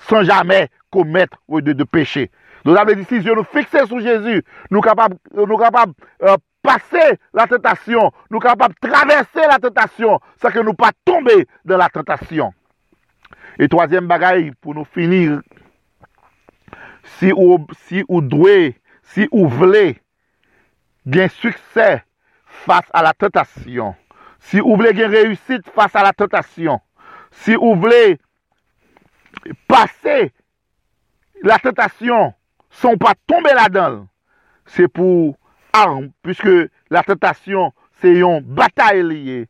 sans 0.08 0.24
jamais 0.24 0.70
commettre 0.92 1.38
de, 1.50 1.74
de 1.74 1.84
péché. 1.84 2.32
Nous 2.68 2.76
avons 2.76 2.94
dit, 2.96 3.06
si 3.06 3.22
Dieu 3.22 3.34
nous 3.34 3.46
fixer 3.46 3.86
sur 3.86 4.02
Jésus, 4.02 4.44
nous 4.72 4.82
capables, 4.82 5.16
nous 5.34 5.58
capables 5.58 5.94
euh, 6.22 6.36
passer 6.62 7.18
la 7.34 7.48
tentation, 7.48 8.12
nous 8.30 8.40
capables 8.40 8.76
traverser 8.82 9.48
la 9.50 9.58
tentation, 9.58 10.20
sans 10.42 10.50
que 10.50 10.60
nous 10.60 10.74
pas 10.74 10.92
tomber 11.06 11.48
dans 11.64 11.78
la 11.78 11.88
tentation. 11.88 12.54
Et 13.58 13.70
troisième 13.70 14.06
bagaille, 14.06 14.52
pour 14.60 14.76
nous 14.76 14.84
finir, 14.84 15.40
si 17.04 17.32
ou, 17.32 17.66
si 17.88 18.04
ou 18.10 18.22
si 19.02 19.30
ou 19.32 19.48
voulez, 19.48 20.02
succès 21.30 22.04
face 22.44 22.90
à 22.92 23.02
la 23.02 23.14
tentation, 23.14 23.96
si 24.40 24.60
vous 24.60 24.76
voulez 24.76 24.94
gain 24.94 25.08
réussite 25.08 25.70
face 25.70 25.96
à 25.96 26.04
la 26.04 26.12
tentation, 26.12 26.82
si 27.32 27.56
vous 27.56 27.76
voulez 27.76 28.20
passer 29.70 30.34
la 31.42 31.60
tentation 31.60 32.34
sont 32.70 32.98
pas 32.98 33.14
tombés 33.26 33.54
là-dedans, 33.54 34.08
c'est 34.66 34.88
pour 34.88 35.38
arme, 35.74 36.10
puisque 36.22 36.50
la 36.90 37.04
tentation, 37.04 37.74
c'est 38.02 38.20
une 38.20 38.42
bataille 38.42 39.04
liée. 39.04 39.48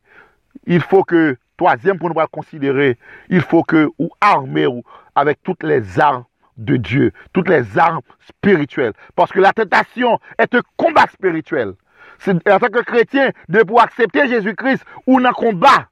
il 0.66 0.82
faut 0.82 1.04
que, 1.04 1.38
troisième 1.58 1.98
pour 1.98 2.10
nous 2.10 2.28
considérer, 2.32 2.98
il 3.30 3.42
faut 3.42 3.64
que 3.64 3.90
ou 4.00 4.10
armer 4.22 4.68
ou 4.68 4.84
avec 5.16 5.42
toutes 5.44 5.64
les 5.64 6.00
armes 6.00 6.26
de 6.58 6.78
Dieu, 6.78 7.12
toutes 7.34 7.50
les 7.50 7.78
armes 7.78 8.02
spirituelles. 8.28 8.94
Parce 9.16 9.32
que 9.32 9.40
la 9.40 9.54
tentation 9.54 10.20
est 10.38 10.54
un 10.56 10.62
combat 10.76 11.08
spirituel. 11.08 11.74
C'est 12.20 12.32
en 12.50 12.60
tant 12.60 12.68
que 12.68 12.84
chrétien 12.84 13.32
de 13.48 13.62
pouvoir 13.62 13.86
accepter 13.86 14.28
Jésus-Christ 14.28 14.84
ou 15.06 15.20
un 15.20 15.32
combat. 15.32 15.88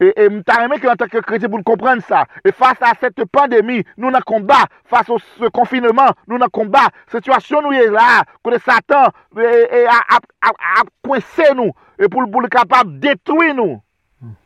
E, 0.00 0.12
e 0.12 0.28
mta 0.28 0.58
reme 0.60 0.76
ki 0.80 0.90
an 0.92 0.98
tanke 1.00 1.22
kreti 1.24 1.48
pou 1.48 1.56
nou 1.56 1.66
komprende 1.66 2.04
sa. 2.04 2.26
E 2.44 2.52
fasa 2.52 2.90
a 2.90 2.98
sete 3.00 3.24
pandemi, 3.32 3.80
nou 3.96 4.12
nan 4.12 4.24
komba. 4.28 4.66
Fasa 4.90 5.14
o 5.14 5.20
se 5.22 5.48
konfinement, 5.56 6.18
nou 6.28 6.40
nan 6.40 6.52
komba. 6.52 6.84
Situasyon 7.14 7.64
nou 7.64 7.76
ye 7.76 7.86
la, 7.92 8.20
kone 8.44 8.60
satan, 8.60 9.08
e, 9.40 9.54
e 9.80 9.82
ap 9.88 10.92
kwense 11.06 11.48
nou. 11.56 11.72
E 11.96 12.10
pou 12.12 12.28
l 12.28 12.52
kapab 12.52 12.92
detwi 13.00 13.54
nou. 13.56 13.78
Hmm. 14.20 14.36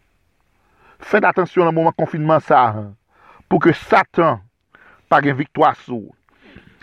Fèd 1.11 1.26
atensyon 1.26 1.66
nan 1.66 1.74
mouman 1.74 1.98
konfinman 1.98 2.42
sa. 2.46 2.68
Hein, 2.76 2.90
pou 3.51 3.59
ke 3.62 3.74
satan 3.74 4.38
pa 5.11 5.18
gen 5.24 5.34
viktwa 5.40 5.72
sou. 5.82 6.12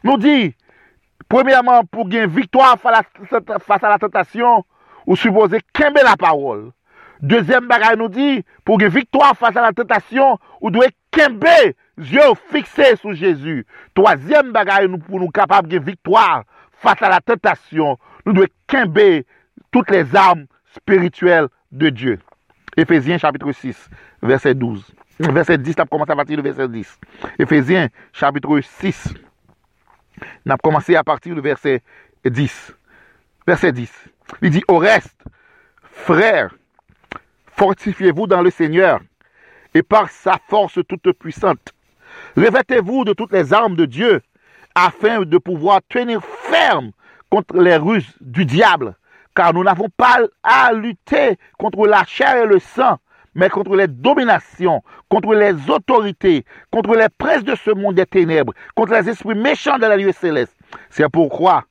Nou 0.04 0.20
di, 0.20 0.52
premiyaman 1.32 1.88
pou 1.88 2.04
gen 2.12 2.28
viktwa 2.36 2.74
fasa 2.76 3.88
la 3.88 4.02
tentasyon, 4.04 4.68
ou 5.08 5.16
supose 5.16 5.64
kembe 5.72 6.04
la 6.04 6.18
parol. 6.20 6.68
Deuxième 7.22 7.68
bagage 7.68 7.98
nous 7.98 8.10
dit, 8.10 8.44
pour 8.64 8.78
gagner 8.78 8.96
victoire 8.96 9.36
face 9.36 9.56
à 9.56 9.62
la 9.62 9.74
tentation, 9.74 10.38
ou 10.62 10.70
doit 10.70 10.88
qu'aimer 11.12 11.76
yeux 11.98 12.34
fixés 12.52 12.96
sur 12.98 13.14
Jésus. 13.14 13.66
Troisième 13.94 14.52
bagage 14.52 14.88
nous, 14.88 15.00
pour 15.00 15.20
nous 15.20 15.30
capables 15.30 15.68
de 15.68 15.80
victoire 15.80 16.44
face 16.72 17.02
à 17.02 17.10
la 17.10 17.20
tentation, 17.20 17.98
nous 18.26 18.34
devons 18.34 18.48
qu'aimer 18.68 19.26
toutes 19.72 19.90
les 19.90 20.16
armes 20.16 20.46
spirituelles 20.76 21.48
de 21.72 21.90
Dieu. 21.90 22.20
Éphésiens 22.76 23.18
chapitre 23.18 23.52
6, 23.52 23.90
verset 24.22 24.54
12. 24.54 24.86
Verset 25.20 25.58
10, 25.58 25.76
on 25.80 25.86
commencé 25.88 26.12
à 26.12 26.16
partir 26.16 26.38
du 26.38 26.44
verset 26.44 26.68
10. 26.68 27.00
Éphésiens 27.40 27.88
chapitre 28.14 28.60
6, 28.62 29.14
on 30.46 30.52
a 30.52 30.58
commencé 30.58 30.96
à 30.96 31.04
partir 31.04 31.34
du 31.34 31.42
verset 31.42 31.82
10. 32.24 32.76
Verset 33.48 33.72
10. 33.72 33.92
Il 34.44 34.52
dit, 34.52 34.64
au 34.68 34.78
reste, 34.78 35.18
frères, 35.82 36.54
fortifiez-vous 37.58 38.28
dans 38.28 38.42
le 38.42 38.50
Seigneur 38.50 39.00
et 39.74 39.84
par 39.84 40.10
sa 40.10 40.40
force 40.48 40.80
toute 40.88 41.12
puissante. 41.14 41.74
Revêtez-vous 42.36 43.04
de 43.04 43.14
toutes 43.14 43.34
les 43.34 43.54
armes 43.54 43.76
de 43.76 43.86
Dieu 43.86 44.22
afin 44.76 45.22
de 45.22 45.38
pouvoir 45.38 45.82
tenir 45.90 46.24
ferme 46.24 46.92
contre 47.30 47.58
les 47.58 47.76
ruses 47.76 48.16
du 48.22 48.46
diable. 48.46 48.96
Car 49.36 49.54
nous 49.54 49.64
n'avons 49.64 49.90
pas 49.90 50.20
à 50.44 50.72
lutter 50.74 51.38
contre 51.58 51.86
la 51.88 52.04
chair 52.06 52.44
et 52.44 52.48
le 52.48 52.60
sang, 52.60 52.98
mais 53.36 53.50
contre 53.50 53.76
les 53.76 53.88
dominations, 53.88 54.82
contre 55.10 55.36
les 55.36 55.70
autorités, 55.70 56.46
contre 56.72 56.96
les 56.96 57.10
princes 57.10 57.44
de 57.44 57.56
ce 57.56 57.72
monde 57.72 57.96
des 57.96 58.06
ténèbres, 58.06 58.54
contre 58.76 58.94
les 58.94 59.10
esprits 59.10 59.36
méchants 59.36 59.78
de 59.78 59.86
la 59.86 59.98
lieu 59.98 60.12
céleste. 60.12 60.56
C'est 60.90 61.10
pourquoi 61.10 61.66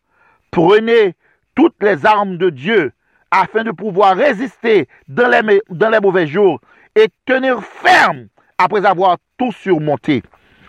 prenez 0.51 1.14
toutes 1.55 1.82
les 1.82 2.07
armes 2.07 2.39
de 2.39 2.51
Dieu 2.51 2.93
afin 3.31 3.64
de 3.64 3.70
pouvoir 3.70 4.16
résister 4.16 4.89
dans 5.09 5.29
les, 5.29 5.61
dans 5.70 5.91
les 5.91 6.01
mauvais 6.01 6.27
jours 6.27 6.61
et 6.95 7.09
tenir 7.24 7.62
ferme 7.62 8.27
après 8.59 8.87
avoir 8.87 9.18
tout 9.37 9.53
surmonté. 9.53 10.22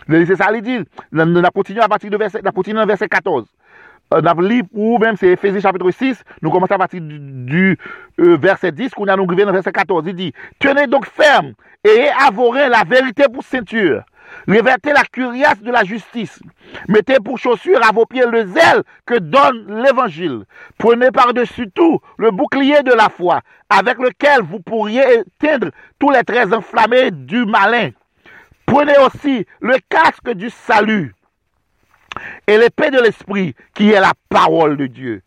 C'est 0.10 0.36
ça, 0.36 0.48
il 0.54 0.62
dit. 0.62 0.80
On 1.14 1.44
a 1.44 1.50
continué 1.50 1.82
à 1.82 1.88
partir 1.88 2.10
de 2.10 2.18
verset, 2.18 2.42
verset 2.42 3.10
14. 3.10 3.46
On 4.10 4.26
a 4.26 4.34
lu 4.36 4.64
ou 4.74 4.98
même 5.00 5.18
c'est 5.18 5.28
Ephésiens 5.28 5.60
chapitre 5.60 5.92
6, 5.92 6.24
nous 6.42 6.50
commençons 6.50 6.76
à 6.76 6.78
partir 6.78 7.02
du, 7.02 7.78
euh, 8.20 8.38
verset 8.38 8.72
10, 8.72 8.92
qu'on 8.92 9.08
a 9.08 9.18
nous 9.18 9.26
dans 9.26 9.52
verset 9.52 9.74
14. 9.74 10.06
Il 10.08 10.16
dit, 10.16 10.34
tenez 10.60 10.88
donc 10.88 11.06
ferme 11.08 11.54
et 11.84 12.08
avorez 12.26 12.70
la 12.70 12.84
vérité 12.86 13.26
pour 13.32 13.44
ceinture. 13.44 14.04
Revêtez 14.48 14.94
la 14.94 15.04
cuirasse 15.04 15.62
de 15.62 15.72
la 15.72 15.84
justice. 15.84 16.40
Mettez 16.88 17.18
pour 17.24 17.38
chaussure 17.38 17.84
à 17.86 17.92
vos 17.92 18.06
pieds 18.06 18.26
le 18.26 18.46
zèle 18.48 18.84
que 19.06 19.20
donne 19.20 19.84
l'évangile. 19.84 20.46
Prenez 20.78 21.12
par-dessus 21.12 21.70
tout 21.72 22.00
le 22.18 22.32
bouclier 22.32 22.82
de 22.84 22.94
la 22.94 23.10
foi, 23.10 23.42
avec 23.70 23.98
lequel 23.98 24.42
vous 24.42 24.60
pourriez 24.60 25.04
éteindre 25.20 25.72
tous 26.00 26.12
les 26.12 26.24
traits 26.24 26.54
enflammés 26.54 27.12
du 27.12 27.46
malin. 27.46 27.92
Prenez 28.66 28.98
aussi 29.00 29.46
le 29.62 29.78
casque 29.90 30.32
du 30.32 30.50
salut 30.50 31.14
et 32.48 32.58
l'épée 32.58 32.90
de 32.90 33.00
l'esprit, 33.00 33.54
qui 33.74 33.92
est 33.92 34.00
la 34.00 34.14
parole 34.30 34.78
de 34.78 34.88
Dieu. 34.88 35.22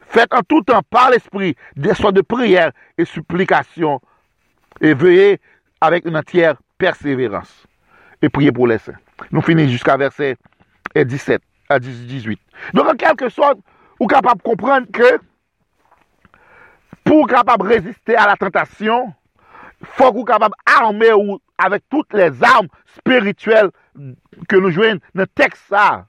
Faites 0.00 0.32
en 0.32 0.42
tout 0.42 0.62
temps 0.62 0.82
par 0.88 1.10
l'esprit 1.10 1.56
des 1.76 1.94
sortes 1.94 2.14
de 2.14 2.20
prières 2.20 2.72
et 2.96 3.04
supplications 3.04 4.00
et 4.80 4.94
veuillez 4.94 5.40
avec 5.80 6.04
une 6.04 6.16
entière 6.16 6.56
persévérance 6.78 7.66
et 8.24 8.28
priez 8.28 8.52
pour 8.52 8.66
les 8.66 8.78
saints. 8.78 8.96
Nous 9.30 9.42
finissons 9.42 9.70
jusqu'à 9.70 9.96
verset 9.96 10.36
17 10.94 11.42
à 11.68 11.78
18. 11.78 12.40
Donc 12.72 12.88
en 12.88 12.94
quelque 12.94 13.28
sorte, 13.28 13.58
vous 13.98 14.04
êtes 14.06 14.10
capable 14.10 14.38
de 14.38 14.42
comprendre 14.42 14.86
que 14.92 15.20
pour 17.04 17.26
capable 17.26 17.64
de 17.64 17.74
résister 17.74 18.16
à 18.16 18.26
la 18.26 18.36
tentation, 18.36 19.12
faut 19.82 20.10
que 20.10 20.16
vous 20.16 20.24
capable 20.24 20.54
d'armer 20.66 21.10
avec 21.58 21.82
toutes 21.90 22.12
les 22.14 22.42
armes 22.42 22.68
spirituelles 22.96 23.70
que 24.48 24.56
nous 24.56 24.70
jouons 24.70 24.98
dans 25.14 25.22
le 25.22 25.26
texte 25.26 25.62
ça. 25.68 26.06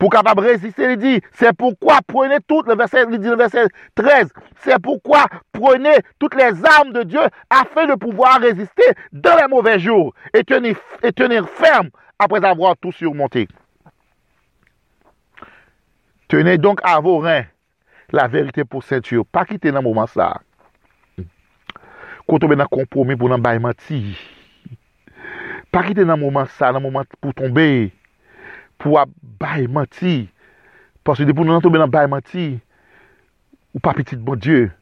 Pour 0.00 0.08
capable 0.08 0.40
résister, 0.40 0.92
il 0.92 0.96
dit, 0.96 1.20
c'est 1.34 1.52
pourquoi 1.52 1.98
prenez 2.06 2.38
toutes, 2.48 2.66
le 2.66 2.74
verset, 2.74 3.04
il 3.10 3.18
dit 3.18 3.28
le 3.28 3.36
verset 3.36 3.66
13, 3.94 4.32
c'est 4.60 4.80
pourquoi 4.80 5.26
prenez 5.52 5.94
toutes 6.18 6.34
les 6.36 6.64
armes 6.64 6.92
de 6.92 7.02
Dieu 7.02 7.20
afin 7.50 7.86
de 7.86 7.94
pouvoir 7.96 8.40
résister 8.40 8.94
dans 9.12 9.36
les 9.36 9.46
mauvais 9.46 9.78
jours 9.78 10.14
et 10.32 10.42
tenir, 10.42 10.78
et 11.02 11.12
tenir 11.12 11.46
ferme 11.50 11.90
après 12.18 12.42
avoir 12.42 12.78
tout 12.78 12.92
surmonté. 12.92 13.46
Tenez 16.28 16.56
donc 16.56 16.80
à 16.82 16.98
vos 16.98 17.18
reins 17.18 17.44
la 18.10 18.26
vérité 18.26 18.64
pour 18.64 18.82
ceinture. 18.82 19.26
Pas 19.26 19.44
quitter 19.44 19.70
dans 19.70 19.80
le 19.80 19.84
moment 19.84 20.06
ça. 20.06 20.40
Quand 22.26 22.42
on 22.42 22.50
est 22.50 22.56
dans 22.56 22.64
compromis 22.64 23.16
pour 23.16 23.28
menti. 23.28 24.16
Pas 25.70 25.82
quitter 25.82 26.06
dans 26.06 26.16
le 26.16 26.22
moment 26.22 26.46
ça, 26.46 26.72
dans 26.72 26.78
le 26.78 26.84
moment 26.84 27.04
pour 27.20 27.34
tomber, 27.34 27.92
pour 28.80 29.00
bay 29.22 29.68
menti. 29.68 30.28
Parce 31.04 31.18
que 31.18 31.24
depuis 31.24 31.44
nous 31.44 31.60
tomber 31.60 31.78
dans 31.78 31.86
bay 31.86 32.08
menti, 32.08 32.58
ou 33.74 33.78
pas 33.78 33.94
petit 33.94 34.16
bon 34.16 34.34
Dieu. 34.34 34.72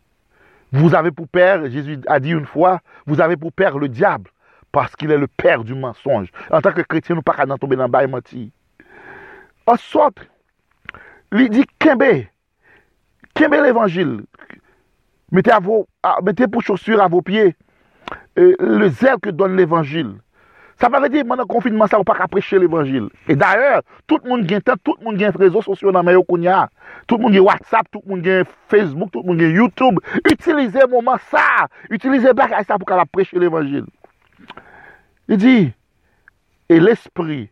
Vous 0.72 0.94
avez 0.94 1.10
pour 1.10 1.28
père, 1.28 1.68
Jésus 1.68 1.98
a 2.06 2.20
dit 2.20 2.30
une 2.30 2.46
fois, 2.46 2.80
vous 3.06 3.20
avez 3.20 3.36
pour 3.36 3.52
père 3.52 3.78
le 3.78 3.88
diable, 3.88 4.30
parce 4.72 4.94
qu'il 4.96 5.10
est 5.10 5.18
le 5.18 5.26
père 5.26 5.64
du 5.64 5.74
mensonge. 5.74 6.28
En 6.50 6.60
tant 6.60 6.72
que 6.72 6.82
chrétien, 6.82 7.14
nous 7.14 7.22
pas 7.22 7.34
qu'à 7.34 7.46
tomber 7.46 7.76
dans 7.76 7.88
bay 7.88 8.06
menti. 8.06 8.52
En 9.66 9.76
sorte, 9.76 10.26
il 11.32 11.50
dit 11.50 11.66
Kembe, 11.78 12.24
Kembe 13.34 13.54
l'évangile. 13.54 14.22
Mettez, 15.32 15.52
mettez 16.22 16.46
pour 16.46 16.62
chaussures 16.62 17.02
à 17.02 17.08
vos 17.08 17.20
pieds 17.20 17.54
euh, 18.38 18.54
le 18.60 18.88
zèle 18.88 19.18
que 19.20 19.30
donne 19.30 19.56
l'évangile. 19.56 20.14
Sa 20.78 20.90
pa 20.90 21.00
ve 21.02 21.10
di, 21.10 21.24
man 21.26 21.42
an 21.42 21.48
konfinman 21.50 21.90
sa 21.90 21.98
ou 21.98 22.06
pa 22.06 22.14
ka 22.14 22.28
preche 22.30 22.58
l'Evangil. 22.60 23.08
E 23.26 23.34
d'ayor, 23.34 23.82
tout 24.06 24.22
moun 24.24 24.44
gen 24.46 24.62
ten, 24.62 24.78
tout 24.86 25.00
moun 25.02 25.18
gen 25.18 25.34
rezo 25.34 25.62
sosyo 25.66 25.90
nan 25.94 26.06
mayo 26.06 26.22
koun 26.26 26.46
ya. 26.46 26.68
Tout 27.10 27.18
moun 27.18 27.34
gen 27.34 27.42
WhatsApp, 27.46 27.88
tout 27.90 28.04
moun 28.06 28.22
gen 28.22 28.46
Facebook, 28.70 29.10
tout 29.10 29.26
moun 29.26 29.40
gen 29.40 29.56
YouTube. 29.56 29.98
Utilize 30.22 30.86
mouman 30.90 31.18
sa. 31.32 31.66
Utilize 31.90 32.30
bak 32.38 32.54
a 32.54 32.62
sa 32.62 32.78
pou 32.78 32.86
ka 32.86 33.00
la 33.00 33.08
preche 33.10 33.34
l'Evangil. 33.34 33.88
Il 35.28 35.36
dit, 35.36 35.72
et 36.68 36.80
l'esprit, 36.80 37.50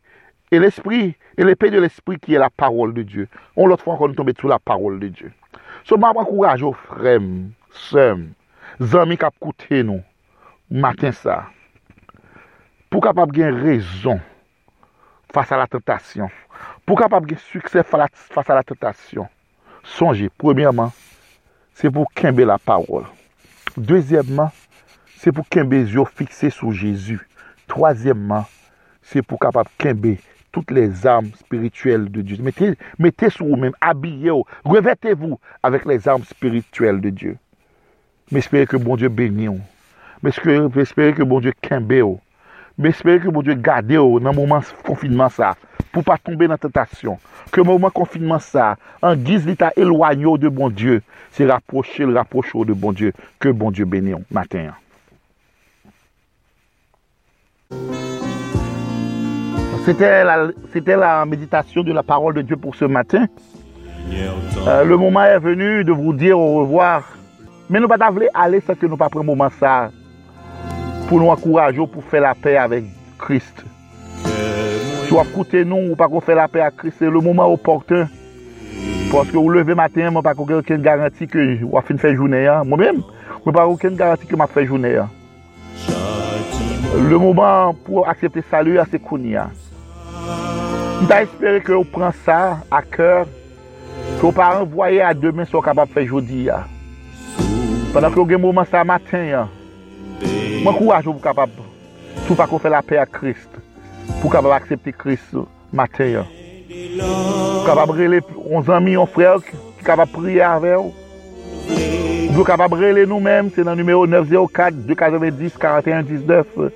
et 0.50 0.58
l'esprit, 0.58 1.16
et 1.36 1.44
l'épée 1.44 1.70
de 1.70 1.80
l'esprit 1.80 2.18
qui 2.18 2.34
est 2.34 2.38
la 2.38 2.48
parole 2.48 2.94
de 2.94 3.02
Dieu. 3.02 3.28
On 3.56 3.66
l'autre 3.66 3.82
fois 3.82 3.94
encore 3.94 4.08
nous 4.08 4.14
tomber 4.14 4.32
sous 4.40 4.48
la 4.48 4.58
parole 4.58 5.00
de 5.00 5.08
Dieu. 5.08 5.32
So 5.84 5.96
m'a 5.96 6.10
encourage 6.10 6.62
aux 6.62 6.72
frères, 6.72 7.20
sœurs, 7.70 8.18
amis 8.94 9.18
qui 9.18 9.84
nous, 9.84 10.02
matin 10.70 11.12
ça. 11.12 11.46
Pour 12.90 13.02
capable 13.02 13.32
gagner 13.32 13.58
raison 13.60 14.20
face 15.32 15.50
à 15.52 15.56
la 15.56 15.66
tentation, 15.66 16.30
pour 16.84 16.98
capable 16.98 17.26
gagner 17.26 17.40
succès 17.50 17.82
fa- 17.82 17.98
la- 17.98 18.08
face 18.12 18.48
à 18.50 18.54
la 18.54 18.62
tentation, 18.62 19.28
songez, 19.82 20.30
premièrement, 20.36 20.92
c'est 21.74 21.90
pour 21.90 22.10
quimber 22.12 22.44
la 22.44 22.58
parole. 22.58 23.04
Deuxièmement, 23.76 24.50
c'est 25.16 25.32
pour 25.32 25.48
quimber 25.48 25.82
les 25.84 25.92
yeux 25.94 26.04
fixés 26.14 26.50
sur 26.50 26.72
Jésus. 26.72 27.20
Troisièmement, 27.66 28.46
c'est 29.02 29.22
pour 29.22 29.38
capable 29.38 29.68
quimber 29.76 30.18
toutes 30.52 30.70
les 30.70 31.06
armes 31.06 31.30
spirituelles 31.38 32.10
de 32.10 32.22
Dieu. 32.22 32.36
Mettez, 32.40 32.74
mettez 32.98 33.28
sur 33.28 33.44
vous-même, 33.46 33.72
habillez-vous, 33.80 34.44
revêtez-vous 34.64 35.38
avec 35.62 35.84
les 35.84 36.08
armes 36.08 36.24
spirituelles 36.24 37.00
de 37.00 37.10
Dieu. 37.10 37.36
Mais 38.30 38.38
espérez 38.38 38.66
que 38.66 38.76
bon 38.78 38.96
Dieu 38.96 39.08
bénisse. 39.08 39.48
vous. 39.50 39.60
Mais 40.22 40.30
espérez, 40.30 40.66
mais 40.74 40.82
espérez 40.82 41.12
que 41.12 41.22
bon 41.22 41.40
Dieu 41.40 41.52
quimbe. 41.60 42.18
Mais 42.78 42.90
espérez 42.90 43.20
que 43.20 43.28
bon 43.28 43.42
Dieu 43.42 43.54
garde 43.54 43.86
dans 43.86 44.18
le 44.18 44.32
moment 44.32 44.58
de 44.58 44.86
confinement 44.86 45.28
ça. 45.28 45.54
pour 45.92 46.04
pas 46.04 46.18
tomber 46.18 46.46
dans 46.46 46.52
la 46.54 46.58
tentation. 46.58 47.18
Que 47.50 47.62
moment 47.62 47.88
confinement 47.88 48.38
ça, 48.38 48.76
en 49.00 49.16
guise 49.16 49.46
l'état 49.46 49.72
éloigné 49.76 50.26
de 50.38 50.48
bon 50.50 50.68
Dieu, 50.68 51.02
c'est 51.30 51.46
rapprocher 51.46 52.04
le 52.04 52.14
rapprocher 52.14 52.64
de 52.66 52.74
bon 52.74 52.92
Dieu. 52.92 53.14
Que 53.38 53.48
bon 53.48 53.70
Dieu 53.70 53.86
bénisse 53.86 54.16
matin. 54.30 54.72
C'était 59.86 60.24
la, 60.24 60.50
la 60.84 61.24
méditation 61.24 61.82
de 61.82 61.92
la 61.92 62.02
parole 62.02 62.34
de 62.34 62.42
Dieu 62.42 62.56
pour 62.56 62.74
ce 62.74 62.84
matin. 62.84 63.26
Euh, 64.66 64.84
le 64.84 64.96
moment 64.96 65.22
est 65.22 65.38
venu 65.38 65.82
de 65.82 65.92
vous 65.92 66.12
dire 66.12 66.38
au 66.38 66.58
revoir. 66.60 67.16
Mais 67.70 67.80
nous 67.80 67.88
ne 67.88 67.96
pas 67.96 68.10
aller 68.34 68.60
sans 68.60 68.74
que 68.74 68.84
nous 68.86 68.96
pas 68.96 69.08
prendre 69.08 69.24
un 69.24 69.26
moment 69.26 69.48
ça 69.58 69.90
pou 71.06 71.22
nou 71.22 71.30
akouraj 71.30 71.78
yo 71.78 71.86
pou 71.90 72.02
fè 72.10 72.20
la 72.22 72.34
pè 72.34 72.56
avèk 72.58 72.86
Krist. 73.22 73.62
Sou 75.06 75.20
ap 75.22 75.30
koute 75.34 75.62
nou 75.64 75.92
ou 75.92 75.98
pa 75.98 76.08
kon 76.10 76.24
fè 76.24 76.34
la 76.34 76.48
pè 76.50 76.64
ak 76.66 76.80
Krist, 76.82 76.98
se 76.98 77.10
le 77.10 77.22
mouman 77.22 77.52
oporten. 77.54 78.08
Paske 79.12 79.38
ou 79.38 79.52
leve 79.54 79.76
maten, 79.78 80.10
mwen 80.10 80.24
pa 80.26 80.34
kon 80.34 80.48
gen 80.48 80.64
ken 80.66 80.82
garanti 80.82 81.28
ke 81.30 81.44
wap 81.70 81.86
fin 81.86 82.00
fè 82.02 82.10
jounè 82.16 82.42
ya. 82.42 82.58
Mwen 82.66 82.82
mèm, 82.82 82.98
mwen 83.44 83.54
pa 83.54 83.68
kon 83.68 83.78
ken 83.80 83.98
garanti 83.98 84.26
ke 84.26 84.38
map 84.38 84.50
fè 84.54 84.66
jounè 84.66 84.90
ya. 84.96 85.06
Le 86.96 87.18
mouman 87.20 87.76
pou 87.86 88.02
aksepte 88.08 88.42
salu 88.50 88.74
ya, 88.76 88.86
se 88.90 88.98
kouni 88.98 89.36
ya. 89.36 89.46
Mta 91.02 91.20
espere 91.22 91.60
ke 91.62 91.74
ou 91.76 91.86
pran 91.86 92.14
sa 92.24 92.64
a 92.72 92.80
kèr, 92.82 93.28
ke 94.16 94.24
ou 94.24 94.34
pa 94.34 94.50
renvoye 94.56 95.02
a 95.04 95.12
demen 95.14 95.46
sou 95.46 95.62
kapap 95.62 95.92
fè 95.94 96.06
joudi 96.08 96.46
ya. 96.48 96.64
Panan 97.94 98.10
ke 98.10 98.18
ou 98.18 98.26
gen 98.26 98.42
mouman 98.42 98.66
sa 98.68 98.82
maten 98.88 99.28
ya, 99.28 99.46
Mwen 100.20 100.76
kouaj 100.78 101.06
ou 101.06 101.14
pou 101.14 101.22
kapab, 101.22 101.50
sou 102.24 102.34
pa 102.38 102.46
kon 102.48 102.58
fè 102.62 102.68
la 102.72 102.82
pè 102.86 102.96
a 103.00 103.06
Krist, 103.06 103.50
pou 104.22 104.30
kapab 104.32 104.52
aksepte 104.56 104.92
Krist 104.96 105.34
mater. 105.76 106.24
Pou 106.66 107.64
kapab 107.66 107.90
rele, 107.96 108.18
on 108.48 108.62
zami, 108.66 108.96
on 108.98 109.06
frèl, 109.10 109.40
ki 109.44 109.84
kapab 109.86 110.08
priye 110.14 110.44
avè 110.46 110.74
ou. 110.78 110.88
Jou 112.32 112.44
kapab 112.48 112.72
rele 112.80 113.02
nou 113.08 113.20
men, 113.22 113.50
se 113.52 113.60
nan 113.66 113.76
numero 113.78 114.02
904-290-4119. 114.08 116.70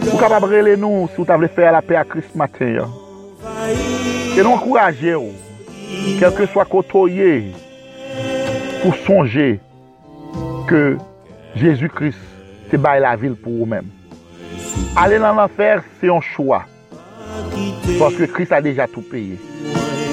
Jou 0.00 0.16
kapab 0.22 0.44
rele 0.50 0.72
nou, 0.78 1.08
si 1.10 1.16
ou 1.20 1.26
ta 1.28 1.36
vle 1.40 1.48
fè 1.50 1.64
la 1.74 1.82
pè 1.84 1.94
a 1.98 2.04
Krist 2.06 2.34
mater. 2.38 2.84
E 4.30 4.40
nou 4.40 4.54
akouraje 4.54 5.12
ou, 5.18 5.30
kelke 6.22 6.44
swa 6.54 6.64
koto 6.70 7.02
ye, 7.10 7.32
pou 8.80 8.92
sonje 9.04 9.48
ke 10.70 10.82
Jésus 11.58 11.90
Christ 11.90 12.29
c'est 12.70 13.00
la 13.00 13.16
ville 13.16 13.34
pour 13.34 13.52
vous-même. 13.52 13.86
Aller 14.96 15.18
dans 15.18 15.34
l'enfer, 15.34 15.82
c'est 16.00 16.08
un 16.08 16.20
choix. 16.20 16.64
Parce 17.98 18.14
que 18.14 18.24
Christ 18.24 18.52
a 18.52 18.60
déjà 18.60 18.86
tout 18.86 19.02
payé. 19.02 19.38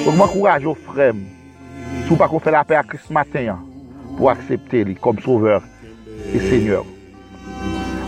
Si 0.03 2.09
vous 2.09 2.15
pas 2.15 2.27
qu'on 2.27 2.39
fait 2.39 2.51
la 2.51 2.63
paix 2.63 2.75
à 2.75 2.83
Christ 2.83 3.09
matin, 3.09 3.47
hein, 3.49 3.59
pour 4.17 4.29
accepter 4.29 4.95
comme 4.95 5.19
sauveur 5.19 5.61
et 6.33 6.39
Seigneur. 6.39 6.85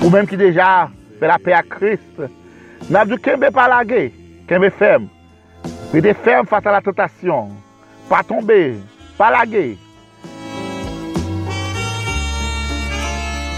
Ou 0.03 0.09
même 0.09 0.25
qui 0.25 0.37
déjà 0.37 0.89
fait 1.19 1.27
la 1.27 1.37
paix 1.37 1.53
à 1.53 1.61
Christ, 1.61 2.21
n'a 2.89 3.05
dit 3.05 3.17
qu'un 3.17 3.37
pas 3.51 3.67
laguer, 3.67 4.13
qu'un 4.47 4.69
ferme. 4.69 5.07
Restez 5.93 6.13
ferme 6.13 6.47
face 6.47 6.65
à 6.65 6.71
la 6.71 6.81
tentation. 6.81 7.49
Pas 8.07 8.23
tomber, 8.23 8.75
pas 9.17 9.31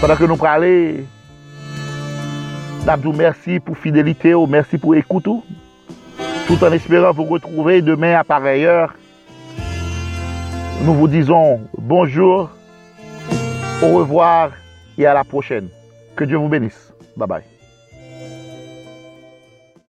Pendant 0.02 0.16
que 0.16 0.24
nous 0.24 0.36
parlons, 0.36 1.06
nous 3.04 3.12
merci 3.12 3.60
pour 3.60 3.78
fidélité, 3.78 4.34
merci 4.48 4.76
pour 4.76 4.96
écoute, 4.96 5.28
ou. 5.28 5.44
tout 6.48 6.58
en 6.64 6.72
espérant 6.72 7.12
vous 7.12 7.22
retrouver 7.22 7.82
demain 7.82 8.18
à 8.18 8.24
pareille 8.24 8.64
heure. 8.64 8.94
Nous 10.82 10.94
vous 10.94 11.06
disons 11.06 11.60
bonjour, 11.78 12.50
au 13.80 13.98
revoir 13.98 14.50
et 14.98 15.06
à 15.06 15.14
la 15.14 15.22
prochaine. 15.22 15.68
Que 16.16 16.24
Dieu 16.24 16.36
vous 16.36 16.48
bénisse. 16.48 16.92
Bye 17.16 17.28
bye. 17.28 17.51